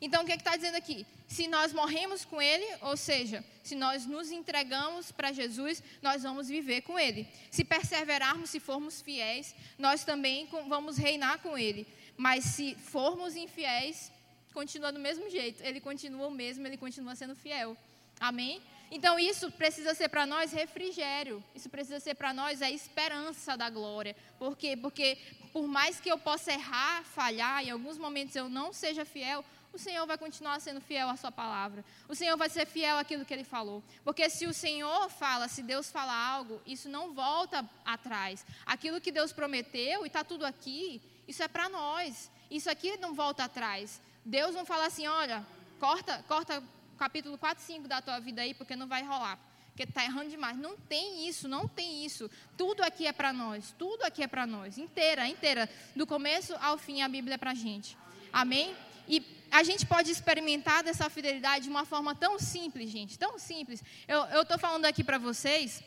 Então, 0.02 0.22
o 0.24 0.26
que 0.26 0.34
é 0.34 0.36
está 0.36 0.54
dizendo 0.54 0.76
aqui? 0.76 1.06
Se 1.30 1.48
nós 1.48 1.72
morremos 1.72 2.26
com 2.26 2.42
Ele, 2.42 2.66
ou 2.82 2.98
seja, 2.98 3.44
se 3.64 3.74
nós 3.74 4.06
nos 4.06 4.32
entregamos 4.32 5.14
para 5.14 5.32
Jesus, 5.32 5.82
nós 6.02 6.24
vamos 6.24 6.50
viver 6.50 6.82
com 6.82 7.00
Ele. 7.00 7.26
Se 7.50 7.64
perseverarmos, 7.64 8.50
se 8.50 8.60
formos 8.60 9.02
fiéis, 9.02 9.56
nós 9.78 10.04
também 10.04 10.46
vamos 10.68 10.98
reinar 10.98 11.40
com 11.40 11.58
Ele. 11.58 11.88
Mas 12.18 12.44
se 12.44 12.76
formos 12.76 13.38
infiéis, 13.38 14.12
continua 14.54 14.92
do 14.92 15.00
mesmo 15.00 15.30
jeito. 15.30 15.64
Ele 15.64 15.80
continua 15.80 16.28
o 16.28 16.32
mesmo, 16.32 16.68
ele 16.68 16.76
continua 16.76 17.16
sendo 17.16 17.36
fiel. 17.36 17.78
Amém? 18.20 18.62
Então 18.92 19.20
isso 19.20 19.52
precisa 19.52 19.94
ser 19.94 20.10
para 20.10 20.26
nós 20.26 20.52
refrigério. 20.52 21.44
Isso 21.54 21.70
precisa 21.70 22.00
ser 22.00 22.16
para 22.16 22.34
nós 22.34 22.62
a 22.62 22.70
esperança 22.70 23.56
da 23.56 23.70
glória. 23.70 24.16
Por 24.38 24.58
quê? 24.58 24.76
Porque 24.76 25.18
por 25.54 25.68
mais 25.68 26.00
que 26.00 26.12
eu 26.12 26.18
possa 26.18 26.52
errar, 26.52 27.04
falhar, 27.04 27.64
em 27.64 27.72
alguns 27.72 27.98
momentos 27.98 28.36
eu 28.36 28.50
não 28.50 28.74
seja 28.74 29.06
fiel, 29.06 29.44
o 29.72 29.78
Senhor 29.78 30.06
vai 30.08 30.18
continuar 30.18 30.60
sendo 30.60 30.82
fiel 30.82 31.10
à 31.10 31.16
sua 31.16 31.32
palavra. 31.32 31.86
O 32.08 32.16
Senhor 32.16 32.36
vai 32.36 32.50
ser 32.50 32.66
fiel 32.66 32.98
àquilo 32.98 33.24
que 33.24 33.34
ele 33.34 33.44
falou. 33.44 33.84
Porque 34.04 34.28
se 34.30 34.48
o 34.48 34.54
Senhor 34.54 35.10
fala, 35.10 35.48
se 35.48 35.62
Deus 35.62 35.92
fala 35.92 36.14
algo, 36.14 36.60
isso 36.66 36.90
não 36.90 37.14
volta 37.14 37.68
atrás. 37.86 38.44
Aquilo 38.66 39.00
que 39.00 39.12
Deus 39.12 39.32
prometeu 39.32 40.04
e 40.04 40.08
está 40.08 40.24
tudo 40.24 40.46
aqui, 40.46 41.02
isso 41.28 41.44
é 41.44 41.48
para 41.48 41.70
nós. 41.70 42.32
Isso 42.50 42.70
aqui 42.70 42.98
não 42.98 43.14
volta 43.14 43.44
atrás. 43.44 44.02
Deus 44.26 44.56
não 44.56 44.66
fala 44.66 44.88
assim, 44.88 45.08
olha, 45.08 45.46
corta, 45.80 46.24
corta 46.28 46.64
capítulo 47.00 47.38
4, 47.38 47.64
5 47.64 47.88
da 47.88 48.02
tua 48.02 48.20
vida 48.20 48.42
aí, 48.42 48.54
porque 48.54 48.76
não 48.76 48.88
vai 48.88 49.04
rolar. 49.04 49.40
Porque 49.70 49.84
está 49.84 50.04
errando 50.04 50.30
demais. 50.30 50.58
Não 50.58 50.76
tem 50.76 51.26
isso, 51.28 51.48
não 51.48 51.66
tem 51.66 52.06
isso. 52.06 52.30
Tudo 52.58 52.84
aqui 52.84 53.08
é 53.08 53.14
para 53.14 53.32
nós. 53.32 53.74
Tudo 53.80 54.04
aqui 54.04 54.22
é 54.22 54.28
para 54.28 54.46
nós. 54.46 54.78
Inteira, 54.78 55.26
inteira. 55.26 55.70
Do 55.96 56.06
começo 56.06 56.54
ao 56.58 56.78
fim, 56.78 57.02
a 57.02 57.08
Bíblia 57.08 57.36
é 57.36 57.38
para 57.38 57.52
a 57.52 57.56
gente. 57.56 57.98
Amém? 58.34 58.76
E 59.08 59.26
a 59.50 59.64
gente 59.64 59.86
pode 59.86 60.12
experimentar 60.12 60.84
dessa 60.84 61.10
fidelidade 61.10 61.64
de 61.64 61.70
uma 61.70 61.86
forma 61.86 62.14
tão 62.14 62.38
simples, 62.38 62.90
gente. 62.90 63.18
Tão 63.18 63.40
simples. 63.40 63.82
Eu 64.06 64.42
estou 64.42 64.60
falando 64.60 64.86
aqui 64.86 65.04
para 65.04 65.18
vocês. 65.18 65.82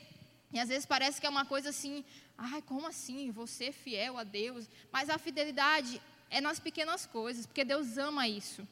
E 0.51 0.59
às 0.59 0.71
vezes 0.71 0.87
parece 0.87 1.21
que 1.21 1.27
é 1.27 1.31
uma 1.31 1.45
coisa 1.45 1.69
assim, 1.69 2.03
ai, 2.39 2.63
como 2.63 2.87
assim? 2.87 3.31
Você 3.31 3.71
fiel 3.71 4.17
a 4.17 4.25
Deus. 4.25 4.69
Mas 4.91 5.11
a 5.11 5.19
fidelidade 5.19 6.01
é 6.31 6.41
nas 6.41 6.59
pequenas 6.59 7.05
coisas, 7.05 7.47
porque 7.47 7.65
Deus 7.65 7.99
ama 7.99 8.27
isso. 8.27 8.67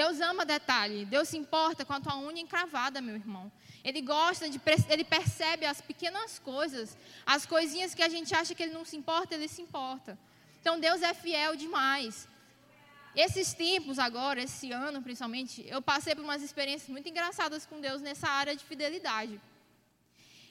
Deus 0.00 0.20
ama 0.20 0.44
detalhe. 0.44 1.06
Deus 1.06 1.26
se 1.30 1.38
importa 1.38 1.82
com 1.86 1.94
a 1.94 2.00
tua 2.04 2.18
unha 2.18 2.42
encravada, 2.42 3.00
meu 3.00 3.14
irmão. 3.14 3.50
Ele 3.82 4.02
gosta 4.02 4.44
de, 4.52 4.60
ele 4.90 5.04
percebe 5.04 5.64
as 5.64 5.80
pequenas 5.80 6.38
coisas, 6.38 6.94
as 7.24 7.46
coisinhas 7.46 7.94
que 7.94 8.02
a 8.02 8.10
gente 8.14 8.34
acha 8.34 8.54
que 8.54 8.62
ele 8.62 8.74
não 8.74 8.84
se 8.84 8.94
importa, 8.94 9.34
ele 9.34 9.48
se 9.48 9.62
importa. 9.62 10.18
Então 10.60 10.78
Deus 10.78 11.00
é 11.00 11.14
fiel 11.14 11.56
demais. 11.56 12.28
Esses 13.24 13.54
tempos 13.54 13.98
agora, 13.98 14.42
esse 14.42 14.70
ano 14.70 15.00
principalmente, 15.00 15.64
eu 15.66 15.80
passei 15.80 16.14
por 16.14 16.24
umas 16.24 16.42
experiências 16.42 16.90
muito 16.90 17.08
engraçadas 17.08 17.64
com 17.64 17.80
Deus 17.80 18.02
nessa 18.02 18.28
área 18.28 18.54
de 18.54 18.64
fidelidade. 18.64 19.40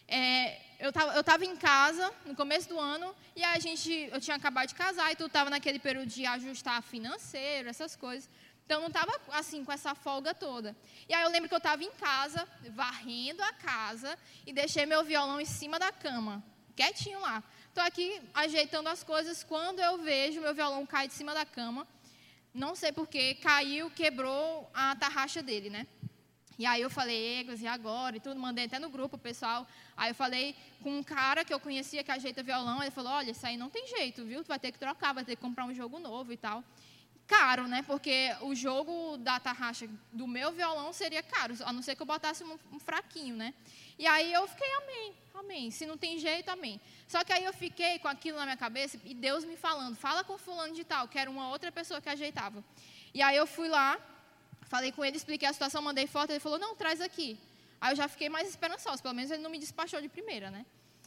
É, 0.08 0.60
eu 0.80 0.90
estava 1.20 1.46
em 1.46 1.56
casa 1.56 2.12
no 2.26 2.36
começo 2.36 2.68
do 2.70 2.80
ano 2.80 3.14
e 3.36 3.44
a 3.44 3.60
gente, 3.60 4.10
eu 4.12 4.20
tinha 4.20 4.38
acabado 4.38 4.70
de 4.70 4.76
casar 4.76 5.12
e 5.12 5.16
tu 5.16 5.28
estava 5.28 5.52
naquele 5.52 5.78
período 5.78 6.08
de 6.08 6.26
ajustar 6.26 6.82
financeiro, 6.82 7.70
essas 7.70 7.96
coisas. 7.96 8.28
Então 8.66 8.82
não 8.82 8.88
estava 8.88 9.12
assim 9.32 9.64
com 9.64 9.72
essa 9.72 9.94
folga 9.94 10.34
toda. 10.34 10.76
E 11.08 11.14
aí 11.14 11.24
eu 11.24 11.30
lembro 11.30 11.48
que 11.48 11.54
eu 11.54 11.60
estava 11.60 11.84
em 11.84 11.92
casa, 11.92 12.48
varrendo 12.72 13.44
a 13.44 13.54
casa 13.54 14.18
e 14.46 14.52
deixei 14.52 14.88
meu 14.88 15.04
violão 15.04 15.40
em 15.40 15.46
cima 15.46 15.78
da 15.78 15.92
cama, 15.92 16.44
quietinho 16.76 17.20
lá. 17.20 17.44
Estou 17.68 17.84
aqui 17.84 18.20
ajeitando 18.34 18.90
as 18.90 19.04
coisas 19.04 19.44
quando 19.44 19.80
eu 19.80 20.00
vejo 20.00 20.42
meu 20.42 20.56
violão 20.56 20.84
cair 20.84 21.08
de 21.08 21.14
cima 21.14 21.34
da 21.34 21.46
cama. 21.46 21.88
Não 22.52 22.74
sei 22.74 22.92
porquê, 22.92 23.36
caiu, 23.36 23.92
quebrou 23.92 24.68
a 24.74 24.96
tarraxa 24.96 25.44
dele, 25.44 25.70
né? 25.70 25.86
E 26.58 26.66
aí 26.66 26.82
eu 26.82 26.90
falei, 26.90 27.42
Egos, 27.42 27.62
e 27.62 27.68
agora? 27.68 28.16
E 28.16 28.20
tudo, 28.20 28.40
mandei 28.40 28.66
até 28.66 28.80
no 28.80 28.90
grupo, 28.90 29.18
pessoal. 29.18 29.68
Aí 29.96 30.12
eu 30.12 30.16
falei 30.16 30.56
com 30.82 30.98
um 30.98 31.04
cara 31.04 31.44
que 31.46 31.54
eu 31.54 31.60
conhecia 31.60 32.04
que 32.04 32.12
ajeita 32.12 32.42
violão, 32.42 32.82
ele 32.82 32.92
falou, 32.92 33.12
olha, 33.12 33.32
isso 33.32 33.46
aí 33.46 33.58
não 33.58 33.70
tem 33.70 33.86
jeito, 33.86 34.26
viu? 34.26 34.42
Tu 34.42 34.48
vai 34.48 34.58
ter 34.58 34.72
que 34.72 34.80
trocar, 34.80 35.14
vai 35.14 35.26
ter 35.26 35.36
que 35.36 35.42
comprar 35.42 35.66
um 35.66 35.74
jogo 35.74 36.00
novo 36.00 36.32
e 36.32 36.38
tal 36.38 36.64
caro, 37.28 37.68
né? 37.68 37.84
Porque 37.86 38.36
o 38.42 38.54
jogo 38.56 39.18
da 39.18 39.40
tarraxa 39.40 39.88
do 40.12 40.28
meu 40.28 40.52
violão 40.52 40.94
seria 40.94 41.24
caro, 41.24 41.56
a 41.64 41.74
não 41.74 41.82
ser 41.82 41.96
que 41.96 42.02
eu 42.02 42.06
botasse 42.06 42.44
um, 42.44 42.58
um, 42.72 42.80
fraquinho, 42.80 43.36
né? 43.36 43.54
E 43.98 44.06
aí 44.06 44.32
eu 44.32 44.48
fiquei, 44.48 44.72
amém, 44.76 45.14
amém. 45.34 45.72
Se 45.72 45.86
não 45.86 45.98
tem 45.98 46.18
jeito, 46.20 46.50
amém. 46.50 46.80
Só 47.08 47.24
que 47.24 47.34
aí 47.34 47.44
eu 47.44 47.54
fiquei 47.54 48.00
com 48.00 48.08
aquilo 48.08 48.38
na 48.38 48.46
minha 48.46 48.58
cabeça 48.58 49.00
e 49.04 49.14
Deus 49.14 49.44
me 49.44 49.58
falando, 49.58 49.96
fala 49.96 50.24
com 50.24 50.38
fulano 50.38 50.74
de 50.74 50.84
tal, 50.84 51.08
que 51.08 51.18
era 51.18 51.30
uma 51.30 51.50
outra 51.50 51.72
pessoa 51.72 52.02
que 52.02 52.10
ajeitava. 52.10 52.64
E 53.14 53.22
aí 53.22 53.36
eu 53.36 53.48
fui 53.48 53.68
lá, 53.68 53.98
falei 54.64 54.92
com 54.92 55.04
ele, 55.04 55.18
expliquei 55.18 55.48
a 55.48 55.54
situação, 55.54 55.82
mandei 55.82 56.08
foto, 56.08 56.32
ele 56.32 56.40
falou, 56.40 56.60
não, 56.60 56.76
traz 56.76 57.02
aqui. 57.02 57.40
Aí 57.80 57.92
eu 57.94 57.96
já 57.96 58.08
fiquei 58.08 58.30
mais 58.30 58.50
esperançosa, 58.50 59.02
pelo 59.02 59.14
menos 59.14 59.32
ele 59.32 59.42
não 59.42 59.50
me 59.50 59.60
despachou 59.60 60.02
de 60.02 60.10
primeira, 60.10 60.52
né? 60.52 60.66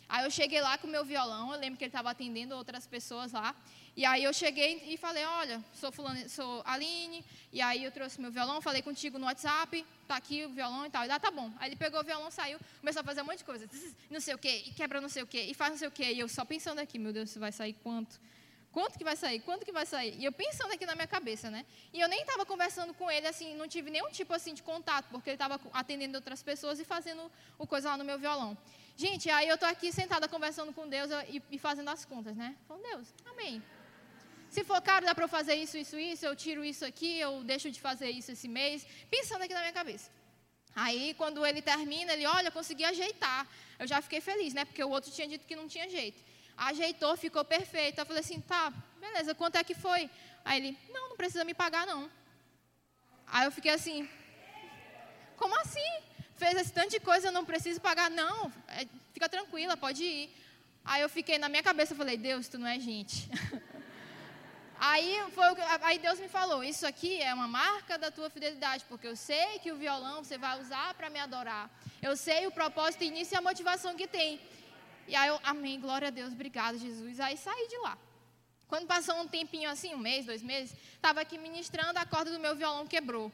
Aí 0.09 0.25
eu 0.25 0.31
cheguei 0.31 0.61
lá 0.63 0.79
com 0.79 0.87
o 0.87 0.91
meu 0.91 1.05
violão, 1.05 1.53
eu 1.53 1.61
lembro 1.61 1.77
que 1.77 1.85
ele 1.85 1.91
estava 1.91 2.11
atendendo 2.11 2.57
outras 2.57 2.87
pessoas 2.87 3.33
lá. 3.33 3.55
E 3.99 4.05
aí 4.05 4.23
eu 4.23 4.33
cheguei 4.33 4.81
e 4.87 4.97
falei, 4.97 5.25
olha, 5.25 5.61
sou 5.75 5.91
fulano, 5.91 6.29
sou 6.29 6.63
Aline, 6.65 7.25
e 7.53 7.61
aí 7.61 7.83
eu 7.83 7.91
trouxe 7.91 8.21
meu 8.21 8.31
violão, 8.31 8.61
falei 8.61 8.81
contigo 8.81 9.19
no 9.19 9.27
WhatsApp, 9.27 9.85
tá 10.07 10.15
aqui 10.15 10.45
o 10.45 10.51
violão 10.51 10.87
e 10.87 10.91
tal. 10.91 11.05
E 11.05 11.11
ah, 11.11 11.19
tá 11.19 11.33
bom. 11.33 11.51
Aí 11.59 11.71
ele 11.71 11.75
pegou 11.75 11.99
o 11.99 12.05
violão, 12.05 12.31
saiu, 12.31 12.61
começou 12.79 13.01
a 13.01 13.05
fazer 13.05 13.23
um 13.23 13.25
monte 13.25 13.39
de 13.39 13.45
coisa, 13.45 13.69
não 14.09 14.21
sei 14.21 14.35
o 14.35 14.39
quê, 14.39 14.63
e 14.67 14.71
quebra 14.71 15.01
não 15.01 15.09
sei 15.09 15.25
o 15.25 15.27
quê, 15.27 15.49
e 15.51 15.53
faz 15.53 15.73
não 15.73 15.79
sei 15.79 15.89
o 15.89 15.91
quê. 15.91 16.13
E 16.13 16.21
eu 16.21 16.29
só 16.29 16.45
pensando 16.45 16.79
aqui, 16.79 16.97
meu 16.97 17.13
Deus, 17.13 17.37
vai 17.37 17.51
sair 17.51 17.73
quanto? 17.73 18.21
Quanto 18.71 18.97
que 18.97 19.03
vai 19.03 19.17
sair? 19.17 19.41
Quanto 19.41 19.65
que 19.65 19.73
vai 19.73 19.85
sair? 19.85 20.15
E 20.17 20.25
eu 20.25 20.31
pensando 20.31 20.73
aqui 20.73 20.87
na 20.87 20.95
minha 20.95 21.09
cabeça, 21.09 21.51
né? 21.51 21.67
E 21.93 21.99
eu 21.99 22.07
nem 22.07 22.21
estava 22.21 22.47
conversando 22.47 22.95
com 22.95 23.11
ele 23.11 23.27
assim, 23.27 23.57
não 23.57 23.67
tive 23.67 23.91
nenhum 23.91 24.11
tipo 24.13 24.33
assim 24.33 24.55
de 24.55 24.63
contato, 24.63 25.09
porque 25.11 25.31
ele 25.31 25.35
estava 25.35 25.61
atendendo 25.73 26.19
outras 26.19 26.41
pessoas 26.41 26.79
e 26.79 26.85
fazendo 26.85 27.29
o 27.59 27.67
coisa 27.67 27.89
lá 27.89 27.97
no 27.97 28.05
meu 28.05 28.17
violão. 28.17 28.57
Gente, 28.97 29.29
aí 29.29 29.49
eu 29.49 29.57
estou 29.57 29.69
aqui 29.69 29.91
sentada 29.91 30.29
conversando 30.29 30.73
com 30.73 30.89
Deus 30.89 31.11
e, 31.29 31.43
e 31.51 31.59
fazendo 31.59 31.89
as 31.89 32.05
contas, 32.05 32.37
né? 32.37 32.55
Falando, 32.69 32.85
Deus, 32.85 33.09
amém. 33.27 33.61
Se 34.51 34.65
for 34.65 34.81
caro, 34.81 35.05
dá 35.07 35.15
para 35.15 35.25
eu 35.25 35.29
fazer 35.29 35.55
isso, 35.55 35.77
isso, 35.77 35.99
isso, 35.99 36.25
eu 36.25 36.35
tiro 36.35 36.65
isso 36.65 36.85
aqui, 36.85 37.19
eu 37.21 37.45
deixo 37.45 37.71
de 37.71 37.81
fazer 37.81 38.11
isso 38.11 38.33
esse 38.33 38.49
mês. 38.49 38.87
Pensando 39.11 39.43
aqui 39.43 39.55
na 39.55 39.61
minha 39.61 39.73
cabeça. 39.73 40.11
Aí, 40.75 41.15
quando 41.15 41.45
ele 41.45 41.61
termina, 41.61 42.13
ele, 42.13 42.27
olha, 42.27 42.51
consegui 42.51 42.85
ajeitar. 42.85 43.47
Eu 43.79 43.87
já 43.87 44.01
fiquei 44.01 44.21
feliz, 44.21 44.55
né? 44.55 44.65
Porque 44.65 44.83
o 44.83 44.91
outro 44.91 45.11
tinha 45.11 45.29
dito 45.29 45.47
que 45.47 45.57
não 45.57 45.69
tinha 45.69 45.89
jeito. 45.89 46.23
Ajeitou, 46.57 47.17
ficou 47.17 47.45
perfeito. 47.45 47.99
Eu 47.99 48.07
falei 48.07 48.21
assim, 48.21 48.41
tá, 48.41 48.73
beleza, 49.01 49.35
quanto 49.35 49.57
é 49.57 49.65
que 49.65 49.75
foi? 49.75 50.11
Aí 50.45 50.59
ele, 50.61 50.79
não, 50.91 51.11
não 51.11 51.17
precisa 51.17 51.45
me 51.45 51.55
pagar, 51.55 51.87
não. 51.87 52.11
Aí 53.27 53.45
eu 53.47 53.53
fiquei 53.53 53.73
assim, 53.73 54.09
como 55.37 55.55
assim? 55.61 56.09
fez 56.39 56.55
esse 56.57 56.73
tanto 56.73 56.91
de 56.91 57.01
coisa, 57.01 57.31
não 57.31 57.45
preciso 57.45 57.81
pagar. 57.81 58.09
Não, 58.09 58.51
é, 58.69 58.87
fica 59.13 59.29
tranquila, 59.29 59.77
pode 59.77 60.03
ir. 60.05 60.31
Aí 60.85 61.03
eu 61.03 61.09
fiquei 61.09 61.37
na 61.37 61.49
minha 61.49 61.63
cabeça, 61.63 61.93
eu 61.93 61.97
falei, 61.97 62.17
Deus, 62.17 62.49
tu 62.49 62.59
não 62.59 62.67
é 62.67 62.79
gente. 62.79 63.29
aí, 64.79 65.25
foi, 65.33 65.47
aí 65.83 65.99
Deus 65.99 66.19
me 66.19 66.29
falou, 66.29 66.63
isso 66.63 66.87
aqui 66.87 67.21
é 67.21 67.33
uma 67.35 67.49
marca 67.49 67.99
da 67.99 68.11
tua 68.11 68.31
fidelidade, 68.31 68.85
porque 68.89 69.07
eu 69.07 69.17
sei 69.17 69.59
que 69.59 69.73
o 69.73 69.77
violão 69.77 70.23
você 70.23 70.39
vai 70.39 70.61
usar 70.61 70.95
para 70.95 71.11
me 71.11 71.19
adorar. 71.19 71.71
Eu 72.01 72.17
sei 72.17 72.47
o 72.47 72.51
propósito, 72.51 73.05
início 73.05 73.35
e 73.35 73.39
a 73.39 73.41
motivação 73.41 73.97
que 73.97 74.07
tem. 74.07 74.41
E 75.07 75.17
aí 75.17 75.29
eu, 75.29 75.41
amém, 75.43 75.81
glória 75.81 76.09
a 76.09 76.11
Deus, 76.11 76.33
obrigado, 76.33 76.79
Jesus. 76.79 77.19
Aí 77.19 77.37
saí 77.37 77.69
de 77.69 77.79
lá. 77.79 77.97
Quando 78.69 78.87
passou 78.87 79.17
um 79.17 79.27
tempinho 79.27 79.71
assim, 79.71 79.95
um 79.95 79.99
mês, 79.99 80.27
dois 80.27 80.43
meses, 80.43 80.77
estava 80.95 81.21
aqui 81.23 81.39
ministrando, 81.39 81.99
a 81.99 82.05
corda 82.05 82.31
do 82.31 82.39
meu 82.39 82.55
violão 82.55 82.87
quebrou. 82.87 83.33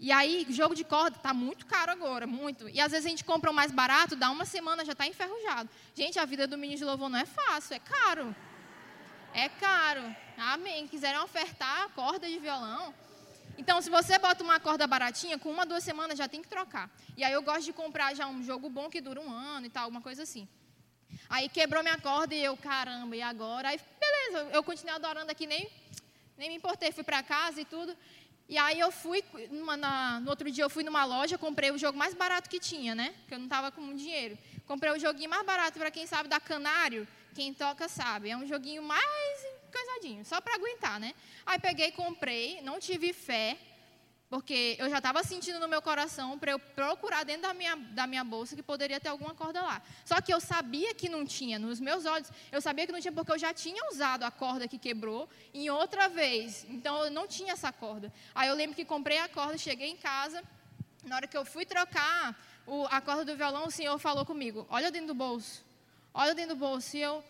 E 0.00 0.10
aí, 0.10 0.46
jogo 0.50 0.74
de 0.74 0.82
corda 0.82 1.16
está 1.16 1.32
muito 1.32 1.66
caro 1.66 1.92
agora, 1.92 2.26
muito. 2.26 2.68
E 2.68 2.80
às 2.80 2.90
vezes 2.90 3.06
a 3.06 3.08
gente 3.08 3.24
compra 3.24 3.50
o 3.50 3.54
mais 3.54 3.70
barato, 3.70 4.16
dá 4.16 4.30
uma 4.30 4.44
semana, 4.44 4.84
já 4.84 4.92
está 4.92 5.06
enferrujado. 5.06 5.68
Gente, 5.94 6.18
a 6.18 6.24
vida 6.24 6.46
do 6.46 6.58
menino 6.58 6.78
de 6.78 6.84
louvor 6.84 7.08
não 7.08 7.18
é 7.18 7.26
fácil, 7.26 7.74
é 7.74 7.78
caro. 7.78 8.34
É 9.32 9.48
caro. 9.48 10.16
Amém. 10.36 10.86
Quiserem 10.88 11.20
ofertar 11.20 11.88
corda 11.90 12.28
de 12.28 12.38
violão. 12.38 12.94
Então, 13.56 13.80
se 13.80 13.88
você 13.88 14.18
bota 14.18 14.42
uma 14.42 14.58
corda 14.58 14.86
baratinha, 14.86 15.38
com 15.38 15.50
uma, 15.50 15.64
duas 15.64 15.84
semanas 15.84 16.18
já 16.18 16.26
tem 16.26 16.42
que 16.42 16.48
trocar. 16.48 16.90
E 17.16 17.22
aí 17.22 17.32
eu 17.32 17.42
gosto 17.42 17.64
de 17.64 17.72
comprar 17.72 18.14
já 18.14 18.26
um 18.26 18.42
jogo 18.42 18.68
bom 18.68 18.90
que 18.90 19.00
dura 19.00 19.20
um 19.20 19.30
ano 19.30 19.66
e 19.66 19.70
tal, 19.70 19.84
alguma 19.84 20.00
coisa 20.00 20.24
assim. 20.24 20.48
Aí 21.28 21.48
quebrou 21.48 21.82
minha 21.82 21.98
corda 21.98 22.34
e 22.34 22.42
eu, 22.42 22.56
caramba, 22.56 23.14
e 23.14 23.22
agora? 23.22 23.68
Aí, 23.68 23.80
beleza, 24.00 24.50
eu 24.52 24.62
continuei 24.62 24.94
adorando 24.94 25.30
aqui, 25.30 25.46
nem, 25.46 25.70
nem 26.36 26.48
me 26.48 26.56
importei, 26.56 26.90
fui 26.90 27.04
para 27.04 27.22
casa 27.22 27.60
e 27.60 27.64
tudo. 27.64 27.96
E 28.48 28.58
aí 28.58 28.78
eu 28.78 28.90
fui, 28.90 29.24
numa, 29.50 29.76
na, 29.76 30.20
no 30.20 30.28
outro 30.30 30.50
dia 30.50 30.64
eu 30.64 30.70
fui 30.70 30.84
numa 30.84 31.04
loja, 31.04 31.38
comprei 31.38 31.70
o 31.70 31.78
jogo 31.78 31.96
mais 31.96 32.12
barato 32.12 32.50
que 32.50 32.60
tinha, 32.60 32.94
né? 32.94 33.14
Porque 33.20 33.34
eu 33.34 33.38
não 33.38 33.46
estava 33.46 33.70
com 33.70 33.94
dinheiro. 33.94 34.36
Comprei 34.66 34.92
o 34.92 34.98
joguinho 34.98 35.30
mais 35.30 35.46
barato 35.46 35.78
para 35.78 35.90
quem 35.90 36.06
sabe 36.06 36.28
da 36.28 36.40
Canário, 36.40 37.06
quem 37.34 37.54
toca 37.54 37.88
sabe. 37.88 38.30
É 38.30 38.36
um 38.36 38.46
joguinho 38.46 38.82
mais 38.82 39.46
coisadinho, 39.74 40.24
só 40.24 40.40
para 40.40 40.54
aguentar, 40.54 40.98
né? 41.00 41.14
Aí 41.44 41.58
peguei, 41.58 41.90
comprei, 41.92 42.60
não 42.62 42.78
tive 42.78 43.12
fé, 43.12 43.58
porque 44.30 44.76
eu 44.78 44.88
já 44.88 44.98
estava 44.98 45.22
sentindo 45.22 45.60
no 45.60 45.68
meu 45.68 45.82
coração 45.82 46.38
para 46.38 46.52
eu 46.52 46.58
procurar 46.58 47.24
dentro 47.24 47.42
da 47.42 47.54
minha, 47.54 47.76
da 47.76 48.06
minha 48.06 48.24
bolsa 48.24 48.56
que 48.56 48.62
poderia 48.62 48.98
ter 48.98 49.08
alguma 49.08 49.34
corda 49.34 49.62
lá. 49.62 49.82
Só 50.04 50.20
que 50.20 50.32
eu 50.32 50.40
sabia 50.40 50.94
que 50.94 51.08
não 51.08 51.24
tinha, 51.24 51.58
nos 51.58 51.78
meus 51.78 52.04
olhos, 52.04 52.28
eu 52.50 52.60
sabia 52.60 52.86
que 52.86 52.92
não 52.92 53.00
tinha 53.00 53.12
porque 53.12 53.32
eu 53.32 53.38
já 53.38 53.52
tinha 53.52 53.80
usado 53.90 54.24
a 54.24 54.30
corda 54.30 54.66
que 54.66 54.78
quebrou 54.78 55.28
em 55.52 55.70
outra 55.70 56.08
vez. 56.08 56.66
Então 56.68 57.04
eu 57.04 57.10
não 57.10 57.28
tinha 57.28 57.52
essa 57.52 57.70
corda. 57.70 58.12
Aí 58.34 58.48
eu 58.48 58.54
lembro 58.54 58.74
que 58.74 58.84
comprei 58.84 59.18
a 59.18 59.28
corda, 59.28 59.58
cheguei 59.58 59.90
em 59.90 59.96
casa, 59.96 60.42
na 61.04 61.16
hora 61.16 61.26
que 61.26 61.36
eu 61.36 61.44
fui 61.44 61.66
trocar 61.66 62.34
o, 62.66 62.86
a 62.86 63.00
corda 63.00 63.24
do 63.24 63.36
violão, 63.36 63.66
o 63.66 63.70
senhor 63.70 63.98
falou 63.98 64.24
comigo: 64.24 64.66
Olha 64.70 64.90
dentro 64.90 65.08
do 65.08 65.14
bolso, 65.14 65.64
olha 66.12 66.34
dentro 66.34 66.54
do 66.54 66.58
bolso. 66.58 66.96
E 66.96 67.00
eu. 67.00 67.22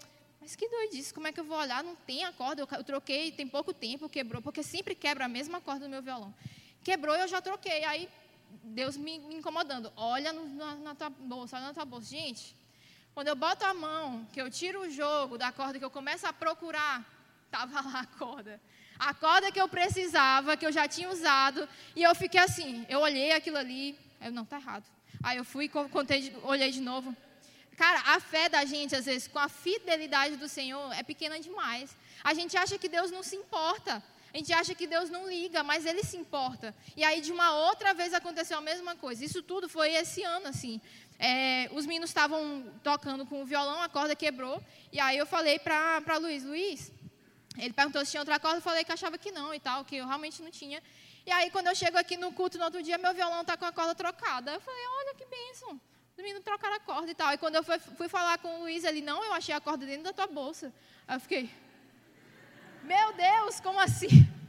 Mas 0.45 0.55
que 0.55 0.69
doidice, 0.69 1.15
como 1.15 1.27
é 1.27 1.33
que 1.33 1.41
eu 1.41 1.45
vou 1.45 1.57
olhar? 1.57 1.83
Não 1.83 1.97
tem 1.97 2.23
a 2.23 2.31
corda, 2.31 2.61
eu, 2.61 2.85
troquei, 2.85 3.33
tem 3.33 3.49
pouco 3.49 3.73
tempo, 3.73 4.11
quebrou, 4.11 4.43
porque 4.43 4.63
sempre 4.63 4.95
quebra 4.95 5.25
a 5.25 5.29
mesma 5.29 5.59
corda 5.59 5.87
do 5.87 5.91
meu 5.91 6.03
violão. 6.03 6.35
Quebrou 6.83 7.17
e 7.17 7.21
eu 7.21 7.27
já 7.27 7.41
troquei. 7.41 7.83
Aí 7.85 8.07
Deus 8.63 8.95
me, 8.95 9.19
me 9.21 9.37
incomodando. 9.37 9.91
Olha 9.97 10.35
no, 10.35 10.47
na, 10.55 10.75
na 10.75 10.95
tua 10.95 11.09
bolsa, 11.09 11.57
olha 11.57 11.69
na 11.69 11.73
tua 11.73 11.87
bolsa. 11.87 12.11
Gente, 12.11 12.55
quando 13.15 13.29
eu 13.29 13.35
boto 13.35 13.65
a 13.65 13.73
mão, 13.73 14.29
que 14.35 14.43
eu 14.43 14.51
tiro 14.51 14.83
o 14.83 14.91
jogo 14.91 15.39
da 15.39 15.51
corda, 15.51 15.79
que 15.79 15.85
eu 15.85 15.91
começo 15.91 16.27
a 16.27 16.33
procurar, 16.33 17.03
estava 17.47 17.81
lá 17.81 18.01
a 18.01 18.07
corda. 18.07 18.61
A 18.99 19.15
corda 19.15 19.51
que 19.51 19.59
eu 19.59 19.67
precisava, 19.67 20.59
que 20.59 20.67
eu 20.67 20.73
já 20.73 20.87
tinha 20.87 21.09
usado, 21.09 21.67
e 21.97 22.03
eu 22.03 22.15
fiquei 22.15 22.41
assim, 22.41 22.85
eu 22.91 23.01
olhei 23.01 23.33
aquilo 23.33 23.57
ali, 23.57 23.99
eu 24.21 24.31
não, 24.31 24.45
tá 24.45 24.59
errado. 24.59 24.85
Aí 25.23 25.39
eu 25.39 25.45
fui, 25.45 25.71
contei, 25.71 26.37
olhei 26.43 26.71
de 26.71 26.83
novo. 26.83 27.17
Cara, 27.77 28.01
a 28.15 28.21
fé 28.21 28.49
da 28.49 28.65
gente, 28.65 28.95
às 28.95 29.07
vezes, 29.07 29.27
com 29.29 29.39
a 29.39 29.49
fidelidade 29.49 30.37
do 30.37 30.49
Senhor, 30.49 30.93
é 30.93 31.03
pequena 31.03 31.39
demais. 31.39 31.97
A 32.23 32.33
gente 32.33 32.57
acha 32.57 32.79
que 32.79 32.89
Deus 32.89 33.11
não 33.11 33.23
se 33.23 33.37
importa. 33.37 34.03
A 34.33 34.37
gente 34.37 34.53
acha 34.53 34.75
que 34.75 34.87
Deus 34.87 35.11
não 35.11 35.29
liga, 35.29 35.63
mas 35.63 35.87
Ele 35.87 36.03
se 36.03 36.17
importa. 36.17 36.75
E 36.97 37.05
aí, 37.05 37.21
de 37.21 37.31
uma 37.31 37.57
outra 37.69 37.95
vez, 37.95 38.13
aconteceu 38.13 38.59
a 38.59 38.61
mesma 38.61 38.97
coisa. 38.97 39.25
Isso 39.25 39.43
tudo 39.43 39.69
foi 39.69 39.93
esse 39.93 40.23
ano, 40.25 40.49
assim. 40.49 40.81
É, 41.19 41.71
os 41.73 41.87
meninos 41.87 42.11
estavam 42.11 42.65
tocando 42.83 43.25
com 43.25 43.43
o 43.43 43.47
violão, 43.47 43.81
a 43.81 43.89
corda 43.89 44.17
quebrou. 44.17 44.61
E 44.93 44.99
aí 44.99 45.17
eu 45.17 45.27
falei 45.27 45.59
para 45.59 46.17
Luiz, 46.19 46.43
Luiz, 46.43 46.93
ele 47.57 47.73
perguntou 47.73 48.05
se 48.05 48.11
tinha 48.11 48.21
outra 48.21 48.41
corda, 48.41 48.59
eu 48.59 48.63
falei 48.63 48.83
que 48.83 48.91
achava 48.91 49.17
que 49.17 49.31
não 49.31 49.55
e 49.55 49.61
tal, 49.61 49.85
que 49.85 49.97
eu 49.97 50.07
realmente 50.07 50.43
não 50.43 50.51
tinha. 50.51 50.83
E 51.27 51.31
aí, 51.31 51.51
quando 51.51 51.69
eu 51.69 51.75
chego 51.75 51.97
aqui 51.97 52.17
no 52.17 52.33
culto 52.33 52.59
no 52.59 52.65
outro 52.65 52.83
dia, 52.83 52.99
meu 52.99 53.15
violão 53.15 53.41
está 53.41 53.57
com 53.57 53.65
a 53.65 53.73
corda 53.73 53.95
trocada. 53.95 54.53
Eu 54.53 54.61
falei, 54.61 54.83
olha 54.99 55.15
que 55.15 55.25
bênção. 55.25 55.81
Os 56.17 56.23
meninos 56.23 56.45
trocaram 56.45 56.77
a 56.77 56.81
corda 56.81 57.11
e 57.11 57.15
tal. 57.15 57.33
E 57.33 57.39
quando 57.39 57.57
eu 57.57 57.65
fui, 57.65 57.79
fui 57.79 58.09
falar 58.09 58.39
com 58.39 58.57
o 58.57 58.61
Luiz, 58.61 58.85
ele, 58.85 59.01
não, 59.01 59.23
eu 59.25 59.33
achei 59.33 59.53
a 59.53 59.61
corda 59.61 59.85
dentro 59.85 60.05
da 60.05 60.13
tua 60.13 60.29
bolsa. 60.29 60.73
Aí 61.09 61.17
eu 61.17 61.21
fiquei, 61.21 61.51
meu 62.85 63.13
Deus, 63.15 63.61
como 63.61 63.81
assim? 63.81 64.09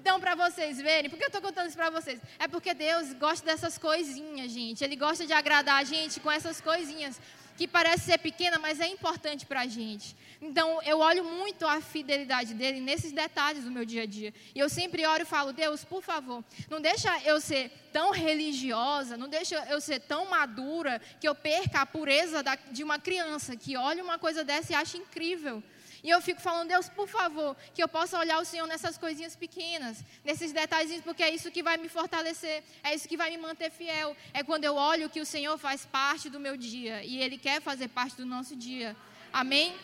Então, 0.00 0.20
para 0.20 0.36
vocês 0.36 0.78
verem, 0.78 1.10
por 1.10 1.18
que 1.18 1.24
eu 1.24 1.26
estou 1.26 1.42
contando 1.42 1.66
isso 1.66 1.76
para 1.76 1.90
vocês? 1.90 2.20
É 2.38 2.46
porque 2.46 2.72
Deus 2.72 3.12
gosta 3.14 3.44
dessas 3.44 3.76
coisinhas, 3.76 4.52
gente. 4.52 4.82
Ele 4.84 4.94
gosta 4.94 5.26
de 5.26 5.32
agradar 5.32 5.80
a 5.80 5.84
gente 5.84 6.20
com 6.20 6.30
essas 6.30 6.60
coisinhas 6.60 7.20
que 7.58 7.66
parece 7.66 8.04
ser 8.04 8.18
pequena, 8.18 8.56
mas 8.56 8.78
é 8.78 8.86
importante 8.86 9.44
para 9.44 9.62
a 9.62 9.66
gente. 9.66 10.16
Então, 10.40 10.80
eu 10.84 11.00
olho 11.00 11.24
muito 11.24 11.66
a 11.66 11.80
fidelidade 11.80 12.54
dele 12.54 12.78
nesses 12.80 13.10
detalhes 13.10 13.64
do 13.64 13.70
meu 13.70 13.84
dia 13.84 14.04
a 14.04 14.06
dia. 14.06 14.32
E 14.54 14.58
eu 14.60 14.68
sempre 14.68 15.04
oro 15.04 15.24
e 15.24 15.26
falo, 15.26 15.52
Deus, 15.52 15.84
por 15.84 16.00
favor, 16.00 16.44
não 16.70 16.80
deixa 16.80 17.10
eu 17.24 17.40
ser 17.40 17.72
tão 17.92 18.12
religiosa, 18.12 19.16
não 19.16 19.28
deixa 19.28 19.56
eu 19.68 19.80
ser 19.80 19.98
tão 19.98 20.30
madura 20.30 21.00
que 21.20 21.26
eu 21.26 21.34
perca 21.34 21.80
a 21.80 21.86
pureza 21.86 22.44
de 22.70 22.84
uma 22.84 22.96
criança 23.00 23.56
que 23.56 23.76
olha 23.76 24.04
uma 24.04 24.20
coisa 24.20 24.44
dessa 24.44 24.72
e 24.72 24.76
acha 24.76 24.96
incrível. 24.96 25.60
E 26.02 26.10
eu 26.10 26.20
fico 26.20 26.40
falando, 26.40 26.68
Deus, 26.68 26.88
por 26.88 27.08
favor, 27.08 27.56
que 27.74 27.82
eu 27.82 27.88
possa 27.88 28.18
olhar 28.18 28.38
o 28.40 28.44
Senhor 28.44 28.66
nessas 28.66 28.96
coisinhas 28.96 29.34
pequenas, 29.34 30.04
nesses 30.24 30.52
detalhes, 30.52 31.00
porque 31.02 31.22
é 31.22 31.30
isso 31.30 31.50
que 31.50 31.62
vai 31.62 31.76
me 31.76 31.88
fortalecer, 31.88 32.62
é 32.82 32.94
isso 32.94 33.08
que 33.08 33.16
vai 33.16 33.30
me 33.30 33.38
manter 33.38 33.70
fiel. 33.70 34.16
É 34.32 34.42
quando 34.42 34.64
eu 34.64 34.74
olho 34.74 35.10
que 35.10 35.20
o 35.20 35.26
Senhor 35.26 35.58
faz 35.58 35.84
parte 35.84 36.30
do 36.30 36.38
meu 36.38 36.56
dia 36.56 37.02
e 37.02 37.20
Ele 37.20 37.36
quer 37.36 37.60
fazer 37.60 37.88
parte 37.88 38.16
do 38.16 38.26
nosso 38.26 38.54
dia. 38.54 38.96
Amém? 39.32 39.74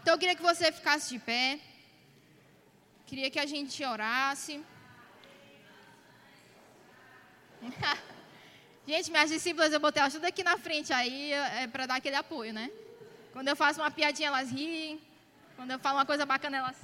Então 0.00 0.14
eu 0.14 0.18
queria 0.18 0.34
que 0.34 0.42
você 0.42 0.72
ficasse 0.72 1.08
de 1.10 1.18
pé. 1.18 1.60
Queria 3.06 3.30
que 3.30 3.38
a 3.38 3.46
gente 3.46 3.84
orasse. 3.84 4.60
gente, 8.86 9.10
minhas 9.10 9.30
discípulas, 9.30 9.72
eu 9.72 9.78
botei 9.78 10.00
elas 10.00 10.12
tudo 10.12 10.24
aqui 10.24 10.42
na 10.42 10.56
frente 10.58 10.92
aí 10.92 11.32
é, 11.32 11.68
para 11.68 11.86
dar 11.86 11.96
aquele 11.96 12.16
apoio, 12.16 12.52
né? 12.52 12.70
Quando 13.32 13.48
eu 13.48 13.56
faço 13.56 13.80
uma 13.80 13.90
piadinha, 13.90 14.28
elas 14.28 14.50
riem. 14.50 15.00
Quando 15.56 15.70
eu 15.70 15.78
falo 15.78 15.98
uma 15.98 16.06
coisa 16.06 16.24
bacana, 16.24 16.56
elas. 16.58 16.76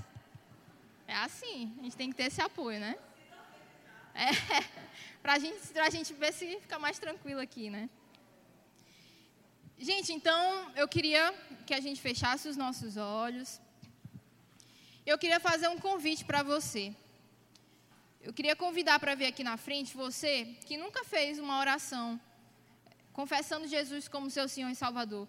É 1.06 1.14
assim, 1.14 1.74
a 1.78 1.82
gente 1.82 1.96
tem 1.96 2.10
que 2.10 2.16
ter 2.16 2.24
esse 2.24 2.40
apoio, 2.40 2.78
né? 2.78 2.96
É, 4.14 4.28
pra 5.22 5.38
gente, 5.38 5.66
pra 5.68 5.88
gente 5.90 6.12
ver 6.12 6.32
se 6.32 6.60
fica 6.60 6.78
mais 6.78 6.98
tranquilo 6.98 7.40
aqui, 7.40 7.70
né? 7.70 7.88
Gente, 9.78 10.12
então 10.12 10.70
eu 10.74 10.88
queria 10.88 11.32
que 11.66 11.72
a 11.72 11.80
gente 11.80 12.00
fechasse 12.00 12.48
os 12.48 12.56
nossos 12.56 12.96
olhos. 12.96 13.60
Eu 15.06 15.16
queria 15.16 15.40
fazer 15.40 15.68
um 15.68 15.78
convite 15.78 16.24
para 16.24 16.42
você. 16.42 16.94
Eu 18.20 18.32
queria 18.32 18.56
convidar 18.56 18.98
para 18.98 19.14
vir 19.14 19.26
aqui 19.26 19.44
na 19.44 19.56
frente 19.56 19.96
você 19.96 20.56
que 20.66 20.76
nunca 20.76 21.04
fez 21.04 21.38
uma 21.38 21.60
oração 21.60 22.20
confessando 23.12 23.66
Jesus 23.66 24.06
como 24.08 24.30
seu 24.30 24.46
Senhor 24.48 24.70
e 24.70 24.74
Salvador 24.74 25.26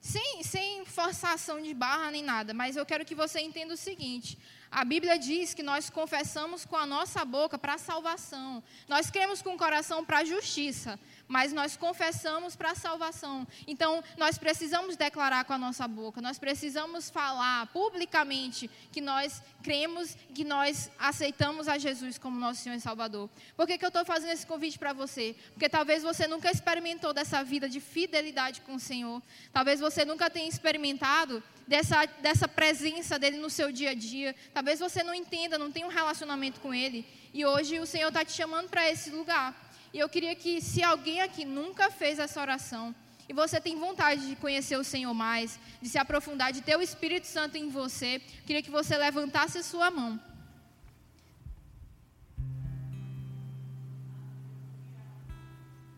sem, 0.00 0.42
sem 0.42 0.84
forçação 0.84 1.60
de 1.60 1.74
barra 1.74 2.10
nem 2.10 2.22
nada, 2.22 2.54
mas 2.54 2.76
eu 2.76 2.86
quero 2.86 3.04
que 3.04 3.14
você 3.14 3.40
entenda 3.40 3.74
o 3.74 3.76
seguinte: 3.76 4.38
a 4.70 4.84
Bíblia 4.84 5.18
diz 5.18 5.54
que 5.54 5.62
nós 5.62 5.90
confessamos 5.90 6.64
com 6.64 6.76
a 6.76 6.86
nossa 6.86 7.24
boca 7.24 7.58
para 7.58 7.74
a 7.74 7.78
salvação, 7.78 8.62
nós 8.88 9.10
cremos 9.10 9.42
com 9.42 9.54
o 9.54 9.58
coração 9.58 10.04
para 10.04 10.18
a 10.18 10.24
justiça, 10.24 10.98
mas 11.28 11.52
nós 11.52 11.76
confessamos 11.76 12.54
para 12.54 12.72
a 12.72 12.74
salvação. 12.74 13.46
Então, 13.66 14.02
nós 14.16 14.38
precisamos 14.38 14.96
declarar 14.96 15.44
com 15.44 15.52
a 15.52 15.58
nossa 15.58 15.86
boca, 15.88 16.20
nós 16.20 16.38
precisamos 16.38 17.10
falar 17.10 17.66
publicamente 17.68 18.70
que 18.92 19.00
nós 19.00 19.42
cremos, 19.62 20.16
que 20.34 20.44
nós 20.44 20.90
aceitamos 20.98 21.68
a 21.68 21.78
Jesus 21.78 22.18
como 22.18 22.38
nosso 22.38 22.62
Senhor 22.62 22.76
e 22.76 22.80
Salvador. 22.80 23.28
Por 23.56 23.66
que, 23.66 23.78
que 23.78 23.84
eu 23.84 23.88
estou 23.88 24.04
fazendo 24.04 24.30
esse 24.30 24.46
convite 24.46 24.78
para 24.78 24.92
você? 24.92 25.34
Porque 25.52 25.68
talvez 25.68 26.02
você 26.02 26.26
nunca 26.26 26.50
experimentou 26.50 27.12
dessa 27.12 27.42
vida 27.42 27.68
de 27.68 27.80
fidelidade 27.80 28.60
com 28.60 28.74
o 28.74 28.80
Senhor, 28.80 29.22
talvez 29.52 29.80
você 29.80 30.04
nunca 30.04 30.30
tenha 30.30 30.48
experimentado 30.48 31.42
dessa, 31.66 32.06
dessa 32.06 32.46
presença 32.46 33.18
dele 33.18 33.38
no 33.38 33.50
seu 33.50 33.72
dia 33.72 33.90
a 33.90 33.94
dia, 33.94 34.34
talvez 34.54 34.78
você 34.78 35.02
não 35.02 35.14
entenda, 35.14 35.58
não 35.58 35.70
tenha 35.70 35.86
um 35.86 35.90
relacionamento 35.90 36.60
com 36.60 36.72
ele, 36.72 37.06
e 37.34 37.44
hoje 37.44 37.78
o 37.80 37.86
Senhor 37.86 38.08
está 38.08 38.24
te 38.24 38.32
chamando 38.32 38.68
para 38.68 38.88
esse 38.90 39.10
lugar. 39.10 39.65
E 39.92 39.98
eu 39.98 40.08
queria 40.08 40.34
que, 40.34 40.60
se 40.60 40.82
alguém 40.82 41.20
aqui 41.20 41.44
nunca 41.44 41.90
fez 41.90 42.18
essa 42.18 42.40
oração, 42.40 42.94
e 43.28 43.32
você 43.32 43.60
tem 43.60 43.78
vontade 43.78 44.26
de 44.28 44.36
conhecer 44.36 44.76
o 44.76 44.84
Senhor 44.84 45.12
mais, 45.12 45.58
de 45.82 45.88
se 45.88 45.98
aprofundar, 45.98 46.52
de 46.52 46.60
ter 46.60 46.76
o 46.76 46.82
Espírito 46.82 47.26
Santo 47.26 47.56
em 47.56 47.68
você, 47.68 48.20
queria 48.46 48.62
que 48.62 48.70
você 48.70 48.96
levantasse 48.96 49.58
a 49.58 49.62
sua 49.62 49.90
mão. 49.90 50.20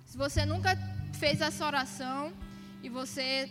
Se 0.07 0.17
você 0.17 0.47
nunca 0.47 0.77
fez 1.19 1.41
essa 1.41 1.67
oração 1.67 2.33
e 2.83 2.89
você 2.89 3.51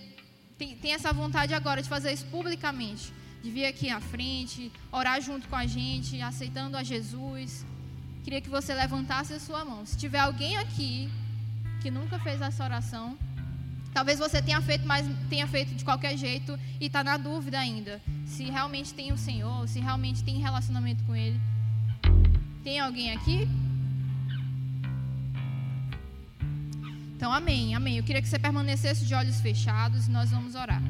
tem, 0.58 0.76
tem 0.76 0.94
essa 0.94 1.14
vontade 1.14 1.54
agora 1.54 1.82
de 1.82 1.90
fazer 1.90 2.12
isso 2.12 2.26
publicamente, 2.28 3.14
de 3.44 3.52
vir 3.52 3.66
aqui 3.66 3.90
à 3.92 4.02
frente, 4.02 4.72
orar 4.92 5.22
junto 5.22 5.48
com 5.48 5.56
a 5.56 5.68
gente, 5.68 6.20
aceitando 6.20 6.76
a 6.76 6.84
Jesus 6.84 7.64
queria 8.28 8.42
que 8.42 8.50
você 8.50 8.74
levantasse 8.74 9.32
a 9.32 9.40
sua 9.40 9.64
mão. 9.64 9.86
Se 9.86 9.96
tiver 9.98 10.20
alguém 10.20 10.58
aqui 10.58 11.10
que 11.80 11.90
nunca 11.90 12.20
fez 12.20 12.42
essa 12.42 12.62
oração, 12.62 13.18
talvez 13.94 14.20
você 14.20 14.42
tenha 14.42 14.62
feito, 14.62 14.86
mas 14.86 15.08
tenha 15.30 15.48
feito 15.48 15.74
de 15.74 15.86
qualquer 15.86 16.18
jeito 16.18 16.60
e 16.78 16.88
está 16.88 17.02
na 17.06 17.16
dúvida 17.16 17.58
ainda. 17.58 18.02
Se 18.26 18.44
realmente 18.44 18.94
tem 18.94 19.14
o 19.14 19.18
Senhor, 19.18 19.66
se 19.70 19.80
realmente 19.80 20.26
tem 20.26 20.40
relacionamento 20.40 21.06
com 21.06 21.16
Ele. 21.16 21.40
Tem 22.66 22.82
alguém 22.82 23.14
aqui? 23.14 23.48
Então, 27.16 27.32
amém, 27.32 27.76
amém. 27.76 27.96
Eu 27.96 28.04
queria 28.04 28.22
que 28.22 28.28
você 28.28 28.38
permanecesse 28.38 29.06
de 29.06 29.14
olhos 29.16 29.40
fechados 29.40 30.08
e 30.08 30.12
nós 30.12 30.32
vamos 30.32 30.54
orar. 30.54 30.84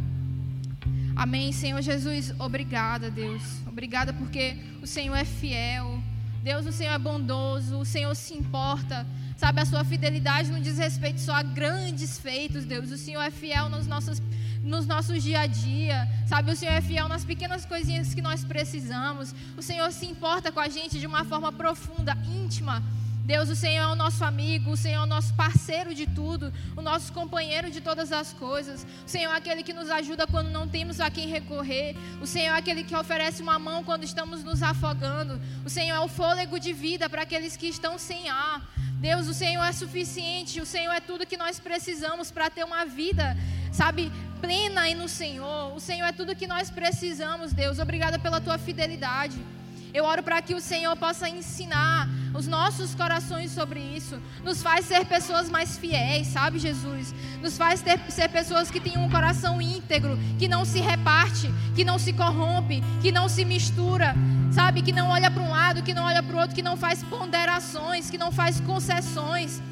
Amém, 1.16 1.52
Senhor 1.52 1.84
Jesus, 1.84 2.34
obrigada, 2.40 3.12
Deus. 3.12 3.44
Obrigada 3.68 4.12
porque 4.12 4.58
o 4.82 4.88
Senhor 4.88 5.16
é 5.16 5.24
fiel. 5.24 6.02
Deus, 6.48 6.66
o 6.66 6.72
Senhor 6.72 6.94
é 6.94 6.98
bondoso, 6.98 7.78
o 7.78 7.84
Senhor 7.84 8.16
se 8.16 8.34
importa. 8.34 9.06
Sabe, 9.36 9.60
a 9.60 9.66
sua 9.66 9.84
fidelidade 9.84 10.50
não 10.50 10.62
diz 10.62 10.78
respeito 10.78 11.20
só 11.20 11.34
a 11.34 11.44
grandes 11.44 12.18
feitos, 12.18 12.64
Deus. 12.64 12.90
O 12.90 12.98
Senhor 12.98 13.22
é 13.22 13.30
fiel 13.30 13.68
nos 13.68 13.86
nossos, 13.86 14.22
nos 14.64 14.88
nossos 14.88 15.22
dia 15.22 15.42
a 15.42 15.46
dia. 15.46 16.08
Sabe, 16.26 16.50
o 16.54 16.56
Senhor 16.56 16.72
é 16.72 16.80
fiel 16.80 17.10
nas 17.10 17.26
pequenas 17.26 17.66
coisinhas 17.66 18.14
que 18.14 18.22
nós 18.22 18.46
precisamos. 18.46 19.36
O 19.58 19.62
Senhor 19.62 19.92
se 19.92 20.06
importa 20.06 20.50
com 20.50 20.62
a 20.62 20.70
gente 20.70 21.02
de 21.02 21.06
uma 21.06 21.26
forma 21.26 21.52
profunda, 21.52 22.18
íntima. 22.42 22.82
Deus, 23.28 23.50
o 23.50 23.58
Senhor 23.58 23.84
é 23.84 23.88
o 23.88 23.96
nosso 23.96 24.24
amigo, 24.24 24.72
o 24.72 24.78
Senhor 24.78 25.02
é 25.02 25.04
o 25.04 25.06
nosso 25.06 25.34
parceiro 25.34 25.94
de 25.94 26.06
tudo, 26.08 26.54
o 26.78 26.82
nosso 26.82 27.12
companheiro 27.12 27.70
de 27.70 27.82
todas 27.82 28.14
as 28.14 28.32
coisas. 28.32 28.88
O 29.06 29.10
Senhor 29.10 29.34
é 29.34 29.36
aquele 29.36 29.64
que 29.64 29.74
nos 29.74 29.90
ajuda 29.90 30.26
quando 30.26 30.50
não 30.50 30.66
temos 30.66 31.02
a 31.02 31.10
quem 31.12 31.28
recorrer. 31.28 31.94
O 32.22 32.26
Senhor 32.26 32.56
é 32.56 32.58
aquele 32.58 32.86
que 32.86 32.96
oferece 32.96 33.42
uma 33.42 33.60
mão 33.60 33.84
quando 33.84 34.06
estamos 34.06 34.46
nos 34.46 34.64
afogando. 34.64 35.42
O 35.66 35.70
Senhor 35.70 35.98
é 35.98 36.00
o 36.00 36.08
fôlego 36.08 36.58
de 36.58 36.72
vida 36.72 37.10
para 37.10 37.24
aqueles 37.24 37.58
que 37.58 37.68
estão 37.68 37.98
sem 37.98 38.30
ar. 38.30 38.66
Deus, 38.94 39.28
o 39.28 39.34
Senhor 39.34 39.66
é 39.66 39.74
suficiente, 39.74 40.62
o 40.62 40.66
Senhor 40.66 40.94
é 40.94 41.02
tudo 41.02 41.28
que 41.28 41.36
nós 41.36 41.60
precisamos 41.60 42.32
para 42.32 42.50
ter 42.50 42.64
uma 42.64 42.86
vida, 42.86 43.36
sabe, 43.74 44.10
plena 44.40 44.84
aí 44.84 44.96
no 44.96 45.10
Senhor. 45.10 45.76
O 45.76 45.82
Senhor 45.82 46.08
é 46.08 46.14
tudo 46.14 46.34
que 46.34 46.48
nós 46.48 46.70
precisamos, 46.70 47.52
Deus. 47.52 47.78
Obrigada 47.78 48.18
pela 48.18 48.40
tua 48.40 48.58
fidelidade. 48.58 49.38
Eu 49.98 50.06
oro 50.06 50.22
para 50.22 50.40
que 50.44 50.54
o 50.54 50.62
Senhor 50.62 50.96
possa 50.96 51.28
ensinar 51.28 52.08
os 52.32 52.46
nossos 52.46 52.94
corações 52.94 53.50
sobre 53.50 53.80
isso. 53.80 54.22
Nos 54.44 54.62
faz 54.62 54.86
ser 54.86 55.04
pessoas 55.08 55.50
mais 55.50 55.76
fiéis, 55.76 56.28
sabe, 56.28 56.60
Jesus? 56.60 57.16
Nos 57.42 57.58
faz 57.58 57.82
ter, 57.82 58.00
ser 58.12 58.30
pessoas 58.30 58.70
que 58.70 58.80
têm 58.80 58.96
um 58.96 59.10
coração 59.10 59.60
íntegro, 59.60 60.16
que 60.38 60.48
não 60.48 60.64
se 60.66 60.80
reparte, 60.80 61.52
que 61.76 61.84
não 61.84 61.98
se 61.98 62.14
corrompe, 62.14 62.84
que 63.02 63.12
não 63.12 63.28
se 63.28 63.44
mistura, 63.44 64.14
sabe? 64.52 64.84
Que 64.84 64.92
não 64.92 65.10
olha 65.10 65.32
para 65.32 65.42
um 65.42 65.50
lado, 65.50 65.82
que 65.82 65.96
não 65.96 66.04
olha 66.04 66.22
para 66.22 66.36
o 66.36 66.40
outro, 66.42 66.56
que 66.56 66.62
não 66.62 66.78
faz 66.78 67.02
ponderações, 67.02 68.12
que 68.12 68.20
não 68.20 68.32
faz 68.32 68.62
concessões. 68.62 69.64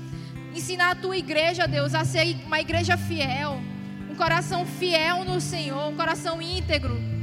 Ensina 0.55 0.89
a 0.89 0.95
tua 0.95 1.17
igreja, 1.17 1.67
Deus, 1.67 1.93
a 1.93 2.03
ser 2.03 2.36
uma 2.47 2.59
igreja 2.59 2.97
fiel, 2.97 3.61
um 4.09 4.15
coração 4.15 4.65
fiel 4.65 5.23
no 5.23 5.39
Senhor, 5.39 5.88
um 5.88 5.95
coração 5.95 6.41
íntegro. 6.41 7.14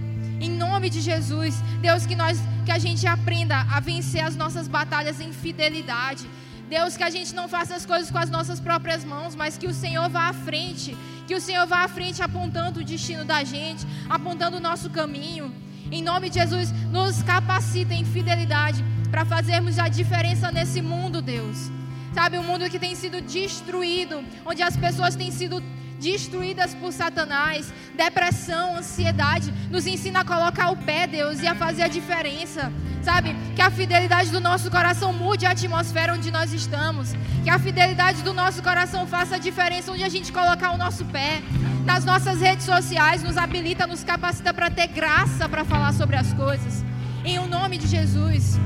Em 0.47 0.51
nome 0.51 0.91
de 0.91 1.01
Jesus, 1.01 1.55
Deus, 1.81 2.05
que 2.05 2.17
nós 2.17 2.37
que 2.67 2.73
a 2.73 2.79
gente 2.79 3.07
aprenda 3.07 3.57
a 3.77 3.79
vencer 3.81 4.23
as 4.29 4.37
nossas 4.43 4.67
batalhas 4.77 5.21
em 5.21 5.33
fidelidade. 5.33 6.25
Deus, 6.69 6.97
que 6.97 7.05
a 7.09 7.11
gente 7.17 7.33
não 7.39 7.47
faça 7.49 7.75
as 7.77 7.85
coisas 7.85 8.11
com 8.11 8.19
as 8.19 8.31
nossas 8.31 8.59
próprias 8.59 9.05
mãos, 9.05 9.35
mas 9.35 9.59
que 9.59 9.69
o 9.73 9.75
Senhor 9.75 10.09
vá 10.09 10.25
à 10.29 10.33
frente, 10.33 10.97
que 11.27 11.35
o 11.35 11.41
Senhor 11.41 11.67
vá 11.67 11.81
à 11.85 11.89
frente 11.89 12.23
apontando 12.23 12.81
o 12.81 12.85
destino 12.93 13.25
da 13.25 13.45
gente, 13.45 13.87
apontando 14.09 14.57
o 14.57 14.65
nosso 14.69 14.89
caminho. 14.91 15.47
Em 15.91 16.03
nome 16.03 16.31
de 16.31 16.39
Jesus, 16.41 16.73
nos 16.91 17.23
capacita 17.23 17.95
em 17.95 18.05
fidelidade 18.05 18.83
para 19.11 19.25
fazermos 19.25 19.79
a 19.79 19.89
diferença 19.89 20.51
nesse 20.51 20.81
mundo, 20.81 21.21
Deus. 21.21 21.71
Sabe, 22.15 22.39
um 22.39 22.43
mundo 22.51 22.69
que 22.71 22.79
tem 22.79 22.95
sido 22.95 23.21
destruído, 23.21 24.25
onde 24.45 24.63
as 24.63 24.77
pessoas 24.77 25.15
têm 25.15 25.31
sido 25.31 25.63
destruídas 26.03 26.75
por 26.75 26.93
Satanás, 26.93 27.73
depressão, 27.95 28.77
ansiedade, 28.77 29.55
nos 29.71 29.87
ensina 29.87 30.21
a 30.21 30.25
colocar 30.25 30.71
o 30.71 30.77
pé, 30.77 31.07
Deus, 31.07 31.41
e 31.41 31.47
a 31.47 31.55
fazer 31.55 31.83
a 31.83 31.89
diferença. 31.89 32.73
Sabe? 33.03 33.35
Que 33.57 33.63
a 33.63 33.71
fidelidade 33.71 34.31
do 34.31 34.41
nosso 34.41 34.71
coração 34.71 35.13
mude 35.13 35.47
a 35.47 35.51
atmosfera 35.51 36.15
onde 36.15 36.31
nós 36.31 36.53
estamos. 36.53 37.15
Que 37.43 37.51
a 37.51 37.59
fidelidade 37.59 38.23
do 38.23 38.33
nosso 38.33 38.63
coração 38.63 39.07
faça 39.07 39.37
a 39.37 39.39
diferença 39.39 39.91
onde 39.93 40.05
a 40.05 40.09
gente 40.09 40.33
colocar 40.33 40.71
o 40.73 40.77
nosso 40.77 41.05
pé. 41.07 41.43
Nas 41.85 42.05
nossas 42.05 42.41
redes 42.41 42.65
sociais, 42.65 43.23
nos 43.23 43.37
habilita, 43.37 43.87
nos 43.87 44.05
capacita 44.05 44.53
para 44.55 44.71
ter 44.71 44.89
graça 44.89 45.49
para 45.49 45.65
falar 45.65 45.93
sobre 45.95 46.17
as 46.17 46.33
coisas. 46.33 46.85
Em 47.25 47.39
o 47.39 47.47
nome 47.47 47.77
de 47.77 47.89
Jesus. 47.89 48.59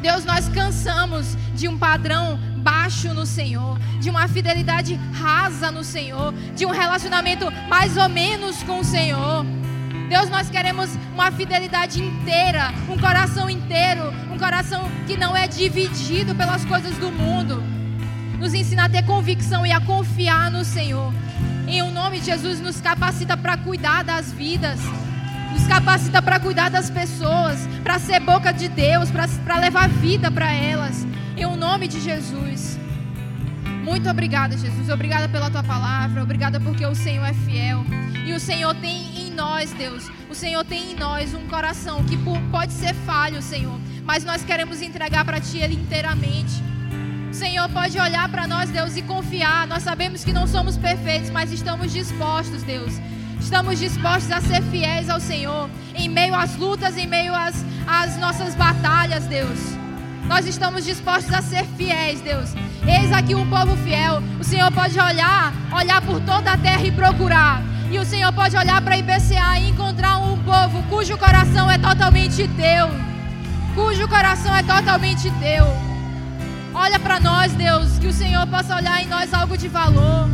Deus, 0.00 0.24
nós 0.24 0.48
cansamos 0.48 1.36
de 1.54 1.66
um 1.66 1.76
padrão 1.76 2.38
baixo 2.56 3.12
no 3.12 3.26
Senhor, 3.26 3.78
de 4.00 4.10
uma 4.10 4.28
fidelidade 4.28 4.98
rasa 5.12 5.70
no 5.70 5.82
Senhor, 5.82 6.32
de 6.54 6.64
um 6.64 6.70
relacionamento 6.70 7.50
mais 7.68 7.96
ou 7.96 8.08
menos 8.08 8.62
com 8.62 8.80
o 8.80 8.84
Senhor. 8.84 9.44
Deus, 10.08 10.30
nós 10.30 10.48
queremos 10.48 10.88
uma 11.12 11.30
fidelidade 11.30 12.02
inteira, 12.02 12.72
um 12.88 12.96
coração 12.96 13.50
inteiro, 13.50 14.02
um 14.32 14.38
coração 14.38 14.88
que 15.06 15.16
não 15.16 15.36
é 15.36 15.46
dividido 15.46 16.34
pelas 16.34 16.64
coisas 16.64 16.96
do 16.96 17.10
mundo. 17.10 17.62
Nos 18.38 18.54
ensina 18.54 18.84
a 18.84 18.88
ter 18.88 19.04
convicção 19.04 19.66
e 19.66 19.72
a 19.72 19.80
confiar 19.80 20.50
no 20.50 20.64
Senhor. 20.64 21.12
Em 21.66 21.82
o 21.82 21.90
nome 21.90 22.20
de 22.20 22.26
Jesus, 22.26 22.60
nos 22.60 22.80
capacita 22.80 23.36
para 23.36 23.56
cuidar 23.56 24.02
das 24.04 24.32
vidas 24.32 24.78
nos 25.52 25.66
capacita 25.66 26.20
para 26.20 26.38
cuidar 26.38 26.70
das 26.70 26.90
pessoas, 26.90 27.66
para 27.82 27.98
ser 27.98 28.20
boca 28.20 28.52
de 28.52 28.68
Deus, 28.68 29.10
para 29.10 29.58
levar 29.58 29.88
vida 29.88 30.30
para 30.30 30.52
elas. 30.52 31.06
Em 31.36 31.46
o 31.46 31.56
nome 31.56 31.88
de 31.88 32.00
Jesus. 32.00 32.78
Muito 33.82 34.08
obrigada, 34.10 34.56
Jesus. 34.56 34.90
Obrigada 34.90 35.28
pela 35.28 35.50
tua 35.50 35.62
palavra. 35.62 36.22
Obrigada 36.22 36.60
porque 36.60 36.84
o 36.84 36.94
Senhor 36.94 37.24
é 37.24 37.32
fiel. 37.32 37.84
E 38.26 38.32
o 38.34 38.40
Senhor 38.40 38.74
tem 38.74 39.18
em 39.18 39.30
nós, 39.30 39.72
Deus. 39.72 40.10
O 40.28 40.34
Senhor 40.34 40.64
tem 40.64 40.92
em 40.92 40.94
nós 40.94 41.32
um 41.32 41.46
coração 41.46 42.04
que 42.04 42.18
pode 42.50 42.72
ser 42.72 42.94
falho, 43.06 43.40
Senhor. 43.40 43.78
Mas 44.04 44.24
nós 44.24 44.44
queremos 44.44 44.82
entregar 44.82 45.24
para 45.24 45.40
Ti 45.40 45.58
ele 45.58 45.74
inteiramente. 45.74 46.62
O 47.30 47.34
Senhor 47.34 47.68
pode 47.70 47.98
olhar 47.98 48.28
para 48.28 48.46
nós, 48.46 48.68
Deus, 48.68 48.96
e 48.96 49.02
confiar. 49.02 49.66
Nós 49.66 49.82
sabemos 49.82 50.24
que 50.24 50.32
não 50.32 50.46
somos 50.46 50.76
perfeitos, 50.76 51.30
mas 51.30 51.52
estamos 51.52 51.92
dispostos, 51.92 52.62
Deus 52.62 52.92
Estamos 53.40 53.78
dispostos 53.78 54.30
a 54.30 54.40
ser 54.40 54.62
fiéis 54.64 55.08
ao 55.08 55.20
Senhor 55.20 55.70
em 55.94 56.08
meio 56.08 56.34
às 56.34 56.56
lutas, 56.56 56.96
em 56.96 57.06
meio 57.06 57.34
às, 57.34 57.64
às 57.86 58.16
nossas 58.18 58.54
batalhas, 58.54 59.24
Deus. 59.26 59.58
Nós 60.26 60.46
estamos 60.46 60.84
dispostos 60.84 61.32
a 61.32 61.42
ser 61.42 61.64
fiéis, 61.76 62.20
Deus. 62.20 62.52
Eis 62.86 63.10
aqui 63.12 63.34
um 63.34 63.48
povo 63.48 63.76
fiel. 63.78 64.22
O 64.38 64.44
Senhor 64.44 64.70
pode 64.72 64.98
olhar, 64.98 65.52
olhar 65.72 66.00
por 66.02 66.20
toda 66.20 66.52
a 66.52 66.56
terra 66.56 66.84
e 66.84 66.92
procurar. 66.92 67.62
E 67.90 67.98
o 67.98 68.04
Senhor 68.04 68.32
pode 68.32 68.56
olhar 68.56 68.80
para 68.82 68.98
IBCA 68.98 69.58
e 69.60 69.70
encontrar 69.70 70.18
um 70.18 70.36
povo 70.42 70.82
cujo 70.84 71.16
coração 71.16 71.70
é 71.70 71.78
totalmente 71.78 72.46
teu. 72.48 72.90
Cujo 73.74 74.06
coração 74.06 74.54
é 74.54 74.62
totalmente 74.62 75.30
teu. 75.40 75.64
Olha 76.74 76.98
para 76.98 77.18
nós, 77.18 77.52
Deus, 77.54 77.98
que 77.98 78.06
o 78.06 78.12
Senhor 78.12 78.46
possa 78.46 78.76
olhar 78.76 79.02
em 79.02 79.06
nós 79.06 79.32
algo 79.32 79.56
de 79.56 79.68
valor. 79.68 80.28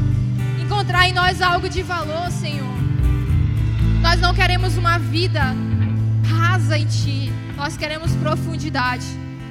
Encontrar 0.61 1.09
em 1.09 1.13
nós 1.13 1.41
algo 1.41 1.69
de 1.69 1.83
valor, 1.83 2.31
Senhor. 2.31 2.74
Nós 4.15 4.21
não 4.21 4.33
queremos 4.33 4.77
uma 4.77 4.97
vida 4.97 5.43
rasa 6.39 6.79
em 6.79 6.87
Ti. 6.87 7.33
Nós 7.57 7.77
queremos 7.77 8.13
profundidade. 8.15 9.05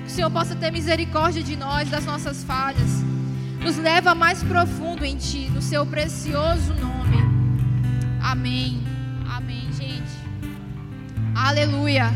Que 0.06 0.08
o 0.08 0.10
Senhor 0.10 0.32
possa 0.32 0.56
ter 0.56 0.72
misericórdia 0.72 1.44
de 1.44 1.58
nós, 1.58 1.90
das 1.90 2.06
nossas 2.06 2.46
falhas. 2.46 3.04
Nos 3.60 3.76
leva 3.76 4.16
mais 4.16 4.42
profundo 4.42 5.04
em 5.04 5.18
Ti, 5.18 5.52
no 5.54 5.62
Seu 5.62 5.86
precioso 5.86 6.74
nome. 6.76 7.18
Amém. 8.22 8.82
Amém, 9.30 9.68
gente. 9.74 10.14
Aleluia. 11.36 12.10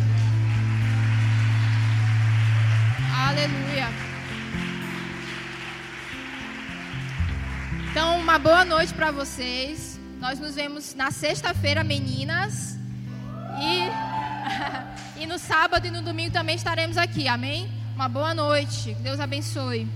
Aleluia. 3.27 3.89
Então, 7.91 8.17
uma 8.17 8.39
boa 8.39 8.63
noite 8.63 8.93
para 8.93 9.11
vocês. 9.11 9.96
Nós 10.19 10.39
nos 10.39 10.55
vemos 10.55 10.95
na 10.95 11.11
sexta-feira, 11.11 11.83
meninas. 11.83 12.77
E, 13.59 15.21
e 15.21 15.27
no 15.27 15.37
sábado 15.37 15.85
e 15.85 15.91
no 15.91 16.01
domingo 16.01 16.31
também 16.31 16.55
estaremos 16.55 16.97
aqui. 16.97 17.27
Amém? 17.27 17.69
Uma 17.95 18.09
boa 18.09 18.33
noite. 18.33 18.95
Deus 18.95 19.19
abençoe. 19.19 19.87